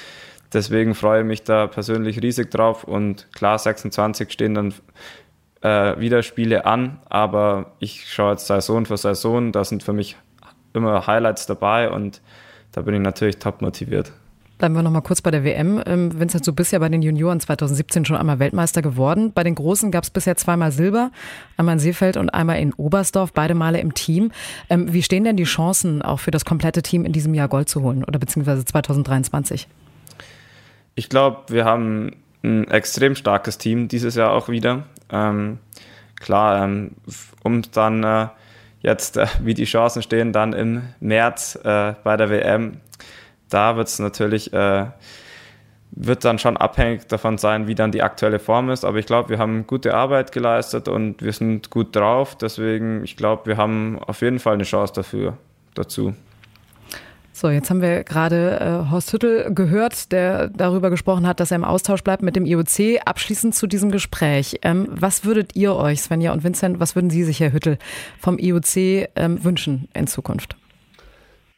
Deswegen 0.54 0.94
freue 0.96 1.22
ich 1.22 1.26
mich 1.26 1.44
da 1.44 1.68
persönlich 1.68 2.22
riesig 2.22 2.52
drauf 2.52 2.84
und 2.84 3.28
klar, 3.34 3.58
26 3.58 4.32
stehen 4.32 4.54
dann 4.54 4.74
äh, 5.62 6.00
wieder 6.00 6.24
Spiele 6.24 6.66
an, 6.66 7.00
aber 7.10 7.74
ich 7.80 8.10
schaue 8.10 8.32
jetzt 8.32 8.48
Saison 8.48 8.86
für 8.86 8.98
Saison. 8.98 9.52
Da 9.52 9.64
sind 9.64 9.84
für 9.84 9.94
mich 9.94 10.16
immer 10.74 11.08
Highlights 11.08 11.46
dabei 11.46 11.90
und 11.90 12.22
da 12.72 12.82
bin 12.82 12.94
ich 12.94 13.02
natürlich 13.02 13.38
top 13.38 13.62
motiviert. 13.62 14.12
Bleiben 14.58 14.74
wir 14.74 14.84
noch 14.84 14.92
mal 14.92 15.02
kurz 15.02 15.22
bei 15.22 15.32
der 15.32 15.44
WM. 15.44 15.84
Ähm, 15.86 16.18
Vincent, 16.18 16.48
du 16.48 16.54
bist 16.54 16.72
ja 16.72 16.80
bei 16.80 16.88
den 16.88 17.02
Junioren 17.02 17.42
2017 17.42 18.06
schon 18.06 18.16
einmal 18.16 18.40
Weltmeister 18.40 18.82
geworden. 18.82 19.34
Bei 19.34 19.44
den 19.44 19.54
Großen 19.54 19.92
gab 19.92 20.06
es 20.06 20.10
bisher 20.10 20.38
zweimal 20.38 20.72
Silber, 20.72 21.12
einmal 21.58 21.74
in 21.74 21.80
Seefeld 21.80 22.16
und 22.16 22.30
einmal 22.30 22.60
in 22.60 22.74
Oberstdorf, 22.74 23.34
beide 23.34 23.54
Male 23.54 23.82
im 23.82 23.94
Team. 23.94 24.32
Ähm, 24.70 24.94
wie 24.94 25.04
stehen 25.04 25.26
denn 25.26 25.36
die 25.36 25.44
Chancen 25.44 26.02
auch 26.02 26.22
für 26.22 26.32
das 26.32 26.46
komplette 26.46 26.82
Team 26.82 27.04
in 27.04 27.12
diesem 27.12 27.34
Jahr 27.34 27.50
Gold 27.50 27.68
zu 27.68 27.82
holen 27.82 28.06
oder 28.06 28.18
beziehungsweise 28.18 28.64
2023? 28.64 29.68
Ich 30.96 31.10
glaube, 31.10 31.42
wir 31.50 31.66
haben 31.66 32.14
ein 32.42 32.70
extrem 32.72 33.16
starkes 33.16 33.58
Team 33.58 33.90
dieses 33.90 34.16
Jahr 34.16 34.32
auch 34.32 34.48
wieder. 34.48 34.84
Ähm, 35.10 35.58
klar, 36.18 36.64
ähm, 36.64 36.92
um 37.44 37.62
dann 37.74 38.04
äh, 38.06 38.28
jetzt, 38.80 39.18
äh, 39.18 39.28
wie 39.42 39.54
die 39.54 39.66
Chancen 39.66 40.02
stehen, 40.02 40.32
dann 40.32 40.54
im 40.54 40.84
März 41.02 41.60
äh, 41.62 41.94
bei 42.06 42.16
der 42.16 42.30
WM 42.30 42.78
da 43.50 43.78
wird 43.78 43.88
es 43.88 44.00
natürlich, 44.00 44.54
äh, 44.54 44.88
wird 45.92 46.26
dann 46.26 46.40
schon 46.40 46.58
abhängig 46.58 47.08
davon 47.08 47.38
sein, 47.38 47.68
wie 47.68 47.76
dann 47.76 47.92
die 47.92 48.04
aktuelle 48.04 48.40
Form 48.40 48.70
ist. 48.70 48.84
Aber 48.84 48.98
ich 48.98 49.06
glaube, 49.06 49.30
wir 49.30 49.40
haben 49.40 49.66
gute 49.66 49.94
Arbeit 49.94 50.32
geleistet 50.32 50.88
und 50.88 51.22
wir 51.22 51.32
sind 51.32 51.70
gut 51.70 51.96
drauf. 51.96 52.38
Deswegen, 52.38 53.04
ich 53.04 53.16
glaube, 53.16 53.46
wir 53.46 53.58
haben 53.58 54.00
auf 54.00 54.22
jeden 54.22 54.40
Fall 54.40 54.56
eine 54.56 54.64
Chance 54.64 54.94
dafür, 54.94 55.38
dazu. 55.74 56.14
So, 57.38 57.50
jetzt 57.50 57.70
haben 57.70 57.82
wir 57.82 58.06
gerade 58.06 58.60
äh, 58.62 58.92
Horst 58.92 59.12
Hüttel 59.12 59.54
gehört, 59.54 60.14
der 60.14 60.48
darüber 60.48 60.90
gesprochen 60.90 61.28
hat, 61.28 61.42
dass 61.42 61.52
er 61.52 61.56
im 61.56 61.66
Austausch 61.66 62.02
bleibt 62.02 62.24
mit 62.24 62.38
dem 62.38 62.46
IOC. 62.46 63.02
Abschließend 63.04 63.54
zu 63.54 63.68
diesem 63.68 63.92
Gespräch. 63.92 64.60
Ähm, 64.62 64.88
was 64.90 65.26
würdet 65.26 65.54
ihr 65.54 65.76
euch, 65.76 66.02
Svenja 66.02 66.32
und 66.32 66.46
Vincent, 66.46 66.80
was 66.80 66.96
würden 66.96 67.10
Sie 67.10 67.26
sich, 67.26 67.42
Herr 67.42 67.52
Hüttel, 67.52 67.78
vom 68.20 68.40
IOC 68.40 69.10
ähm, 69.18 69.44
wünschen 69.44 69.90
in 69.94 70.08
Zukunft? 70.08 70.56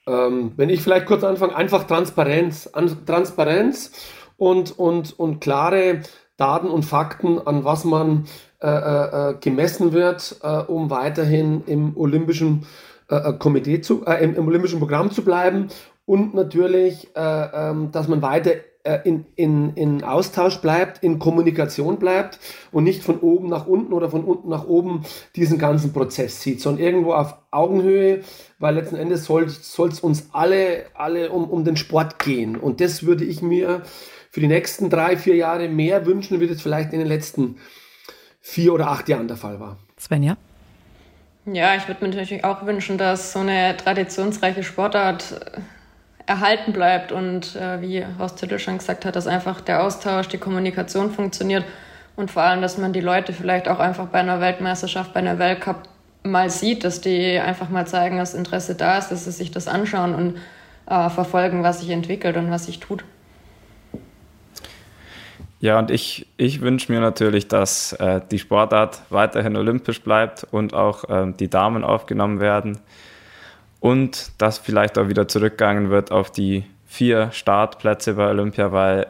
Ähm, 0.08 0.54
wenn 0.56 0.70
ich 0.70 0.82
vielleicht 0.82 1.06
kurz 1.06 1.24
anfange, 1.24 1.56
einfach 1.56 1.84
Transparenz. 1.84 2.68
An, 2.72 3.06
Transparenz 3.06 3.92
und, 4.38 4.78
und, 4.80 5.20
und 5.20 5.42
klare 5.42 6.02
Daten 6.38 6.68
und 6.68 6.84
Fakten, 6.84 7.40
an 7.46 7.66
was 7.66 7.84
man 7.84 8.26
äh, 8.62 8.68
äh, 8.68 9.32
äh 9.32 9.36
gemessen 9.40 9.92
wird, 9.92 10.38
äh, 10.42 10.58
um 10.60 10.90
weiterhin 10.90 11.64
im 11.66 11.98
olympischen 11.98 12.66
äh, 13.10 13.16
äh, 13.16 13.34
Komitee 13.34 13.82
zu, 13.82 14.04
im, 14.04 14.36
im, 14.36 14.48
olympischen 14.48 14.80
Programm 14.80 15.12
zu 15.12 15.24
bleiben 15.24 15.70
und 16.06 16.34
natürlich, 16.34 17.16
äh, 17.16 17.20
ähm, 17.20 17.92
dass 17.92 18.08
man 18.08 18.22
weiter 18.22 18.52
in, 18.96 19.26
in, 19.36 19.74
in 19.76 20.04
Austausch 20.04 20.58
bleibt, 20.58 21.04
in 21.04 21.20
Kommunikation 21.20 22.00
bleibt 22.00 22.40
und 22.72 22.84
nicht 22.84 23.04
von 23.04 23.20
oben 23.20 23.50
nach 23.50 23.68
unten 23.68 23.94
oder 23.94 24.10
von 24.10 24.24
unten 24.24 24.50
nach 24.50 24.66
oben 24.66 25.04
diesen 25.36 25.58
ganzen 25.58 25.94
Prozess 25.94 26.42
sieht, 26.42 26.62
sondern 26.62 26.84
irgendwo 26.84 27.14
auf 27.14 27.36
Augenhöhe, 27.52 28.22
weil 28.60 28.76
letzten 28.76 28.96
Endes 28.96 29.26
soll 29.26 29.44
es 29.44 30.00
uns 30.00 30.30
alle, 30.32 30.86
alle 30.94 31.32
um, 31.32 31.50
um 31.50 31.64
den 31.64 31.78
Sport 31.78 32.20
gehen. 32.20 32.56
Und 32.56 32.82
das 32.82 33.04
würde 33.04 33.26
ich 33.26 33.42
mir 33.42 33.84
für 34.30 34.40
die 34.40 34.48
nächsten 34.48 34.90
drei, 34.90 35.18
vier 35.18 35.36
Jahre 35.36 35.68
mehr 35.68 36.06
wünschen, 36.06 36.40
wie 36.40 36.48
das 36.48 36.62
vielleicht 36.62 36.94
in 36.94 37.00
den 37.00 37.08
letzten 37.08 37.58
vier 38.40 38.74
oder 38.74 38.88
acht 38.88 39.10
Jahren 39.10 39.28
der 39.28 39.38
Fall 39.38 39.60
war. 39.60 39.78
Svenja? 40.00 40.38
Ja, 41.46 41.76
ich 41.76 41.88
würde 41.88 42.06
mir 42.06 42.14
natürlich 42.14 42.44
auch 42.44 42.66
wünschen, 42.66 42.98
dass 42.98 43.32
so 43.32 43.40
eine 43.40 43.76
traditionsreiche 43.78 44.64
Sportart 44.64 45.32
äh, 45.32 45.62
erhalten 46.28 46.74
bleibt 46.74 47.12
und 47.12 47.56
äh, 47.56 47.82
wie 47.82 48.06
Horst 48.20 48.38
Tittel 48.38 48.60
schon 48.60 48.78
gesagt 48.78 49.06
hat, 49.06 49.16
dass 49.16 49.26
einfach 49.26 49.62
der 49.62 49.82
Austausch, 49.82 50.28
die 50.28 50.38
Kommunikation 50.38 51.10
funktioniert 51.10 51.66
und 52.16 52.30
vor 52.30 52.44
allem, 52.44 52.62
dass 52.62 52.78
man 52.78 52.94
die 52.94 53.02
Leute 53.02 53.34
vielleicht 53.34 53.68
auch 53.68 53.80
einfach 53.80 54.08
bei 54.08 54.20
einer 54.20 54.42
Weltmeisterschaft, 54.42 55.14
bei 55.14 55.22
einer 55.22 55.40
Weltcup 55.40 55.84
mal 56.24 56.50
sieht, 56.50 56.84
dass 56.84 57.00
die 57.00 57.40
einfach 57.40 57.70
mal 57.70 57.88
zeigen, 57.88 58.18
dass 58.18 58.34
Interesse 58.34 58.76
da 58.76 58.98
ist, 58.98 59.10
dass 59.10 59.24
sie 59.24 59.32
sich 59.32 59.52
das 59.52 59.68
anschauen 59.68 60.14
und 60.14 60.38
äh, 60.88 61.10
verfolgen, 61.10 61.64
was 61.64 61.80
sich 61.80 61.90
entwickelt 61.90 62.36
und 62.36 62.52
was 62.52 62.66
sich 62.66 62.80
tut. 62.80 63.04
Ja, 65.60 65.80
und 65.80 65.90
ich, 65.90 66.28
ich 66.38 66.62
wünsche 66.62 66.92
mir 66.92 67.00
natürlich, 67.00 67.48
dass 67.48 67.94
äh, 67.94 68.22
die 68.30 68.38
Sportart 68.38 69.02
weiterhin 69.10 69.56
olympisch 69.56 70.02
bleibt 70.02 70.46
und 70.52 70.74
auch 70.74 71.06
ähm, 71.10 71.36
die 71.38 71.50
Damen 71.50 71.84
aufgenommen 71.84 72.40
werden. 72.40 72.80
Und 73.80 74.32
dass 74.38 74.58
vielleicht 74.58 74.98
auch 74.98 75.08
wieder 75.08 75.28
zurückgegangen 75.28 75.90
wird 75.90 76.12
auf 76.12 76.32
die 76.32 76.66
vier 76.86 77.32
Startplätze 77.32 78.16
bei 78.16 78.28
Olympia, 78.30 78.72
weil 78.72 79.08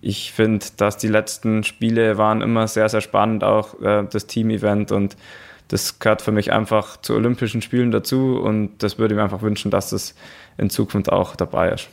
ich 0.00 0.32
finde, 0.32 0.66
dass 0.76 0.96
die 0.96 1.08
letzten 1.08 1.64
Spiele 1.64 2.18
waren 2.18 2.42
immer 2.42 2.68
sehr, 2.68 2.88
sehr 2.88 3.00
spannend, 3.00 3.44
auch 3.44 3.80
äh, 3.80 4.04
das 4.10 4.26
Team-Event. 4.26 4.92
Und 4.92 5.16
das 5.68 5.98
gehört 5.98 6.22
für 6.22 6.32
mich 6.32 6.52
einfach 6.52 6.96
zu 6.98 7.14
Olympischen 7.14 7.62
Spielen 7.62 7.90
dazu. 7.90 8.40
Und 8.40 8.82
das 8.82 8.98
würde 8.98 9.14
ich 9.14 9.16
mir 9.16 9.24
einfach 9.24 9.42
wünschen, 9.42 9.70
dass 9.70 9.90
das 9.90 10.14
in 10.58 10.70
Zukunft 10.70 11.10
auch 11.10 11.36
dabei 11.36 11.70
ist. 11.70 11.88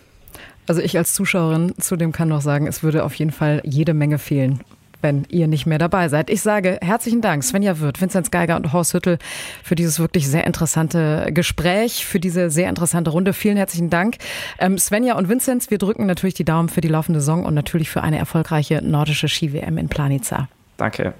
Also 0.67 0.81
ich 0.81 0.97
als 0.97 1.13
Zuschauerin 1.13 1.73
zudem 1.79 2.11
kann 2.11 2.29
noch 2.29 2.41
sagen, 2.41 2.67
es 2.67 2.83
würde 2.83 3.03
auf 3.03 3.15
jeden 3.15 3.31
Fall 3.31 3.61
jede 3.63 3.93
Menge 3.93 4.19
fehlen 4.19 4.59
wenn 5.01 5.25
ihr 5.29 5.47
nicht 5.47 5.65
mehr 5.65 5.77
dabei 5.77 6.09
seid. 6.09 6.29
Ich 6.29 6.41
sage 6.41 6.79
herzlichen 6.81 7.21
Dank, 7.21 7.43
Svenja 7.43 7.79
Wirth, 7.79 8.01
Vinzenz 8.01 8.31
Geiger 8.31 8.55
und 8.55 8.73
Horst 8.73 8.93
Hüttel, 8.93 9.17
für 9.63 9.75
dieses 9.75 9.99
wirklich 9.99 10.27
sehr 10.27 10.45
interessante 10.45 11.29
Gespräch, 11.31 12.05
für 12.05 12.19
diese 12.19 12.49
sehr 12.49 12.69
interessante 12.69 13.09
Runde. 13.11 13.33
Vielen 13.33 13.57
herzlichen 13.57 13.89
Dank. 13.89 14.17
Ähm, 14.59 14.77
Svenja 14.77 15.17
und 15.17 15.29
Vinzenz, 15.29 15.71
wir 15.71 15.77
drücken 15.77 16.05
natürlich 16.05 16.35
die 16.35 16.45
Daumen 16.45 16.69
für 16.69 16.81
die 16.81 16.87
laufende 16.87 17.19
Saison 17.19 17.45
und 17.45 17.53
natürlich 17.53 17.89
für 17.89 18.01
eine 18.01 18.17
erfolgreiche 18.17 18.81
nordische 18.83 19.27
Ski-WM 19.27 19.77
in 19.77 19.89
Planica. 19.89 20.49
Danke. 20.77 21.13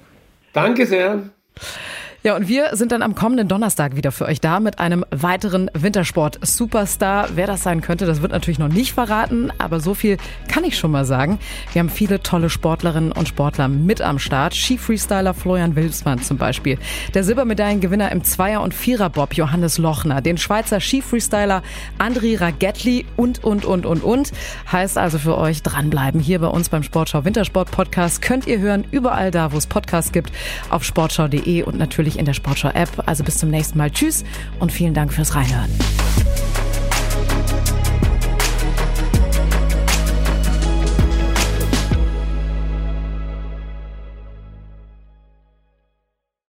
Danke 0.52 0.86
sehr. 0.86 1.22
Ja, 2.22 2.36
und 2.36 2.48
wir 2.48 2.76
sind 2.76 2.92
dann 2.92 3.00
am 3.00 3.14
kommenden 3.14 3.48
Donnerstag 3.48 3.96
wieder 3.96 4.12
für 4.12 4.26
euch 4.26 4.42
da 4.42 4.60
mit 4.60 4.78
einem 4.78 5.06
weiteren 5.10 5.70
Wintersport-Superstar. 5.72 7.30
Wer 7.34 7.46
das 7.46 7.62
sein 7.62 7.80
könnte, 7.80 8.04
das 8.04 8.20
wird 8.20 8.30
natürlich 8.30 8.58
noch 8.58 8.68
nicht 8.68 8.92
verraten, 8.92 9.50
aber 9.56 9.80
so 9.80 9.94
viel 9.94 10.18
kann 10.46 10.64
ich 10.64 10.76
schon 10.76 10.90
mal 10.90 11.06
sagen. 11.06 11.38
Wir 11.72 11.80
haben 11.80 11.88
viele 11.88 12.22
tolle 12.22 12.50
Sportlerinnen 12.50 13.12
und 13.12 13.26
Sportler 13.26 13.68
mit 13.68 14.02
am 14.02 14.18
Start. 14.18 14.54
Ski-Freestyler 14.54 15.32
Florian 15.32 15.76
Wilsmann 15.76 16.20
zum 16.20 16.36
Beispiel. 16.36 16.76
Der 17.14 17.24
Silbermedaillengewinner 17.24 18.12
im 18.12 18.22
Zweier- 18.22 18.60
und 18.60 18.74
Vierer-Bob 18.74 19.32
Johannes 19.32 19.78
Lochner. 19.78 20.20
Den 20.20 20.36
Schweizer 20.36 20.78
Ski-Freestyler 20.78 21.62
Andri 21.96 22.34
Ragetli 22.34 23.06
und, 23.16 23.42
und, 23.42 23.64
und, 23.64 23.86
und, 23.86 24.02
und. 24.02 24.32
Heißt 24.70 24.98
also 24.98 25.18
für 25.18 25.38
euch 25.38 25.62
dranbleiben. 25.62 26.20
Hier 26.20 26.40
bei 26.40 26.48
uns 26.48 26.68
beim 26.68 26.82
Sportschau 26.82 27.24
Wintersport 27.24 27.70
Podcast 27.70 28.20
könnt 28.20 28.46
ihr 28.46 28.58
hören, 28.58 28.84
überall 28.90 29.30
da, 29.30 29.52
wo 29.52 29.56
es 29.56 29.66
Podcasts 29.66 30.12
gibt, 30.12 30.30
auf 30.68 30.84
sportschau.de 30.84 31.62
und 31.62 31.78
natürlich 31.78 32.09
in 32.18 32.24
der 32.24 32.34
Sportschau 32.34 32.70
App. 32.70 33.02
Also 33.06 33.24
bis 33.24 33.38
zum 33.38 33.50
nächsten 33.50 33.78
Mal. 33.78 33.90
Tschüss 33.90 34.24
und 34.58 34.72
vielen 34.72 34.94
Dank 34.94 35.12
fürs 35.12 35.34
Reinhören. 35.34 35.70